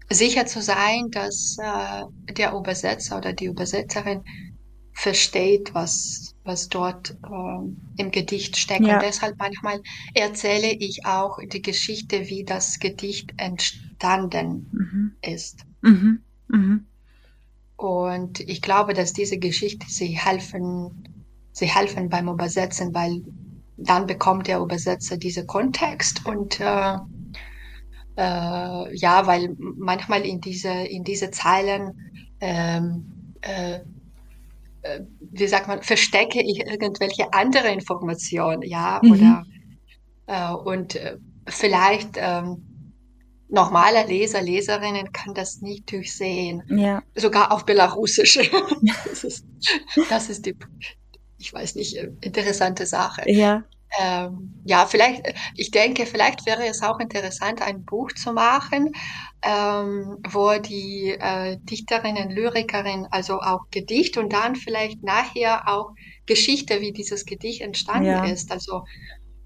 sicher 0.10 0.46
zu 0.46 0.62
sein, 0.62 1.10
dass 1.12 1.58
äh, 1.60 2.34
der 2.34 2.54
Übersetzer 2.54 3.18
oder 3.18 3.34
die 3.34 3.46
Übersetzerin 3.46 4.24
versteht, 4.94 5.74
was, 5.74 6.36
was 6.44 6.70
dort 6.70 7.18
ähm, 7.26 7.78
im 7.98 8.12
Gedicht 8.12 8.58
steckt. 8.58 8.86
Ja. 8.86 8.96
Und 8.96 9.04
deshalb 9.04 9.38
manchmal 9.38 9.82
erzähle 10.14 10.72
ich 10.72 11.06
auch 11.06 11.38
die 11.52 11.62
Geschichte, 11.62 12.28
wie 12.30 12.44
das 12.44 12.80
Gedicht 12.80 13.32
entstanden 13.96 14.70
mhm. 14.72 15.12
ist. 15.22 15.66
Mhm. 15.82 16.20
Mhm. 16.48 16.86
Und 17.78 18.40
ich 18.42 18.62
glaube, 18.62 18.94
dass 18.94 19.14
diese 19.14 19.38
Geschichte 19.38 19.86
sie 19.90 20.18
helfen, 20.18 21.28
sie 21.52 21.68
helfen 21.68 22.10
beim 22.10 22.30
Übersetzen, 22.30 22.94
weil 22.94 23.24
dann 23.78 24.06
bekommt 24.08 24.48
der 24.48 24.60
Übersetzer 24.60 25.18
diese 25.18 25.46
Kontext 25.46 26.26
und 26.26 26.60
äh, 26.62 26.98
äh, 28.18 28.96
ja, 28.96 29.28
weil 29.28 29.56
manchmal 29.58 30.22
in 30.26 30.40
diese 30.40 30.70
in 30.70 31.04
diese 31.04 31.32
Zeilen 31.32 31.92
ähm, 32.40 33.34
äh, 33.42 33.80
äh, 34.84 35.02
wie 35.20 35.48
sagt 35.48 35.68
man, 35.68 35.82
verstecke 35.82 36.42
ich 36.42 36.66
irgendwelche 36.66 37.34
andere 37.34 37.68
Informationen, 37.68 38.62
ja, 38.62 39.02
mhm. 39.04 39.12
oder 39.12 39.46
äh, 40.28 40.54
und 40.54 40.96
äh, 40.96 41.18
vielleicht 41.48 42.12
ähm, 42.16 42.75
normaler 43.50 44.06
Leser, 44.06 44.42
Leserinnen 44.42 45.12
kann 45.12 45.34
das 45.34 45.62
nicht 45.62 45.92
durchsehen. 45.92 46.64
Ja. 46.70 47.04
Sogar 47.16 47.52
auf 47.52 47.66
Belarusisch. 47.66 48.40
das, 49.06 49.24
ist, 49.24 49.46
das 50.10 50.30
ist 50.30 50.46
die, 50.46 50.56
ich 51.38 51.54
weiß 51.54 51.76
nicht, 51.76 51.96
interessante 52.22 52.86
Sache. 52.86 53.24
Ja 53.30 53.64
ähm, 53.98 54.62
ja, 54.66 54.86
vielleicht, 54.86 55.34
ich 55.56 55.72
denke, 55.72 56.06
vielleicht 56.06 56.46
wäre 56.46 56.66
es 56.68 56.82
auch 56.82 57.00
interessant, 57.00 57.62
ein 57.62 57.86
Buch 57.86 58.12
zu 58.12 58.34
machen, 58.34 58.92
ähm, 59.42 60.18
wo 60.28 60.58
die 60.60 61.16
äh, 61.18 61.58
Dichterinnen, 61.62 62.32
Lyrikerin, 62.32 63.08
also 63.12 63.40
auch 63.40 63.70
Gedicht 63.72 64.18
und 64.18 64.34
dann 64.34 64.56
vielleicht 64.56 65.04
nachher 65.04 65.70
auch 65.70 65.92
Geschichte, 66.26 66.82
wie 66.82 66.92
dieses 66.92 67.26
Gedicht 67.26 67.62
entstanden 67.62 68.10
ja. 68.10 68.26
ist. 68.26 68.52
Also 68.52 68.84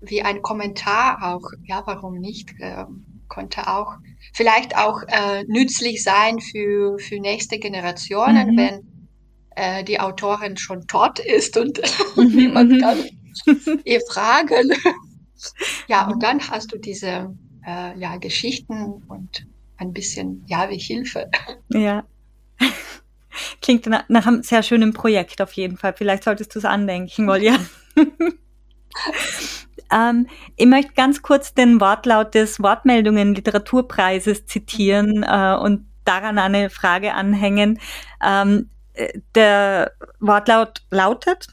wie 0.02 0.22
ein 0.22 0.42
Kommentar 0.42 1.36
auch, 1.36 1.52
ja, 1.64 1.84
warum 1.86 2.16
nicht, 2.16 2.54
äh, 2.60 2.86
konnte 3.30 3.68
auch 3.68 3.94
vielleicht 4.34 4.76
auch 4.76 5.02
äh, 5.08 5.44
nützlich 5.48 6.04
sein 6.04 6.40
für, 6.40 7.00
für 7.00 7.20
nächste 7.20 7.60
Generationen, 7.60 8.52
mhm. 8.52 8.58
wenn 8.58 8.88
äh, 9.56 9.84
die 9.84 10.00
Autorin 10.00 10.58
schon 10.58 10.88
tot 10.88 11.20
ist 11.20 11.58
und 11.58 11.80
mhm. 12.16 12.36
niemand 12.36 12.72
mhm. 12.72 12.80
kann 12.82 12.98
ihr 13.86 14.02
fragen. 14.12 14.74
ja, 15.88 16.08
und 16.08 16.22
dann 16.22 16.42
hast 16.50 16.74
du 16.74 16.78
diese 16.78 17.34
äh, 17.66 17.98
ja, 17.98 18.18
Geschichten 18.18 19.04
und 19.08 19.46
ein 19.78 19.94
bisschen, 19.94 20.44
ja, 20.48 20.70
wie 20.70 20.78
Hilfe. 20.78 21.30
Ja. 21.70 22.04
Klingt 23.62 23.86
nach 23.86 24.28
einem 24.28 24.44
sehr 24.44 24.64
schönen 24.64 24.94
Projekt 24.94 25.42
auf 25.42 25.54
jeden 25.54 25.78
Fall. 25.78 25.94
Vielleicht 25.96 26.26
solltest 26.26 26.54
du 26.56 26.60
es 26.60 26.66
andenken, 26.66 27.26
Molja. 27.26 27.58
ähm, 29.92 30.28
ich 30.56 30.66
möchte 30.66 30.94
ganz 30.94 31.22
kurz 31.22 31.54
den 31.54 31.80
Wortlaut 31.82 32.36
des 32.36 32.62
Wortmeldungen 32.62 33.36
Literaturpreises 33.36 34.46
zitieren 34.46 35.24
äh, 35.24 35.56
und 35.60 35.86
daran 36.06 36.40
eine 36.40 36.70
Frage 36.70 37.14
anhängen. 37.14 37.80
Ähm, 38.24 38.70
äh, 38.94 39.20
der 39.36 39.92
Wortlaut 40.20 40.82
lautet, 40.92 41.48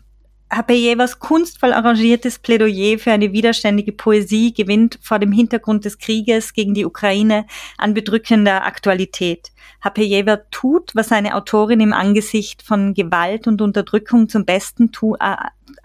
Hapejevas 0.48 1.18
kunstvoll 1.18 1.72
arrangiertes 1.72 2.38
Plädoyer 2.38 2.98
für 2.98 3.10
eine 3.10 3.32
widerständige 3.32 3.92
Poesie 3.92 4.54
gewinnt 4.54 4.98
vor 5.02 5.18
dem 5.18 5.32
Hintergrund 5.32 5.84
des 5.84 5.98
Krieges 5.98 6.52
gegen 6.52 6.72
die 6.72 6.84
Ukraine 6.86 7.46
an 7.78 7.94
bedrückender 7.94 8.64
Aktualität. 8.64 9.50
Hapejeva 9.82 10.38
tut, 10.52 10.92
was 10.94 11.10
eine 11.10 11.34
Autorin 11.34 11.80
im 11.80 11.92
Angesicht 11.92 12.62
von 12.62 12.94
Gewalt 12.94 13.48
und 13.48 13.60
Unterdrückung 13.60 14.28
zum 14.28 14.44
besten 14.44 14.92
tu 14.92 15.16
äh, 15.16 15.36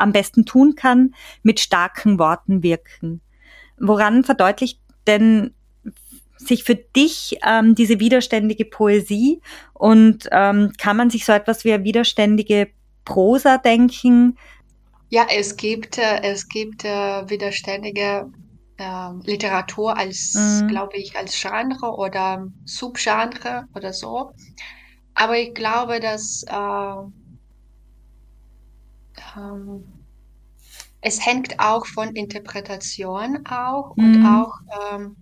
am 0.01 0.11
besten 0.11 0.45
tun 0.45 0.75
kann, 0.75 1.15
mit 1.43 1.59
starken 1.59 2.19
Worten 2.19 2.63
wirken. 2.63 3.21
Woran 3.79 4.23
verdeutlicht 4.23 4.79
denn 5.07 5.53
sich 6.37 6.63
für 6.63 6.75
dich 6.75 7.37
ähm, 7.45 7.75
diese 7.75 7.99
widerständige 7.99 8.65
Poesie 8.65 9.41
und 9.73 10.27
ähm, 10.31 10.71
kann 10.77 10.97
man 10.97 11.09
sich 11.09 11.25
so 11.25 11.31
etwas 11.31 11.63
wie 11.63 11.73
eine 11.73 11.83
widerständige 11.83 12.69
Prosa 13.05 13.57
denken? 13.57 14.37
Ja, 15.09 15.27
es 15.29 15.57
gibt, 15.57 15.97
äh, 15.97 16.21
es 16.23 16.47
gibt 16.47 16.85
äh, 16.85 17.29
widerständige 17.29 18.31
äh, 18.77 19.09
Literatur 19.23 19.97
als, 19.97 20.33
mhm. 20.33 20.67
glaube 20.67 20.97
ich, 20.97 21.15
als 21.15 21.39
Genre 21.39 21.95
oder 21.95 22.47
Subgenre 22.65 23.65
oder 23.75 23.93
so. 23.93 24.31
Aber 25.13 25.37
ich 25.37 25.53
glaube, 25.53 25.99
dass 25.99 26.43
äh, 26.47 27.20
ähm, 29.37 29.83
es 31.01 31.25
hängt 31.25 31.59
auch 31.59 31.85
von 31.87 32.15
Interpretation 32.15 33.45
auch 33.47 33.95
mhm. 33.95 34.03
und 34.03 34.25
auch 34.25 34.59
ähm, 34.91 35.15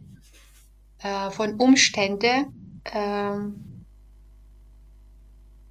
äh, 1.00 1.32
von 1.32 1.56
Umständen, 1.56 2.82
ähm, 2.94 3.86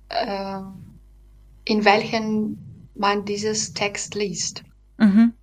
äh, 0.08 0.60
in 1.64 1.84
welchen 1.84 2.90
man 2.94 3.24
dieses 3.24 3.74
Text 3.74 4.14
liest. 4.14 4.62
Mhm. 4.96 5.34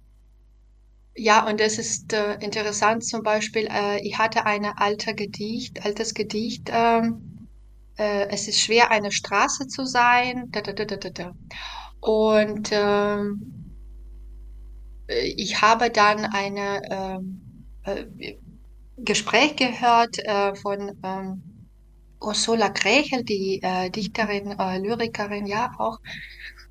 Ja, 1.17 1.47
und 1.47 1.61
es 1.61 1.77
ist 1.77 2.11
äh, 2.11 2.33
interessant 2.39 3.05
zum 3.05 3.23
Beispiel, 3.23 3.67
äh, 3.71 4.01
ich 4.05 4.17
hatte 4.17 4.45
ein 4.45 4.65
alte 4.65 5.15
Gedicht, 5.15 5.85
altes 5.85 6.13
Gedicht, 6.13 6.69
ähm, 6.73 7.47
äh, 7.97 8.27
es 8.27 8.49
ist 8.49 8.59
schwer, 8.59 8.91
eine 8.91 9.11
Straße 9.11 9.67
zu 9.67 9.85
sein, 9.85 10.51
da, 10.51 10.59
da, 10.61 10.73
da, 10.73 10.83
da, 10.83 11.09
da. 11.09 11.33
Und 11.99 12.69
ähm, 12.71 13.55
äh, 15.07 15.27
ich 15.37 15.61
habe 15.61 15.89
dann 15.89 16.25
eine 16.25 16.81
ähm, 16.89 17.65
äh, 17.83 18.35
Gespräch 18.97 19.55
gehört 19.55 20.17
äh, 20.19 20.55
von 20.55 20.97
ähm, 21.03 21.43
Ursula 22.21 22.69
Krechel, 22.69 23.23
die 23.23 23.59
äh, 23.61 23.89
Dichterin, 23.89 24.57
äh, 24.57 24.79
Lyrikerin, 24.79 25.45
ja 25.45 25.71
auch 25.77 25.99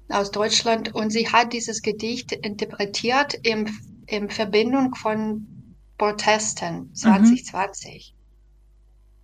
aus 0.09 0.31
Deutschland. 0.31 0.95
Und 0.95 1.11
sie 1.11 1.29
hat 1.29 1.53
dieses 1.53 1.83
Gedicht 1.83 2.33
interpretiert 2.33 3.35
im, 3.43 3.67
in 4.07 4.31
Verbindung 4.31 4.95
von 4.95 5.77
Protesten 5.99 6.95
2020. 6.95 8.15
Mhm. 8.15 8.25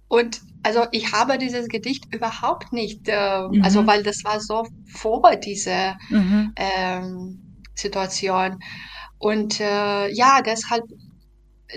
Und 0.09 0.41
also 0.63 0.87
ich 0.93 1.13
habe 1.13 1.39
dieses 1.39 1.69
Gedicht 1.69 2.15
überhaupt 2.15 2.73
nicht, 2.73 3.09
äh, 3.09 3.49
mhm. 3.49 3.63
also 3.63 3.87
weil 3.87 4.03
das 4.03 4.25
war 4.25 4.41
so 4.41 4.67
vor 4.87 5.37
dieser 5.37 5.97
mhm. 6.09 6.53
ähm, 6.57 7.63
Situation. 7.75 8.59
Und 9.19 9.61
äh, 9.61 10.09
ja, 10.13 10.41
deshalb 10.43 10.85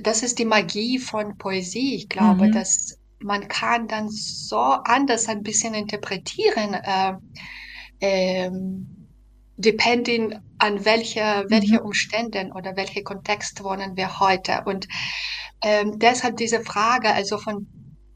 das 0.01 0.23
ist 0.23 0.39
die 0.39 0.45
Magie 0.45 0.99
von 0.99 1.37
Poesie. 1.37 1.95
Ich 1.95 2.09
glaube, 2.09 2.47
mhm. 2.47 2.51
dass 2.51 2.97
man 3.19 3.47
kann 3.47 3.87
dann 3.87 4.09
so 4.09 4.57
anders 4.57 5.29
ein 5.29 5.43
bisschen 5.43 5.73
interpretieren, 5.73 6.73
äh, 6.73 7.13
ähm, 8.01 9.07
depending 9.55 10.35
an 10.57 10.83
welche, 10.83 11.45
welche 11.47 11.79
mhm. 11.79 11.85
Umständen 11.85 12.51
oder 12.51 12.75
welche 12.75 13.03
Kontext 13.03 13.63
wohnen 13.63 13.95
wir 13.95 14.19
heute. 14.19 14.63
Und 14.65 14.87
ähm, 15.61 15.99
deshalb 15.99 16.37
diese 16.37 16.61
Frage, 16.61 17.13
also 17.13 17.37
von 17.37 17.67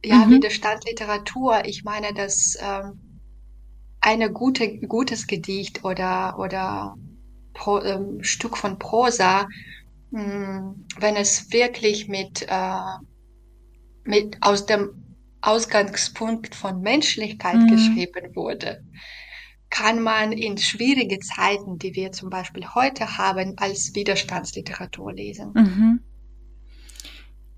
ja, 0.03 0.25
mhm. 0.25 0.31
Widerstandliteratur, 0.31 1.65
ich 1.65 1.83
meine, 1.83 2.13
dass 2.13 2.57
ähm, 2.61 3.21
eine 4.01 4.31
gute, 4.31 4.79
gutes 4.79 5.27
Gedicht 5.27 5.83
oder, 5.83 6.37
oder 6.39 6.95
Pro, 7.53 7.81
ähm, 7.81 8.23
Stück 8.23 8.57
von 8.57 8.77
Prosa 8.79 9.47
hm, 10.11 10.85
wenn 10.99 11.15
es 11.15 11.51
wirklich 11.51 12.07
mit, 12.07 12.45
äh, 12.47 12.97
mit 14.03 14.37
aus 14.41 14.65
dem 14.65 15.15
Ausgangspunkt 15.41 16.55
von 16.55 16.81
Menschlichkeit 16.81 17.57
mhm. 17.57 17.67
geschrieben 17.67 18.35
wurde, 18.35 18.83
kann 19.69 20.01
man 20.01 20.31
in 20.31 20.57
schwierige 20.57 21.19
Zeiten, 21.19 21.77
die 21.77 21.93
wir 21.93 22.13
zum 22.13 22.29
Beispiel 22.29 22.65
heute 22.73 23.17
haben, 23.17 23.57
als 23.57 23.93
Widerstandsliteratur 23.95 25.13
lesen. 25.13 25.51
Mhm. 25.53 25.99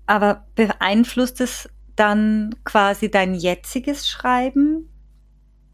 Aber 0.06 0.46
beeinflusst 0.56 1.40
es 1.40 1.68
dann 2.00 2.54
quasi 2.64 3.10
dein 3.10 3.34
jetziges 3.34 4.08
Schreiben, 4.08 4.88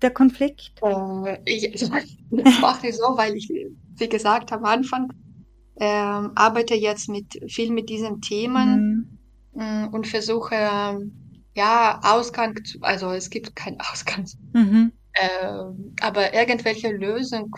der 0.03 0.11
Konflikt? 0.11 0.73
Äh, 0.83 1.39
ich, 1.45 1.71
das 1.73 1.89
mache 2.61 2.89
ich 2.89 2.97
so, 2.97 3.17
weil 3.17 3.37
ich, 3.37 3.49
wie 3.49 4.09
gesagt, 4.09 4.53
am 4.53 4.65
Anfang 4.65 5.13
ähm, 5.79 6.33
arbeite 6.35 6.75
jetzt 6.75 7.09
mit 7.09 7.39
viel 7.47 7.71
mit 7.71 7.89
diesen 7.89 8.21
Themen 8.21 9.09
mhm. 9.53 9.63
Mm, 9.63 9.95
und 9.95 10.07
versuche 10.07 11.01
ja 11.55 12.01
Ausgang 12.03 12.63
zu, 12.65 12.79
also 12.81 13.13
es 13.13 13.31
gibt 13.31 13.55
keinen 13.55 13.81
Ausgang, 13.93 14.27
mhm. 14.53 14.93
äh, 15.13 16.03
aber 16.03 16.35
irgendwelche 16.35 16.91
Lösung, 16.91 17.55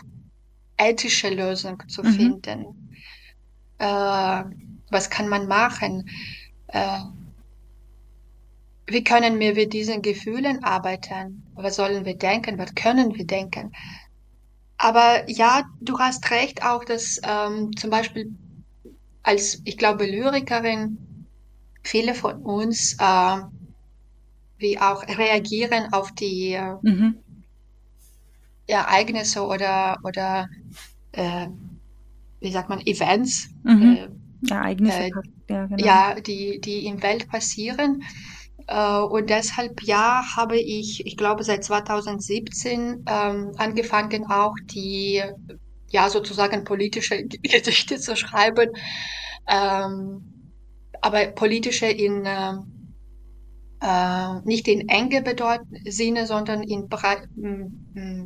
ethische 0.77 1.29
Lösung 1.29 1.81
zu 1.87 2.03
mhm. 2.03 2.13
finden. 2.13 2.65
Äh, 3.79 4.43
was 4.91 5.09
kann 5.09 5.27
man 5.27 5.47
machen? 5.47 6.07
Wie 8.89 9.03
können 9.03 9.39
wir 9.39 9.53
mit 9.53 9.73
diesen 9.73 10.01
Gefühlen 10.01 10.63
arbeiten? 10.63 11.45
Was 11.53 11.75
sollen 11.75 12.05
wir 12.05 12.17
denken? 12.17 12.57
Was 12.57 12.73
können 12.73 13.15
wir 13.15 13.25
denken? 13.25 13.71
Aber 14.77 15.29
ja, 15.29 15.63
du 15.81 15.99
hast 15.99 16.31
recht 16.31 16.63
auch, 16.65 16.83
dass 16.85 17.19
ähm, 17.23 17.75
zum 17.75 17.89
Beispiel 17.89 18.31
als, 19.23 19.61
ich 19.65 19.77
glaube, 19.77 20.05
Lyrikerin, 20.05 20.97
viele 21.83 22.15
von 22.15 22.41
uns 22.41 22.95
äh, 22.99 23.37
wie 24.57 24.79
auch 24.79 25.03
reagieren 25.07 25.93
auf 25.93 26.11
die 26.13 26.53
äh, 26.53 26.75
mhm. 26.81 27.17
Ereignisse 28.67 29.45
oder, 29.45 29.97
oder 30.03 30.49
äh, 31.11 31.47
wie 32.39 32.51
sagt 32.51 32.69
man, 32.69 32.79
Events. 32.81 33.49
Mhm. 33.63 33.97
Äh, 34.47 34.53
Ereignisse, 34.53 35.03
äh, 35.03 35.11
ja, 35.49 35.65
genau. 35.65 35.85
ja, 35.85 36.15
die, 36.19 36.59
die 36.61 36.85
in 36.85 37.03
Welt 37.03 37.27
passieren. 37.27 38.03
Äh, 38.69 38.99
und 38.99 39.31
deshalb, 39.31 39.81
ja, 39.81 40.23
habe 40.35 40.57
ich, 40.57 41.05
ich 41.05 41.17
glaube, 41.17 41.43
seit 41.43 41.63
2017 41.63 43.03
ähm, 43.07 43.51
angefangen, 43.57 44.27
auch 44.29 44.53
die, 44.65 45.23
ja, 45.89 46.09
sozusagen 46.09 46.63
politische 46.63 47.23
Gedichte 47.27 47.99
zu 47.99 48.15
schreiben. 48.15 48.69
Ähm, 49.47 50.53
aber 51.01 51.25
politische 51.27 51.87
in, 51.87 52.25
äh, 52.27 52.53
äh, 53.81 54.39
nicht 54.43 54.67
in 54.67 54.87
enge 54.87 55.23
bedeuten, 55.23 55.79
Sinne, 55.85 56.27
sondern 56.27 56.61
in 56.61 56.87
brei 56.89 57.23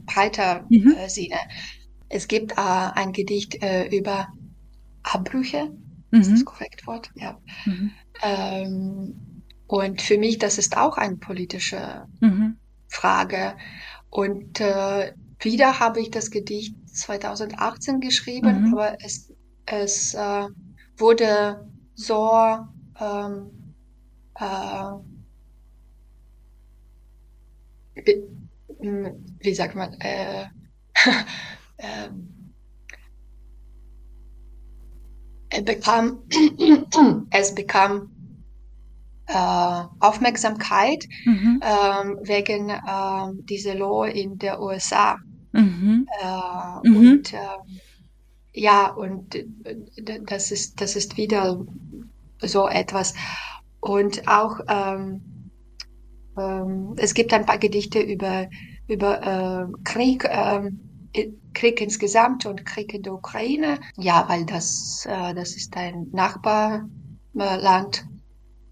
breiter 0.05 0.65
mhm. 0.69 0.93
äh, 0.97 1.07
Sinne. 1.07 1.37
Es 2.09 2.27
gibt 2.27 2.51
äh, 2.51 2.55
ein 2.57 3.13
Gedicht 3.13 3.63
äh, 3.63 3.87
über 3.97 4.27
Abbrüche. 5.03 5.71
Mhm. 6.11 6.19
Ist 6.19 6.31
das 6.33 6.43
korrekt 6.43 6.85
Wort? 6.85 7.11
Ja. 7.15 7.39
Mhm. 7.65 7.91
Ähm, 8.21 9.32
und 9.68 10.01
für 10.01 10.18
mich, 10.18 10.38
das 10.38 10.57
ist 10.57 10.78
auch 10.78 10.97
eine 10.97 11.18
politische 11.18 12.07
mhm. 12.20 12.57
Frage. 12.88 13.55
Und 14.09 14.59
äh, 14.59 15.14
wieder 15.39 15.80
habe 15.80 15.99
ich 16.01 16.11
das 16.11 16.30
Gedicht 16.32 16.76
2018 16.93 17.99
geschrieben, 17.99 18.68
mhm. 18.68 18.74
aber 18.74 18.97
es, 19.03 19.34
es 19.66 20.14
äh, 20.14 20.47
wurde 20.97 21.68
so, 21.95 22.32
ähm, 22.99 23.74
äh, 24.36 24.91
wie, 27.95 28.24
wie, 29.39 29.55
sagt 29.55 29.76
man, 29.76 29.93
äh, 30.01 30.45
ähm, 31.78 32.30
es 35.49 35.64
bekam, 35.64 36.24
es 37.32 37.55
bekam 37.55 38.12
äh, 39.28 39.84
Aufmerksamkeit 39.99 41.05
mhm. 41.26 41.61
ähm, 41.61 42.19
wegen 42.24 42.69
äh, 42.69 43.43
dieser 43.49 43.76
Law 43.76 44.05
in 44.05 44.38
der 44.38 44.61
USA. 44.61 45.17
Mhm. 45.53 46.07
Äh, 46.21 46.89
mhm. 46.89 46.95
Und 46.97 47.34
äh, 47.34 47.38
ja, 48.53 48.88
und 48.88 49.36
äh, 49.36 49.45
das 50.24 50.51
ist, 50.51 50.82
das 50.82 50.95
ist 50.95 51.17
wieder 51.17 51.65
so 52.41 52.67
etwas. 52.67 53.13
Und 53.80 54.28
auch 54.28 54.59
ähm, 54.67 55.51
ähm, 56.38 56.95
es 56.97 57.13
gibt 57.13 57.34
ein 57.34 57.45
paar 57.45 57.57
Gedichte 57.57 57.99
über, 57.99 58.47
über 58.88 59.21
äh, 59.21 59.65
Krieg, 59.84 60.26
äh, 60.26 60.69
Krieg 61.53 61.80
insgesamt 61.82 62.45
und 62.45 62.65
Krieg 62.65 62.93
in 62.93 63.03
der 63.03 63.13
Ukraine. 63.13 63.80
Ja, 63.97 64.26
weil 64.28 64.45
das, 64.45 65.07
das 65.07 65.55
ist 65.55 65.78
ein 65.78 66.07
Nachbarland. 66.11 68.05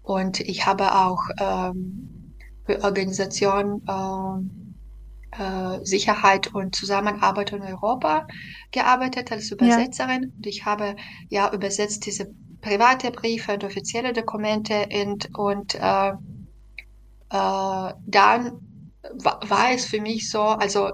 Und 0.02 0.40
ich 0.40 0.66
habe 0.66 0.94
auch 0.94 1.22
ähm, 1.38 2.34
für 2.66 2.82
Organisation 2.82 3.82
äh, 3.86 4.62
äh, 5.42 5.84
Sicherheit 5.84 6.54
und 6.54 6.74
Zusammenarbeit 6.74 7.52
in 7.52 7.62
Europa 7.62 8.26
gearbeitet 8.70 9.32
als 9.32 9.50
Übersetzerin. 9.50 10.22
Ja. 10.24 10.28
Und 10.36 10.46
ich 10.46 10.64
habe 10.64 10.96
ja 11.28 11.52
übersetzt 11.52 12.06
diese 12.06 12.28
private 12.60 13.10
Briefe 13.10 13.54
und 13.54 13.64
offizielle 13.64 14.12
Dokumente 14.12 14.88
und, 15.04 15.28
und 15.36 15.74
äh, 15.74 16.10
äh, 17.30 17.94
dann 18.06 18.60
war 19.24 19.72
es 19.72 19.86
für 19.86 20.00
mich 20.00 20.30
so, 20.30 20.42
also 20.42 20.90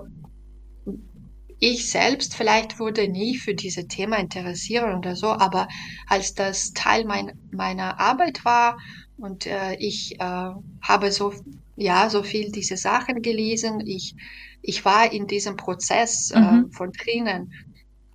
ich 1.60 1.90
selbst 1.90 2.34
vielleicht 2.34 2.78
würde 2.78 3.08
nie 3.08 3.36
für 3.36 3.54
dieses 3.54 3.88
Thema 3.88 4.16
interessieren 4.18 4.96
oder 4.96 5.16
so, 5.16 5.28
aber 5.28 5.68
als 6.06 6.34
das 6.34 6.72
Teil 6.72 7.04
mein, 7.04 7.32
meiner 7.50 7.98
Arbeit 7.98 8.44
war 8.44 8.78
und 9.16 9.46
äh, 9.46 9.74
ich 9.74 10.20
äh, 10.20 10.50
habe 10.82 11.12
so 11.12 11.32
ja 11.76 12.10
so 12.10 12.22
viel 12.22 12.50
diese 12.52 12.76
Sachen 12.76 13.22
gelesen, 13.22 13.80
ich 13.86 14.14
ich 14.62 14.84
war 14.84 15.12
in 15.12 15.26
diesem 15.26 15.56
Prozess 15.56 16.30
äh, 16.30 16.40
mhm. 16.40 16.72
von 16.72 16.92
drinnen 16.92 17.52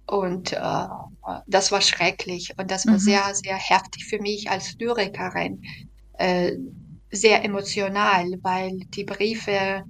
und 0.05 0.53
äh, 0.53 0.87
das 1.47 1.71
war 1.71 1.81
schrecklich 1.81 2.53
und 2.57 2.69
das 2.69 2.85
war 2.85 2.95
mhm. 2.95 2.99
sehr, 2.99 3.33
sehr 3.33 3.55
heftig 3.55 4.05
für 4.05 4.19
mich 4.19 4.49
als 4.49 4.75
Lyrikerin. 4.77 5.63
Äh, 6.17 6.57
sehr 7.13 7.45
emotional, 7.45 8.25
weil 8.41 8.79
die 8.89 9.03
Briefe 9.03 9.83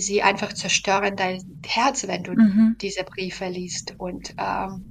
sie 0.00 0.22
einfach 0.22 0.52
zerstören 0.52 1.16
dein 1.16 1.60
Herz, 1.66 2.06
wenn 2.06 2.22
du 2.22 2.32
mhm. 2.32 2.76
diese 2.80 3.04
Briefe 3.04 3.48
liest 3.48 3.94
und 3.98 4.34
ähm, 4.38 4.84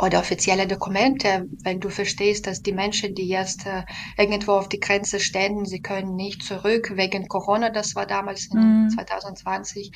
oder 0.00 0.20
offizielle 0.20 0.66
Dokumente, 0.66 1.48
wenn 1.64 1.80
du 1.80 1.88
verstehst, 1.88 2.46
dass 2.46 2.62
die 2.62 2.72
Menschen, 2.72 3.14
die 3.14 3.26
jetzt 3.26 3.66
äh, 3.66 3.82
irgendwo 4.16 4.52
auf 4.52 4.68
die 4.68 4.78
Grenze 4.78 5.18
stehen, 5.18 5.64
sie 5.64 5.80
können 5.80 6.14
nicht 6.14 6.44
zurück 6.44 6.92
wegen 6.94 7.26
Corona, 7.26 7.70
das 7.70 7.96
war 7.96 8.06
damals 8.06 8.46
in 8.52 8.84
mhm. 8.84 8.90
2020 8.90 9.90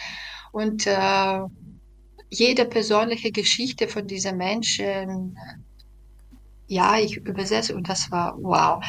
und 0.51 0.87
äh, 0.87 1.41
jede 2.31 2.65
persönliche 2.65 3.31
Geschichte 3.31 3.87
von 3.87 4.07
diesen 4.07 4.39
Menschen, 4.39 5.39
ja, 6.67 6.99
ich 6.99 7.19
übersetze 7.19 7.77
und 7.77 7.89
das 7.89 8.11
war 8.11 8.37
wow. 8.41 8.83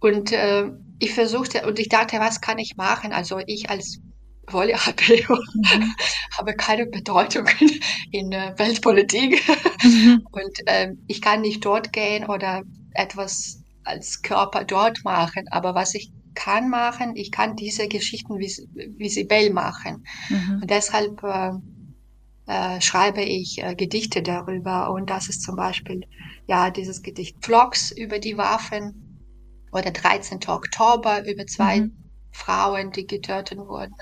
Und 0.00 0.32
äh, 0.32 0.70
ich 0.98 1.12
versuchte 1.12 1.66
und 1.66 1.78
ich 1.78 1.88
dachte, 1.88 2.18
was 2.18 2.40
kann 2.40 2.58
ich 2.58 2.76
machen? 2.76 3.12
Also 3.12 3.40
ich 3.46 3.70
als 3.70 4.00
Wolle 4.48 4.74
mhm. 4.74 5.94
habe 6.38 6.54
keine 6.54 6.86
Bedeutung 6.86 7.46
in, 7.60 7.80
in 8.10 8.32
äh, 8.32 8.54
Weltpolitik 8.56 9.42
mhm. 9.82 10.26
und 10.32 10.58
äh, 10.66 10.92
ich 11.06 11.22
kann 11.22 11.40
nicht 11.40 11.64
dort 11.64 11.92
gehen 11.92 12.26
oder 12.26 12.62
etwas 12.92 13.62
als 13.84 14.22
Körper 14.22 14.64
dort 14.64 15.04
machen. 15.04 15.46
Aber 15.50 15.74
was 15.74 15.94
ich 15.94 16.10
kann 16.34 16.68
machen, 16.68 17.16
ich 17.16 17.30
kann 17.30 17.56
diese 17.56 17.88
Geschichten 17.88 18.38
vis 18.38 18.66
visibel 18.74 19.52
machen. 19.52 20.04
Mhm. 20.28 20.60
Und 20.62 20.70
deshalb 20.70 21.22
äh, 21.22 21.52
äh, 22.46 22.80
schreibe 22.80 23.22
ich 23.22 23.62
äh, 23.62 23.74
Gedichte 23.74 24.22
darüber. 24.22 24.90
Und 24.90 25.10
das 25.10 25.28
ist 25.28 25.42
zum 25.42 25.56
Beispiel 25.56 26.02
ja 26.46 26.70
dieses 26.70 27.02
Gedicht 27.02 27.44
Vlogs 27.44 27.90
über 27.90 28.18
die 28.18 28.36
Waffen 28.36 29.20
oder 29.72 29.90
13. 29.90 30.40
Oktober 30.48 31.26
über 31.26 31.46
zwei 31.46 31.80
mhm. 31.82 32.03
Frauen, 32.34 32.92
die 32.92 33.06
getötet 33.06 33.58
wurden. 33.58 33.94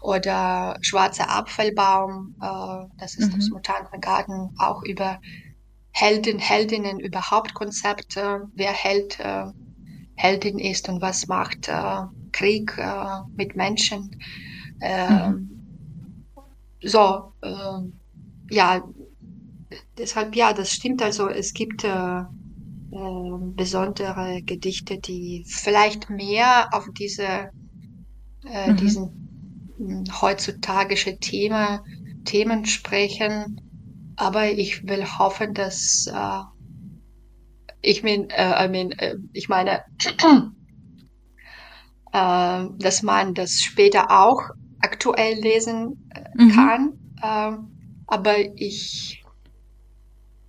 Oder 0.00 0.76
Schwarzer 0.82 1.30
Apfelbaum, 1.30 2.34
äh, 2.40 2.86
das 2.98 3.16
ist 3.16 3.32
mhm. 3.32 3.38
aus 3.38 3.50
Mutanten 3.50 4.00
Garten, 4.00 4.50
auch 4.58 4.82
über 4.82 5.20
Helden, 5.92 6.38
Heldinnen, 6.38 7.00
überhaupt 7.00 7.54
Konzepte, 7.54 8.48
wer 8.54 8.72
Held, 8.72 9.18
äh, 9.20 9.46
Heldin 10.16 10.58
ist 10.58 10.88
und 10.88 11.00
was 11.00 11.26
macht 11.26 11.68
äh, 11.68 12.02
Krieg 12.32 12.76
äh, 12.78 13.22
mit 13.36 13.56
Menschen. 13.56 14.10
Äh, 14.80 15.30
mhm 15.30 15.56
so, 16.82 17.32
äh, 17.42 18.54
ja, 18.54 18.82
deshalb 19.98 20.36
ja, 20.36 20.52
das 20.52 20.70
stimmt. 20.70 21.02
Also 21.02 21.28
es 21.28 21.52
gibt 21.52 21.84
äh, 21.84 22.20
äh, 22.20 23.38
besondere 23.54 24.42
Gedichte, 24.42 24.98
die 24.98 25.44
vielleicht 25.48 26.10
mehr 26.10 26.68
auf 26.72 26.86
diese 26.98 27.50
äh, 28.46 28.70
mhm. 28.70 28.76
diesen 28.76 29.72
hm, 29.76 30.04
heutzutage 30.20 30.94
Thema, 31.18 31.84
Themen 32.24 32.66
sprechen. 32.66 33.60
Aber 34.16 34.50
ich 34.50 34.86
will 34.88 35.04
hoffen, 35.04 35.52
dass 35.54 36.06
äh, 36.12 36.40
ich 37.82 38.02
mein, 38.02 38.30
äh, 38.30 38.64
I 38.64 38.68
mean, 38.68 38.92
äh, 38.92 39.16
ich 39.32 39.48
meine, 39.48 39.84
äh, 42.12 42.64
dass 42.78 43.02
man 43.02 43.34
das 43.34 43.60
später 43.60 44.10
auch 44.10 44.42
aktuell 44.80 45.38
lesen 45.40 46.10
äh, 46.14 46.42
mhm. 46.42 46.50
kann. 46.52 46.92
Ähm, 47.22 48.02
aber 48.06 48.38
ich, 48.56 49.24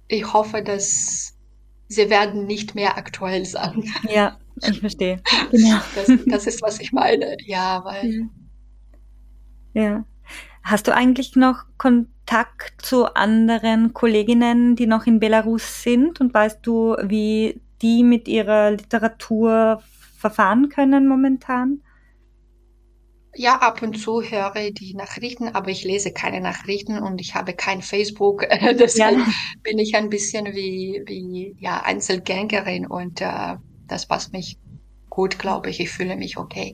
ich 0.08 0.34
hoffe, 0.34 0.62
dass 0.62 1.38
sie 1.88 2.10
werden 2.10 2.46
nicht 2.46 2.76
mehr 2.76 2.98
aktuell 2.98 3.46
sein. 3.46 3.84
Ja, 4.10 4.38
ich 4.70 4.80
verstehe. 4.80 5.22
Genau. 5.52 5.80
Das, 5.96 6.12
das 6.26 6.48
ist, 6.48 6.62
was 6.62 6.80
ich 6.80 6.92
meine. 6.92 7.38
Ja, 7.46 7.84
weil. 7.84 8.30
Ja. 9.74 10.06
Hast 10.64 10.88
du 10.88 10.94
eigentlich 10.94 11.36
noch 11.36 11.64
Kontakt 11.78 12.86
zu 12.86 13.14
anderen 13.16 13.94
Kolleginnen, 13.94 14.76
die 14.76 14.88
noch 14.88 15.06
in 15.06 15.20
Belarus 15.20 15.84
sind? 15.84 16.20
Und 16.20 16.34
weißt 16.34 16.60
du, 16.62 16.96
wie 17.04 17.62
die 17.82 18.04
mit 18.04 18.28
ihrer 18.28 18.72
Literatur 18.72 19.82
verfahren 20.18 20.70
können 20.70 21.08
momentan? 21.08 21.82
Ja, 23.40 23.58
ab 23.60 23.84
und 23.84 24.00
zu 24.00 24.24
höre 24.24 24.56
ich 24.56 24.74
die 24.74 24.96
Nachrichten, 24.96 25.50
aber 25.50 25.70
ich 25.70 25.84
lese 25.84 26.12
keine 26.12 26.42
Nachrichten 26.42 26.98
und 26.98 27.22
ich 27.22 27.36
habe 27.36 27.54
kein 27.54 27.84
Facebook. 27.84 28.48
Deshalb 28.80 29.18
ja. 29.20 29.28
bin 29.62 29.78
ich 29.78 29.96
ein 29.96 30.10
bisschen 30.10 30.48
wie, 30.56 31.04
wie 31.06 31.56
ja, 31.60 31.84
Einzelgängerin 31.84 32.88
und 32.88 33.22
äh, 33.22 33.58
das 33.88 34.06
passt 34.06 34.34
mich 34.34 34.58
gut, 35.10 35.40
glaube 35.40 35.70
ich. 35.70 35.80
Ich 35.80 35.90
fühle 35.90 36.16
mich 36.16 36.38
okay. 36.38 36.74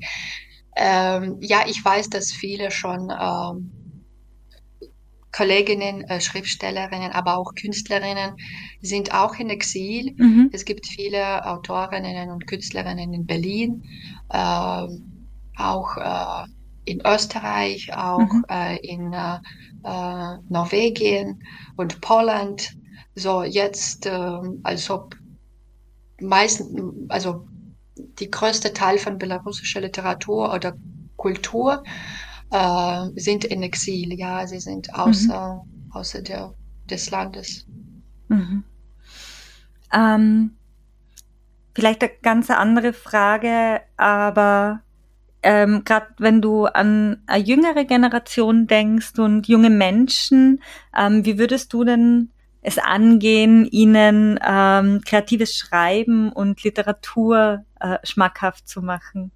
Ähm, 0.76 1.38
ja, 1.41 1.64
ich 1.68 1.84
weiß, 1.84 2.09
dass 2.09 2.32
viele 2.32 2.72
schon 2.72 3.11
ähm, 3.11 3.72
Kolleginnen, 5.32 6.03
äh, 6.03 6.22
Schriftstellerinnen, 6.22 7.11
aber 7.11 7.38
auch 7.38 7.53
Künstlerinnen 7.55 8.36
sind 8.82 9.14
auch 9.14 9.36
in 9.36 9.49
Exil. 9.49 10.14
Mhm. 10.18 10.49
Es 10.53 10.64
gibt 10.66 10.88
viele 10.88 11.45
Autorinnen 11.45 12.30
und 12.30 12.47
Künstlerinnen 12.47 13.14
in 13.14 13.26
Berlin. 13.26 13.84
Ähm, 14.32 15.28
auch 15.55 15.97
äh, 15.97 16.47
in 16.86 17.01
Österreich, 17.05 17.93
auch 17.95 18.20
mhm. 18.20 18.45
äh, 18.49 18.78
in 18.78 19.14
äh, 19.14 19.36
äh 19.84 20.38
Norwegen 20.49 21.43
und 21.78 22.01
Poland. 22.01 22.76
So 23.16 23.43
jetzt, 23.43 24.05
äh, 24.05 24.39
als 24.64 24.89
ob 24.89 25.16
meisten, 26.24 27.05
also 27.09 27.47
die 28.19 28.32
größte 28.32 28.74
Teil 28.74 28.97
von 28.97 29.17
belarussischer 29.17 29.82
Literatur 29.82 30.53
oder 30.53 30.76
Kultur 31.15 31.84
äh, 32.51 33.07
sind 33.15 33.45
in 33.45 33.63
Exil, 33.63 34.13
ja, 34.13 34.45
sie 34.47 34.59
sind 34.59 34.93
außer, 34.93 35.63
mhm. 35.65 35.91
außer 35.91 36.21
der, 36.21 36.53
des 36.89 37.09
Landes. 37.11 37.65
Mhm. 38.28 38.63
Ähm, 39.93 40.51
vielleicht 41.76 42.03
eine 42.03 42.11
ganz 42.21 42.49
andere 42.49 42.93
Frage, 42.93 43.82
aber 43.97 44.82
ähm, 45.43 45.84
gerade 45.84 46.07
wenn 46.17 46.41
du 46.41 46.65
an 46.65 47.21
eine 47.28 47.43
jüngere 47.43 47.86
Generation 47.86 48.65
denkst 48.65 49.19
und 49.19 49.47
junge 49.47 49.69
Menschen, 49.69 50.61
ähm, 50.97 51.26
wie 51.26 51.38
würdest 51.38 51.74
du 51.74 51.84
denn 51.84 52.32
es 52.64 52.78
angehen, 52.78 53.66
ihnen 53.66 54.39
ähm, 54.45 55.01
kreatives 55.05 55.55
Schreiben 55.55 56.32
und 56.32 56.64
Literatur 56.64 57.66
äh, 57.80 57.97
schmackhaft 58.03 58.68
zu 58.68 58.82
machen? 58.82 59.32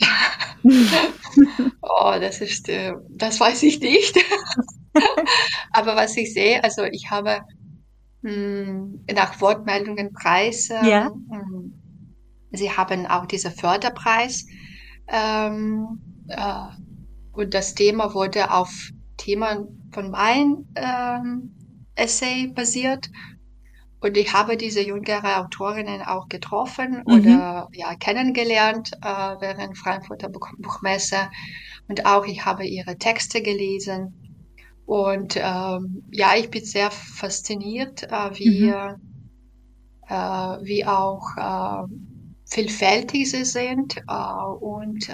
oh, 1.82 2.14
das 2.20 2.40
ist, 2.40 2.68
äh, 2.68 2.92
das 3.08 3.40
weiß 3.40 3.62
ich 3.62 3.80
nicht. 3.80 4.16
Aber 5.72 5.96
was 5.96 6.16
ich 6.16 6.32
sehe, 6.34 6.62
also 6.62 6.84
ich 6.84 7.10
habe 7.10 7.40
hm, 8.22 9.04
nach 9.12 9.40
Wortmeldungen 9.40 10.12
Preis. 10.12 10.68
Ja. 10.68 11.10
Ähm, 11.32 11.72
sie 12.52 12.70
haben 12.70 13.06
auch 13.06 13.26
diesen 13.26 13.52
Förderpreis. 13.52 14.46
Ähm, 15.08 16.00
äh, 16.28 16.66
und 17.32 17.54
das 17.54 17.74
Thema 17.74 18.12
wurde 18.14 18.52
auf 18.52 18.70
Themen 19.20 19.90
von 19.92 20.10
meinem 20.10 20.66
ähm, 20.74 21.54
Essay 21.94 22.48
basiert. 22.48 23.10
Und 24.00 24.16
ich 24.16 24.32
habe 24.32 24.56
diese 24.56 24.80
jüngere 24.80 25.40
Autorinnen 25.40 26.00
auch 26.00 26.28
getroffen 26.28 27.02
mhm. 27.06 27.14
oder 27.14 27.68
ja, 27.72 27.94
kennengelernt 27.96 28.92
äh, 29.02 29.36
während 29.40 29.76
Frankfurter 29.76 30.30
Buchmesse. 30.30 31.30
Und 31.86 32.06
auch 32.06 32.24
ich 32.24 32.44
habe 32.46 32.64
ihre 32.64 32.96
Texte 32.96 33.42
gelesen. 33.42 34.14
Und 34.86 35.36
ähm, 35.36 36.02
ja, 36.10 36.34
ich 36.36 36.50
bin 36.50 36.64
sehr 36.64 36.90
fasziniert, 36.90 38.04
äh, 38.04 38.30
wie, 38.38 38.62
mhm. 38.62 38.96
äh, 40.08 40.14
wie 40.64 40.86
auch 40.86 41.36
äh, 41.36 41.86
vielfältig 42.46 43.30
sie 43.30 43.44
sind. 43.44 43.98
Äh, 43.98 44.44
und 44.60 45.10
äh, 45.10 45.12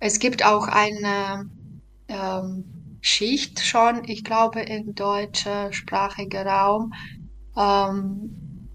es 0.00 0.18
gibt 0.18 0.46
auch 0.46 0.66
eine 0.66 1.50
ähm, 2.08 2.75
Schicht 3.00 3.60
schon, 3.60 4.04
ich 4.04 4.24
glaube, 4.24 4.60
im 4.60 4.94
deutschsprachigen 4.94 6.46
Raum. 6.46 6.92
Ähm, 7.56 8.68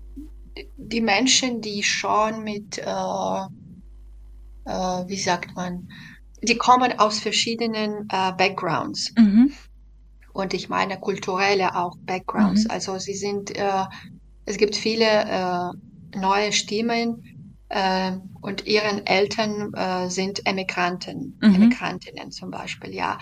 die 0.78 1.02
Menschen, 1.02 1.62
die 1.62 1.84
schon 1.84 2.44
mit, 2.44 2.78
äh, 2.78 2.82
äh, 4.66 5.08
wie 5.08 5.20
sagt 5.20 5.56
man, 5.56 5.88
die 6.42 6.58
kommen 6.58 6.98
aus 7.00 7.20
verschiedenen 7.20 8.08
äh, 8.12 8.32
Backgrounds. 8.34 9.14
Mhm. 9.18 9.54
Und 10.34 10.54
ich 10.54 10.70
meine 10.70 11.00
kulturelle 11.00 11.76
auch 11.76 11.96
Backgrounds. 12.00 12.66
Mhm. 12.66 12.72
Also 12.72 12.98
sie 12.98 13.14
sind, 13.14 13.56
äh, 13.56 13.86
es 14.46 14.58
gibt 14.58 14.76
viele 14.76 15.06
äh, 15.06 16.18
neue 16.18 16.52
Stimmen 16.52 17.64
äh, 17.70 18.14
und 18.42 18.66
ihren 18.66 19.06
Eltern 19.06 19.74
äh, 19.74 20.10
sind 20.10 20.46
Emigranten, 20.46 21.38
mhm. 21.42 21.56
Emigrantinnen 21.56 22.32
zum 22.32 22.52
Beispiel, 22.52 22.94
ja. 22.94 23.18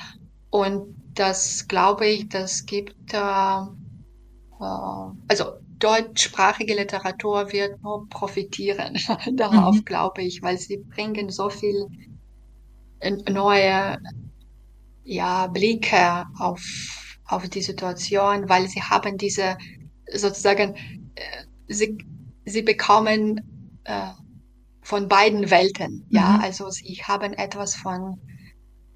Und 0.49 0.95
das 1.13 1.67
glaube 1.67 2.07
ich, 2.07 2.29
das 2.29 2.65
gibt, 2.65 3.13
äh, 3.13 3.17
äh, 3.17 5.11
also 5.27 5.59
deutschsprachige 5.79 6.75
Literatur 6.75 7.51
wird 7.51 7.81
nur 7.81 8.07
profitieren 8.09 8.97
darauf, 9.33 9.75
mhm. 9.75 9.85
glaube 9.85 10.23
ich, 10.23 10.41
weil 10.41 10.57
sie 10.57 10.77
bringen 10.77 11.29
so 11.29 11.49
viel 11.49 11.87
neue 13.29 13.97
ja, 15.03 15.47
Blicke 15.47 16.25
auf, 16.37 16.61
auf 17.25 17.47
die 17.49 17.61
Situation, 17.61 18.49
weil 18.49 18.67
sie 18.67 18.81
haben 18.81 19.17
diese 19.17 19.57
sozusagen, 20.13 20.75
äh, 21.15 21.45
sie, 21.67 21.97
sie 22.45 22.61
bekommen 22.61 23.79
äh, 23.85 24.09
von 24.81 25.07
beiden 25.07 25.49
Welten, 25.49 26.05
mhm. 26.09 26.17
ja, 26.17 26.39
also 26.41 26.69
sie 26.69 27.01
haben 27.03 27.33
etwas 27.33 27.75
von 27.75 28.19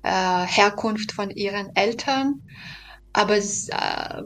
äh, 0.03 0.45
Herkunft 0.45 1.11
von 1.11 1.29
ihren 1.29 1.75
Eltern, 1.75 2.41
aber 3.13 3.37
äh, 3.37 4.23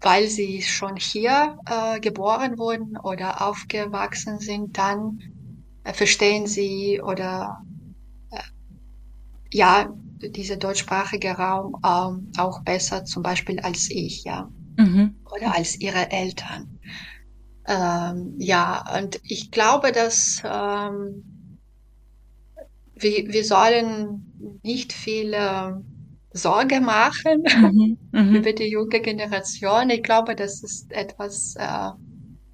weil 0.00 0.28
sie 0.28 0.62
schon 0.62 0.96
hier 0.96 1.58
äh, 1.66 2.00
geboren 2.00 2.58
wurden 2.58 2.96
oder 2.98 3.46
aufgewachsen 3.46 4.38
sind, 4.38 4.76
dann 4.76 5.20
äh, 5.84 5.92
verstehen 5.92 6.46
sie 6.46 7.00
oder 7.00 7.64
äh, 8.30 8.38
ja 9.50 9.94
dieser 10.20 10.56
deutschsprachige 10.56 11.32
Raum 11.32 11.76
ähm, 11.84 12.32
auch 12.38 12.62
besser, 12.62 13.04
zum 13.04 13.22
Beispiel 13.22 13.60
als 13.60 13.90
ich, 13.90 14.24
ja, 14.24 14.48
mhm. 14.76 15.16
oder 15.34 15.54
als 15.54 15.80
ihre 15.80 16.10
Eltern. 16.10 16.78
Ähm, 17.66 18.34
ja, 18.38 18.84
und 18.98 19.20
ich 19.24 19.50
glaube, 19.50 19.92
dass 19.92 20.42
ähm, 20.44 21.58
wir, 22.94 23.32
wir 23.32 23.44
sollen 23.44 24.33
nicht 24.62 24.92
viel 24.92 25.32
äh, 25.32 25.72
Sorge 26.32 26.80
machen 26.80 27.44
mhm, 27.60 27.98
mhm, 28.12 28.34
über 28.36 28.52
die 28.52 28.70
junge 28.70 29.00
Generation. 29.00 29.90
Ich 29.90 30.02
glaube, 30.02 30.34
das 30.34 30.62
ist 30.62 30.92
etwas, 30.92 31.54
äh, 31.56 31.90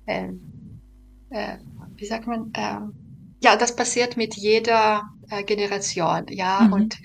äh, 0.06 0.28
äh, 1.30 1.56
wie 1.96 2.06
sagt 2.06 2.26
man, 2.26 2.52
ähm, 2.54 2.92
ja, 3.42 3.56
das 3.56 3.74
passiert 3.74 4.16
mit 4.16 4.36
jeder 4.36 5.02
äh, 5.30 5.42
Generation, 5.44 6.26
ja, 6.28 6.60
mhm. 6.60 6.72
und 6.72 6.98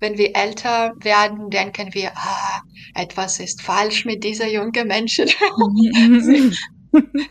wenn 0.00 0.18
wir 0.18 0.36
älter 0.36 0.92
werden, 1.00 1.50
denken 1.50 1.94
wir, 1.94 2.12
ah, 2.14 2.60
etwas 2.94 3.40
ist 3.40 3.62
falsch 3.62 4.04
mit 4.04 4.24
dieser 4.24 4.48
jungen 4.48 4.88
Menschen. 4.88 5.28
Mhm, 5.58 6.16
mhm, 6.16 6.54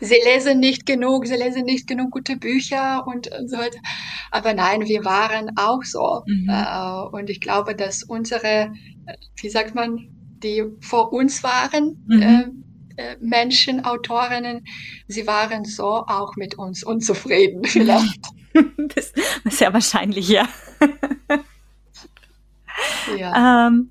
sie 0.00 0.18
lesen 0.24 0.60
nicht 0.60 0.86
genug, 0.86 1.26
sie 1.26 1.36
lesen 1.36 1.64
nicht 1.64 1.86
genug 1.86 2.10
gute 2.10 2.36
Bücher 2.36 3.06
und, 3.06 3.30
und 3.32 3.48
so 3.48 3.58
weiter. 3.58 3.78
Aber 4.30 4.54
nein, 4.54 4.86
wir 4.86 5.04
waren 5.04 5.50
auch 5.56 5.82
so. 5.82 6.22
Mhm. 6.26 6.48
Äh, 6.48 7.16
und 7.16 7.30
ich 7.30 7.40
glaube, 7.40 7.74
dass 7.74 8.02
unsere, 8.02 8.72
wie 9.36 9.48
sagt 9.48 9.74
man, 9.74 10.08
die 10.42 10.64
vor 10.80 11.12
uns 11.12 11.42
waren, 11.42 12.04
mhm. 12.06 12.22
äh, 12.96 13.02
äh 13.02 13.16
Menschen, 13.20 13.84
Autorinnen, 13.84 14.64
sie 15.08 15.26
waren 15.26 15.64
so 15.64 15.84
auch 15.84 16.36
mit 16.36 16.56
uns 16.56 16.84
unzufrieden 16.84 17.64
vielleicht. 17.64 18.20
das 18.94 19.12
ist 19.44 19.60
ja 19.60 19.72
wahrscheinlich, 19.72 20.28
ja. 20.28 20.48
ja. 23.16 23.66
Ähm, 23.68 23.90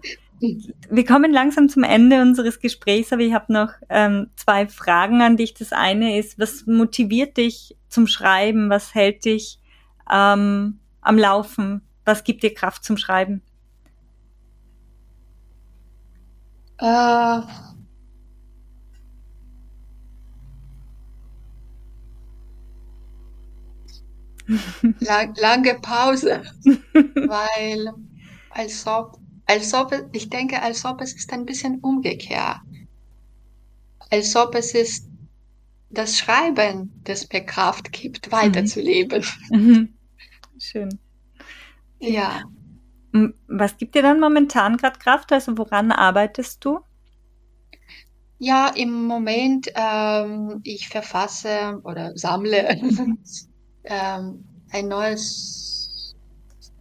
wir 0.89 1.05
kommen 1.05 1.31
langsam 1.31 1.69
zum 1.69 1.83
Ende 1.83 2.21
unseres 2.21 2.59
Gesprächs, 2.59 3.13
aber 3.13 3.21
ich 3.21 3.33
habe 3.33 3.53
noch 3.53 3.69
ähm, 3.89 4.29
zwei 4.35 4.67
Fragen 4.67 5.21
an 5.21 5.37
dich. 5.37 5.53
Das 5.53 5.71
eine 5.71 6.19
ist, 6.19 6.37
was 6.37 6.65
motiviert 6.65 7.37
dich 7.37 7.77
zum 7.87 8.07
Schreiben? 8.07 8.69
Was 8.69 8.93
hält 8.93 9.23
dich 9.25 9.59
ähm, 10.11 10.79
am 11.01 11.17
Laufen? 11.17 11.81
Was 12.03 12.23
gibt 12.25 12.43
dir 12.43 12.53
Kraft 12.53 12.83
zum 12.83 12.97
Schreiben? 12.97 13.41
Äh, 16.79 16.85
lang, 24.99 25.33
lange 25.39 25.75
Pause, 25.75 26.41
weil 26.93 27.93
als 28.49 28.85
ob 28.85 29.22
als 29.45 29.73
ob, 29.73 29.93
ich 30.13 30.29
denke, 30.29 30.61
als 30.61 30.85
ob 30.85 31.01
es 31.01 31.13
ist 31.13 31.31
ein 31.33 31.45
bisschen 31.45 31.79
umgekehrt. 31.79 32.59
Als 34.09 34.35
ob 34.35 34.55
es 34.55 34.73
ist 34.73 35.09
das 35.89 36.17
Schreiben, 36.17 37.01
das 37.03 37.27
mir 37.31 37.41
Kraft 37.41 37.91
gibt, 37.91 38.31
weiterzuleben. 38.31 39.23
Mhm. 39.49 39.93
Schön. 40.59 40.99
Ja. 41.99 42.43
Was 43.47 43.77
gibt 43.77 43.95
dir 43.95 44.01
dann 44.01 44.19
momentan 44.19 44.77
gerade 44.77 44.99
Kraft? 44.99 45.31
Also 45.31 45.57
woran 45.57 45.91
arbeitest 45.91 46.65
du? 46.65 46.79
Ja, 48.39 48.69
im 48.75 49.05
Moment, 49.05 49.69
ähm, 49.75 50.59
ich 50.63 50.89
verfasse 50.89 51.79
oder 51.83 52.17
sammle 52.17 52.67
ähm, 53.83 54.43
ein 54.71 54.87
neues 54.87 55.82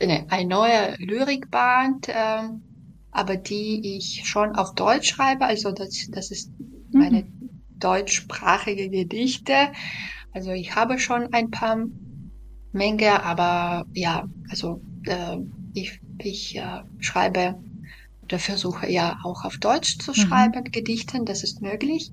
ne, 0.07 0.27
ein 0.29 0.49
neuer 0.49 0.95
Lyrikband, 0.99 2.09
ähm, 2.09 2.63
aber 3.11 3.37
die 3.37 3.97
ich 3.97 4.23
schon 4.25 4.55
auf 4.57 4.75
Deutsch 4.75 5.11
schreibe. 5.11 5.45
Also 5.45 5.73
das, 5.73 6.09
das 6.11 6.31
ist 6.31 6.51
meine 6.93 7.23
mhm. 7.23 7.51
deutschsprachige 7.79 8.89
Gedichte. 8.89 9.55
Also 10.33 10.51
ich 10.53 10.75
habe 10.75 10.99
schon 10.99 11.33
ein 11.33 11.51
paar 11.51 11.85
Menge, 12.73 13.23
aber 13.23 13.87
ja, 13.93 14.27
also 14.49 14.81
äh, 15.07 15.37
ich, 15.75 16.01
ich 16.19 16.57
äh, 16.57 16.83
schreibe 17.01 17.63
oder 18.23 18.39
versuche 18.39 18.91
ja 18.91 19.19
auch 19.25 19.45
auf 19.45 19.59
Deutsch 19.59 19.99
zu 19.99 20.13
mhm. 20.13 20.15
schreiben, 20.15 20.61
mhm. 20.61 20.73
Gedichten, 20.73 21.25
das 21.25 21.43
ist 21.43 21.61
möglich. 21.61 22.11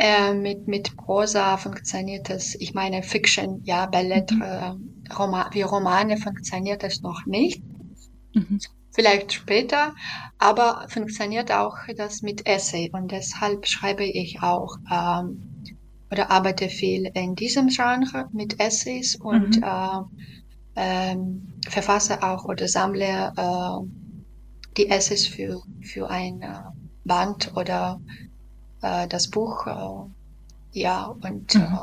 Äh, 0.00 0.32
mit, 0.32 0.68
mit 0.68 0.96
Prosa 0.96 1.56
funktioniert 1.56 2.30
das, 2.30 2.54
ich 2.54 2.72
meine 2.72 3.02
Fiction, 3.02 3.62
ja, 3.64 3.86
Ballett, 3.86 4.30
mhm. 4.30 4.42
äh, 4.42 5.12
Roma, 5.12 5.50
wie 5.52 5.62
Romane 5.62 6.16
funktioniert 6.16 6.84
das 6.84 7.00
noch 7.00 7.26
nicht. 7.26 7.60
Mhm. 8.32 8.60
Vielleicht 8.92 9.32
später, 9.32 9.96
aber 10.38 10.86
funktioniert 10.88 11.50
auch 11.50 11.76
das 11.96 12.22
mit 12.22 12.46
Essay 12.46 12.90
und 12.92 13.10
deshalb 13.10 13.66
schreibe 13.66 14.04
ich 14.04 14.40
auch 14.40 14.76
ähm, 14.88 15.64
oder 16.12 16.30
arbeite 16.30 16.68
viel 16.68 17.10
in 17.14 17.34
diesem 17.34 17.66
Genre 17.66 18.28
mit 18.32 18.60
Essays 18.60 19.16
und 19.16 19.56
mhm. 19.56 19.64
äh, 19.64 20.00
ähm, 20.76 21.54
verfasse 21.68 22.22
auch 22.22 22.44
oder 22.44 22.68
sammle 22.68 23.32
äh, 23.36 23.86
die 24.76 24.88
Essays 24.90 25.26
für, 25.26 25.60
für 25.82 26.08
ein 26.08 26.40
äh, 26.40 26.54
Band 27.04 27.52
oder 27.56 28.00
äh, 28.82 29.08
das 29.08 29.28
Buch. 29.28 29.66
Äh, 29.66 30.78
ja, 30.78 31.06
und 31.06 31.54
mhm. 31.54 31.62
äh, 31.62 31.78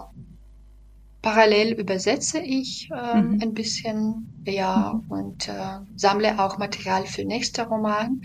parallel 1.22 1.74
übersetze 1.74 2.40
ich 2.40 2.90
äh, 2.92 3.22
mhm. 3.22 3.40
ein 3.42 3.54
bisschen, 3.54 4.44
ja, 4.46 4.94
mhm. 4.94 5.12
und 5.12 5.50
äh, 5.50 5.80
sammle 5.96 6.40
auch 6.40 6.58
Material 6.58 7.06
für 7.06 7.26
nächste 7.26 7.68
Roman. 7.68 8.22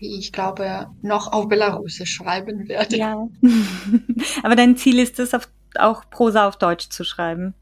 die 0.00 0.18
ich 0.18 0.32
glaube 0.32 0.90
noch 1.02 1.32
auf 1.32 1.48
Belarusisch 1.48 2.12
schreiben 2.12 2.68
werde. 2.68 2.96
Ja. 2.96 3.28
Aber 4.42 4.56
dein 4.56 4.76
Ziel 4.76 4.98
ist 4.98 5.18
es, 5.18 5.32
auf, 5.34 5.48
auch 5.78 6.10
Prosa 6.10 6.48
auf 6.48 6.56
Deutsch 6.56 6.88
zu 6.90 7.04
schreiben? 7.04 7.54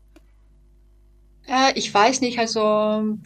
Äh, 1.47 1.79
ich 1.79 1.93
weiß 1.93 2.23
nicht, 2.23 2.39
also 2.39 3.19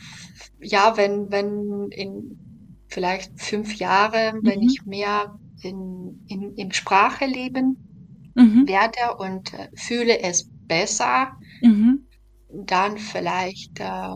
ja, 0.61 0.97
wenn, 0.97 1.31
wenn 1.31 1.89
in 1.91 2.39
vielleicht 2.89 3.41
fünf 3.41 3.77
Jahre, 3.77 4.35
mhm. 4.35 4.47
wenn 4.47 4.63
ich 4.63 4.85
mehr 4.85 5.39
in, 5.63 6.25
in, 6.29 6.55
im 6.55 6.73
Sprache 6.73 7.27
leben 7.27 7.77
mhm. 8.35 8.69
werde 8.69 9.17
und 9.19 9.53
äh, 9.55 9.69
fühle 9.75 10.21
es 10.21 10.49
besser, 10.67 11.33
mhm. 11.63 12.07
dann 12.49 12.99
vielleicht, 12.99 13.81
äh, 13.81 14.15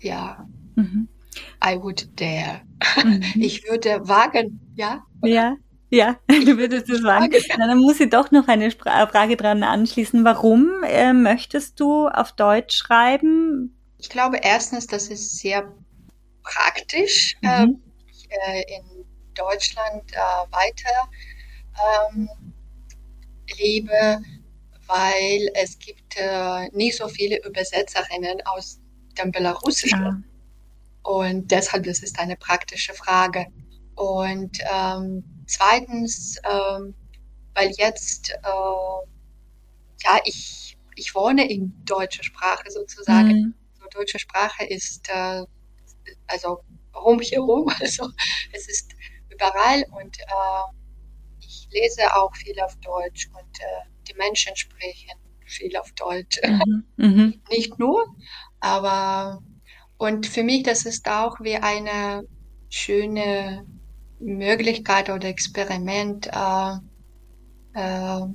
ja, 0.00 0.46
mhm. 0.76 1.08
I 1.64 1.76
would 1.80 2.08
dare. 2.20 2.62
Mhm. 3.04 3.22
Ich 3.36 3.68
würde 3.68 4.08
wagen, 4.08 4.60
ja? 4.74 5.02
Ja. 5.22 5.56
Ja, 5.90 6.18
du 6.28 6.58
würdest 6.58 6.90
es 6.90 7.02
wagen. 7.02 7.34
Na, 7.56 7.66
dann 7.66 7.78
muss 7.78 7.98
ich 7.98 8.10
doch 8.10 8.30
noch 8.30 8.46
eine 8.46 8.70
Frage 8.70 9.36
dran 9.36 9.62
anschließen. 9.62 10.22
Warum 10.22 10.68
äh, 10.84 11.14
möchtest 11.14 11.80
du 11.80 12.08
auf 12.08 12.32
Deutsch 12.32 12.76
schreiben? 12.76 13.74
Ich 13.96 14.10
glaube 14.10 14.38
erstens, 14.42 14.86
das 14.86 15.08
ist 15.08 15.38
sehr 15.38 15.72
praktisch. 16.42 17.36
Mhm. 17.40 17.48
Ähm, 17.48 17.82
ich, 18.10 18.28
äh, 18.30 18.62
in 18.76 18.97
Deutschland 19.38 20.12
äh, 20.12 20.52
weiter 20.52 21.08
ähm, 22.12 22.28
lebe, 23.58 24.20
weil 24.86 25.50
es 25.54 25.78
gibt 25.78 26.16
äh, 26.16 26.68
nicht 26.70 26.96
so 26.96 27.08
viele 27.08 27.42
Übersetzerinnen 27.44 28.40
aus 28.46 28.80
dem 29.18 29.30
Belarussischen. 29.30 30.04
Ah. 30.04 30.22
Und 31.02 31.50
deshalb 31.50 31.84
das 31.84 32.00
ist 32.00 32.18
eine 32.18 32.36
praktische 32.36 32.94
Frage. 32.94 33.46
Und 33.94 34.58
ähm, 34.70 35.24
zweitens, 35.46 36.36
ähm, 36.44 36.94
weil 37.54 37.70
jetzt, 37.76 38.30
äh, 38.30 39.06
ja, 40.04 40.20
ich, 40.24 40.76
ich 40.94 41.14
wohne 41.14 41.50
in 41.50 41.72
deutscher 41.84 42.22
Sprache 42.22 42.70
sozusagen. 42.70 43.28
Mhm. 43.28 43.54
So, 43.80 43.86
deutsche 43.90 44.18
Sprache 44.18 44.64
ist 44.64 45.08
äh, 45.08 45.44
also 46.26 46.62
rum 46.94 47.20
hier 47.20 47.40
rum, 47.40 47.68
also 47.80 48.10
es 48.52 48.68
ist 48.68 48.94
überall 49.38 49.84
und 49.92 50.18
äh, 50.18 51.44
ich 51.46 51.68
lese 51.70 52.02
auch 52.16 52.34
viel 52.34 52.58
auf 52.60 52.76
Deutsch 52.76 53.28
und 53.28 53.60
äh, 53.60 53.88
die 54.08 54.14
Menschen 54.14 54.56
sprechen 54.56 55.18
viel 55.44 55.76
auf 55.76 55.92
Deutsch. 55.92 56.40
Mhm. 56.44 56.84
Mhm. 57.00 57.40
Nicht 57.48 57.78
nur, 57.78 58.04
aber 58.58 59.40
und 59.98 60.26
für 60.26 60.42
mich 60.42 60.64
das 60.64 60.84
ist 60.84 61.08
auch 61.08 61.38
wie 61.38 61.54
eine 61.54 62.24
schöne 62.68 63.64
Möglichkeit 64.18 65.10
oder 65.10 65.28
Experiment, 65.28 66.26
äh, 66.26 66.74
äh, 67.74 68.26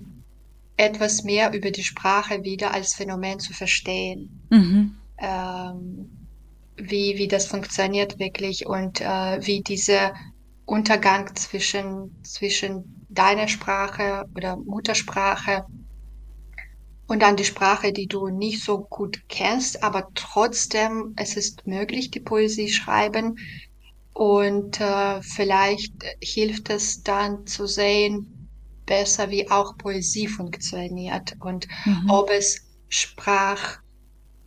etwas 0.78 1.24
mehr 1.24 1.52
über 1.54 1.72
die 1.72 1.84
Sprache 1.84 2.44
wieder 2.44 2.74
als 2.74 2.94
Phänomen 2.94 3.40
zu 3.40 3.54
verstehen. 3.54 4.48
Mhm. 4.50 4.96
Ähm, 5.18 6.24
wie, 6.78 7.18
wie 7.18 7.28
das 7.28 7.46
funktioniert 7.46 8.18
wirklich 8.18 8.66
und 8.66 9.02
äh, 9.02 9.46
wie 9.46 9.62
dieser 9.62 10.14
Untergang 10.66 11.36
zwischen, 11.36 12.24
zwischen 12.24 13.06
deiner 13.10 13.48
Sprache 13.48 14.26
oder 14.36 14.56
Muttersprache 14.56 15.66
und 17.08 17.22
dann 17.22 17.36
die 17.36 17.46
Sprache, 17.46 17.92
die 17.92 18.08
du 18.08 18.30
nicht 18.30 18.64
so 18.64 18.80
gut 18.80 19.22
kennst, 19.28 19.84
aber 19.84 20.08
trotzdem 20.16 21.14
es 21.18 21.36
ist 21.36 21.68
möglich, 21.68 22.12
die 22.12 22.22
Poesie 22.22 22.70
schreiben. 22.70 23.38
Und 24.14 24.80
äh, 24.80 25.22
vielleicht 25.22 25.94
hilft 26.22 26.70
es 26.70 27.02
dann 27.04 27.46
zu 27.48 27.66
sehen, 27.66 28.50
besser 28.86 29.30
wie 29.32 29.50
auch 29.50 29.78
Poesie 29.78 30.28
funktioniert 30.28 31.36
und 31.40 31.68
mhm. 31.86 32.10
ob 32.10 32.30
es 32.30 32.70
Sprach 32.90 33.80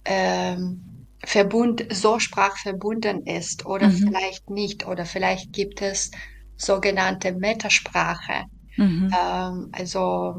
ähm, 0.04 0.95
verbund, 1.26 1.84
so 1.90 2.20
sprachverbunden 2.20 3.26
ist 3.26 3.66
oder 3.66 3.88
mhm. 3.88 3.96
vielleicht 3.96 4.48
nicht 4.48 4.86
oder 4.86 5.04
vielleicht 5.04 5.52
gibt 5.52 5.82
es 5.82 6.12
sogenannte 6.56 7.32
Metasprache, 7.32 8.44
mhm. 8.76 9.12
ähm, 9.12 9.68
also 9.72 10.36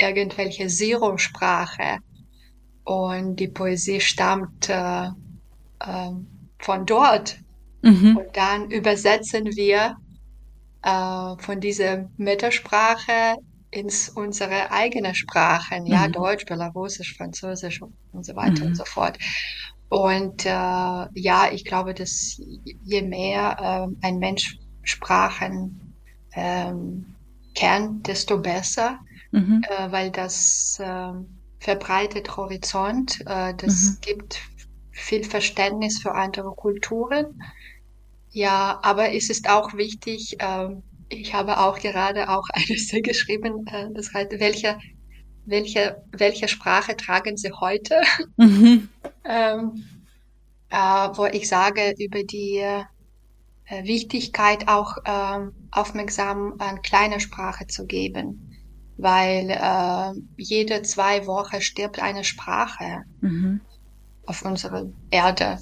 irgendwelche 0.00 0.68
Zero-Sprache 0.68 1.98
und 2.84 3.36
die 3.36 3.48
Poesie 3.48 4.00
stammt 4.00 4.68
äh, 4.68 5.06
äh, 5.06 6.10
von 6.60 6.86
dort 6.86 7.36
mhm. 7.82 8.18
und 8.18 8.36
dann 8.36 8.70
übersetzen 8.70 9.46
wir 9.46 9.96
äh, 10.82 11.42
von 11.42 11.60
dieser 11.60 12.08
Metasprache 12.16 13.36
ins 13.72 14.08
unsere 14.08 14.70
eigene 14.70 15.14
Sprachen, 15.16 15.86
ja, 15.86 16.06
mhm. 16.06 16.12
Deutsch, 16.12 16.46
Belarusisch, 16.46 17.16
Französisch 17.16 17.82
und 18.12 18.24
so 18.24 18.36
weiter 18.36 18.62
und 18.62 18.70
mhm. 18.70 18.74
so 18.76 18.84
fort. 18.84 19.18
Und 19.88 20.44
äh, 20.44 20.48
ja, 20.48 21.50
ich 21.50 21.64
glaube, 21.64 21.94
dass 21.94 22.40
je 22.84 23.02
mehr 23.02 23.88
äh, 24.02 24.06
ein 24.06 24.18
Mensch 24.18 24.58
Sprachen 24.82 25.94
ähm, 26.34 27.14
kennt, 27.54 28.06
desto 28.06 28.38
besser, 28.38 28.98
mhm. 29.32 29.62
äh, 29.68 29.90
weil 29.90 30.10
das 30.10 30.78
äh, 30.80 31.12
verbreitet 31.58 32.36
Horizont, 32.36 33.20
äh, 33.26 33.54
das 33.54 33.82
mhm. 33.82 33.96
gibt 34.00 34.40
viel 34.90 35.24
Verständnis 35.24 36.00
für 36.00 36.14
andere 36.14 36.50
Kulturen. 36.50 37.42
Ja, 38.30 38.78
aber 38.82 39.12
es 39.14 39.30
ist 39.30 39.48
auch 39.48 39.74
wichtig, 39.74 40.36
äh, 40.40 40.68
ich 41.08 41.32
habe 41.34 41.58
auch 41.58 41.78
gerade 41.78 42.28
auch 42.28 42.44
eine 42.52 42.76
Essay 42.76 43.00
geschrieben, 43.00 43.66
äh, 43.66 43.88
das 43.94 44.12
heißt, 44.12 44.32
welche 44.38 44.78
welche, 45.48 46.02
welche 46.12 46.48
Sprache 46.48 46.96
tragen 46.96 47.36
Sie 47.36 47.52
heute? 47.52 48.00
Mhm. 48.36 48.88
ähm, 49.24 49.84
äh, 50.70 50.76
wo 50.76 51.26
ich 51.26 51.48
sage 51.48 51.94
über 51.98 52.22
die 52.22 52.58
äh, 52.58 52.84
Wichtigkeit 53.84 54.68
auch 54.68 54.96
äh, 55.04 55.46
aufmerksam 55.70 56.54
an 56.58 56.82
kleine 56.82 57.20
Sprache 57.20 57.66
zu 57.66 57.86
geben, 57.86 58.54
weil 58.96 59.50
äh, 59.50 60.20
jede 60.36 60.82
zwei 60.82 61.26
Wochen 61.26 61.60
stirbt 61.60 62.00
eine 62.00 62.24
Sprache 62.24 63.04
mhm. 63.20 63.60
auf 64.26 64.44
unserer 64.44 64.86
Erde. 65.10 65.58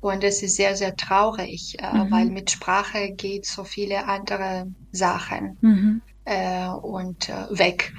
Und 0.00 0.24
es 0.24 0.42
ist 0.42 0.56
sehr, 0.56 0.74
sehr 0.74 0.96
traurig, 0.96 1.76
äh, 1.78 1.92
mhm. 1.92 2.10
weil 2.10 2.26
mit 2.26 2.50
Sprache 2.50 3.12
geht 3.12 3.46
so 3.46 3.64
viele 3.64 4.06
andere 4.06 4.66
Sachen 4.90 5.58
mhm. 5.60 6.02
äh, 6.24 6.68
und 6.68 7.28
weg. 7.50 7.92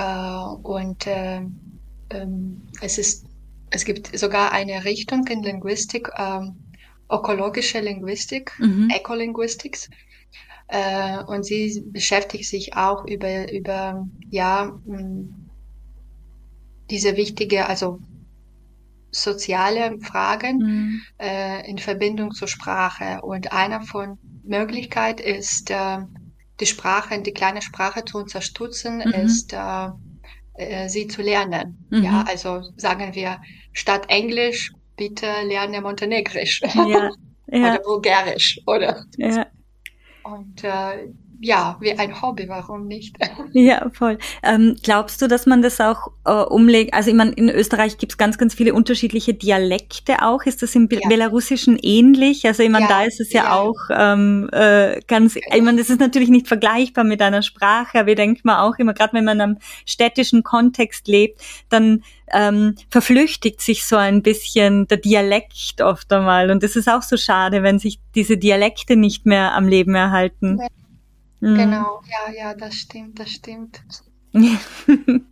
Äh, 0.00 0.56
und 0.62 1.06
äh, 1.06 1.42
ähm, 2.10 2.62
es 2.80 2.98
ist, 2.98 3.26
es 3.70 3.84
gibt 3.84 4.18
sogar 4.18 4.52
eine 4.52 4.84
Richtung 4.84 5.26
in 5.26 5.42
Linguistik, 5.42 6.08
ähm, 6.16 6.56
ökologische 7.10 7.80
Linguistik, 7.80 8.52
mhm. 8.58 8.88
Ecolinguistics. 8.90 9.90
Äh, 10.68 11.18
und 11.24 11.44
sie 11.44 11.82
beschäftigt 11.86 12.48
sich 12.48 12.76
auch 12.76 13.04
über, 13.06 13.52
über 13.52 14.06
ja, 14.30 14.72
diese 16.88 17.16
wichtige, 17.16 17.66
also 17.66 17.98
soziale 19.10 19.98
Fragen 20.00 20.58
mhm. 20.58 21.02
äh, 21.18 21.68
in 21.68 21.78
Verbindung 21.78 22.30
zur 22.30 22.48
Sprache. 22.48 23.20
Und 23.22 23.52
einer 23.52 23.82
von 23.82 24.18
Möglichkeit 24.44 25.20
ist, 25.20 25.70
äh, 25.70 25.98
die 26.60 26.66
Sprache, 26.66 27.20
die 27.20 27.32
kleine 27.32 27.62
Sprache 27.62 28.04
zu 28.04 28.18
unterstützen, 28.18 28.98
mhm. 28.98 29.12
ist 29.12 29.52
äh, 29.52 29.88
äh, 30.54 30.88
sie 30.88 31.08
zu 31.08 31.22
lernen. 31.22 31.86
Mhm. 31.90 32.02
Ja, 32.04 32.24
also 32.28 32.62
sagen 32.76 33.14
wir 33.14 33.40
statt 33.72 34.04
Englisch 34.08 34.72
bitte 34.96 35.26
lerne 35.44 35.80
Montenegrisch 35.80 36.60
ja. 36.62 37.10
ja. 37.46 37.74
oder 37.74 37.78
Bulgarisch 37.78 38.60
oder. 38.66 39.04
Ja. 39.16 39.46
Und 40.22 40.62
äh, 40.62 41.08
ja, 41.42 41.78
wie 41.80 41.92
ein 41.92 42.20
Hobby, 42.20 42.48
warum 42.48 42.86
nicht? 42.86 43.16
Ja, 43.52 43.90
voll. 43.92 44.18
Ähm, 44.42 44.76
glaubst 44.82 45.20
du, 45.22 45.26
dass 45.26 45.46
man 45.46 45.62
das 45.62 45.80
auch 45.80 46.12
äh, 46.24 46.30
umlegt? 46.30 46.94
Also 46.94 47.10
ich 47.10 47.16
meine, 47.16 47.32
in 47.32 47.48
Österreich 47.48 47.98
gibt's 47.98 48.16
ganz, 48.16 48.38
ganz 48.38 48.54
viele 48.54 48.74
unterschiedliche 48.74 49.34
Dialekte 49.34 50.22
auch. 50.22 50.44
Ist 50.44 50.62
das 50.62 50.74
im 50.74 50.88
ja. 50.90 51.00
Belarussischen 51.08 51.78
ähnlich? 51.82 52.46
Also 52.46 52.62
ich 52.62 52.68
meine, 52.68 52.84
ja, 52.84 52.90
da 52.90 53.02
ist 53.04 53.20
es 53.20 53.32
ja, 53.32 53.44
ja. 53.44 53.54
auch 53.54 53.76
ähm, 53.90 54.48
äh, 54.52 55.00
ganz, 55.06 55.36
ich 55.36 55.62
meine, 55.62 55.78
das 55.78 55.90
ist 55.90 55.98
natürlich 55.98 56.28
nicht 56.28 56.46
vergleichbar 56.46 57.04
mit 57.04 57.22
einer 57.22 57.42
Sprache, 57.42 58.00
aber 58.00 58.10
ich 58.10 58.16
denke 58.16 58.42
mal 58.44 58.62
auch 58.62 58.78
immer, 58.78 58.94
gerade 58.94 59.14
wenn 59.14 59.24
man 59.24 59.40
am 59.40 59.58
städtischen 59.86 60.42
Kontext 60.42 61.08
lebt, 61.08 61.40
dann 61.70 62.02
ähm, 62.32 62.76
verflüchtigt 62.90 63.60
sich 63.60 63.84
so 63.84 63.96
ein 63.96 64.22
bisschen 64.22 64.86
der 64.86 64.98
Dialekt 64.98 65.80
oft 65.80 66.12
einmal. 66.12 66.50
Und 66.50 66.62
das 66.62 66.76
ist 66.76 66.88
auch 66.88 67.02
so 67.02 67.16
schade, 67.16 67.62
wenn 67.62 67.78
sich 67.78 67.98
diese 68.14 68.36
Dialekte 68.36 68.96
nicht 68.96 69.26
mehr 69.26 69.54
am 69.54 69.66
Leben 69.66 69.94
erhalten. 69.94 70.60
Mhm. 71.40 71.56
Genau, 71.56 72.02
ja, 72.10 72.32
ja, 72.32 72.54
das 72.54 72.74
stimmt, 72.74 73.18
das 73.18 73.30
stimmt. 73.30 73.82
ähm, 74.32 75.24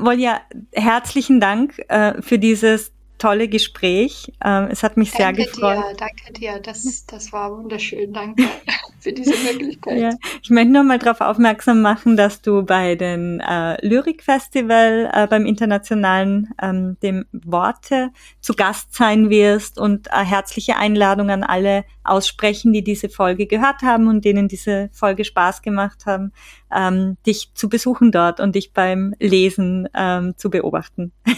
Volja, 0.00 0.40
herzlichen 0.72 1.40
Dank 1.40 1.78
äh, 1.88 2.22
für 2.22 2.38
dieses 2.38 2.92
tolle 3.18 3.48
Gespräch. 3.48 4.32
Ähm, 4.42 4.68
es 4.70 4.82
hat 4.82 4.96
mich 4.96 5.10
danke 5.12 5.42
sehr 5.42 5.46
gefreut. 5.46 5.76
Dir, 5.76 5.96
danke 5.96 6.32
dir, 6.32 6.60
das, 6.60 7.04
das 7.06 7.32
war 7.32 7.56
wunderschön. 7.56 8.12
Danke 8.12 8.44
für 9.00 9.12
diese 9.12 9.34
Möglichkeit. 9.52 9.98
Ja, 9.98 10.10
ich 10.42 10.50
möchte 10.50 10.70
noch 10.70 10.84
mal 10.84 10.98
darauf 10.98 11.20
aufmerksam 11.20 11.82
machen, 11.82 12.16
dass 12.16 12.42
du 12.42 12.62
bei 12.62 12.94
den 12.94 13.40
äh, 13.40 13.84
Lyrikfestival 13.86 15.10
äh, 15.12 15.26
beim 15.26 15.46
internationalen 15.46 16.50
ähm, 16.60 16.96
dem 17.02 17.26
Worte 17.32 18.10
zu 18.40 18.54
Gast 18.54 18.94
sein 18.94 19.30
wirst 19.30 19.78
und 19.78 20.08
äh, 20.08 20.24
herzliche 20.24 20.76
Einladung 20.76 21.30
an 21.30 21.42
alle 21.42 21.84
aussprechen, 22.04 22.72
die 22.72 22.82
diese 22.82 23.08
Folge 23.08 23.46
gehört 23.46 23.82
haben 23.82 24.08
und 24.08 24.24
denen 24.24 24.48
diese 24.48 24.90
Folge 24.92 25.24
Spaß 25.24 25.62
gemacht 25.62 26.06
haben, 26.06 26.32
ähm, 26.74 27.16
dich 27.26 27.52
zu 27.54 27.68
besuchen 27.68 28.12
dort 28.12 28.40
und 28.40 28.54
dich 28.54 28.72
beim 28.72 29.14
Lesen 29.18 29.88
ähm, 29.94 30.34
zu 30.36 30.50
beobachten. 30.50 31.12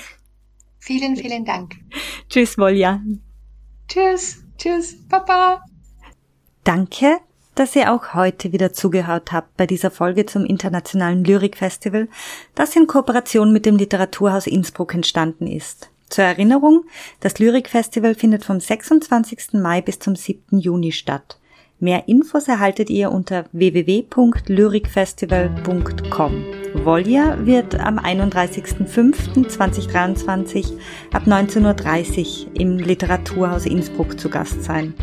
Vielen, 0.82 1.14
vielen 1.14 1.44
Dank. 1.44 1.76
Tschüss, 2.30 2.56
Volja. 2.56 3.00
Tschüss, 3.86 4.42
tschüss, 4.56 4.96
Papa. 5.08 5.62
Danke, 6.64 7.20
dass 7.60 7.76
ihr 7.76 7.92
auch 7.92 8.14
heute 8.14 8.52
wieder 8.52 8.72
zugehört 8.72 9.32
habt 9.32 9.54
bei 9.58 9.66
dieser 9.66 9.90
Folge 9.90 10.24
zum 10.24 10.46
Internationalen 10.46 11.24
Lyrikfestival, 11.24 12.08
das 12.54 12.74
in 12.74 12.86
Kooperation 12.86 13.52
mit 13.52 13.66
dem 13.66 13.76
Literaturhaus 13.76 14.46
Innsbruck 14.46 14.94
entstanden 14.94 15.46
ist. 15.46 15.90
Zur 16.08 16.24
Erinnerung, 16.24 16.86
das 17.20 17.38
Lyrikfestival 17.38 18.14
findet 18.14 18.46
vom 18.46 18.60
26. 18.60 19.60
Mai 19.60 19.82
bis 19.82 19.98
zum 19.98 20.16
7. 20.16 20.58
Juni 20.58 20.90
statt. 20.90 21.38
Mehr 21.78 22.08
Infos 22.08 22.48
erhaltet 22.48 22.88
ihr 22.88 23.12
unter 23.12 23.44
www.lyrikfestival.com. 23.52 26.44
Volja 26.82 27.44
wird 27.44 27.78
am 27.78 27.98
31.05.2023 27.98 30.78
ab 31.12 31.24
19.30 31.26 32.46
Uhr 32.46 32.52
im 32.54 32.78
Literaturhaus 32.78 33.66
Innsbruck 33.66 34.18
zu 34.18 34.30
Gast 34.30 34.64
sein. 34.64 34.94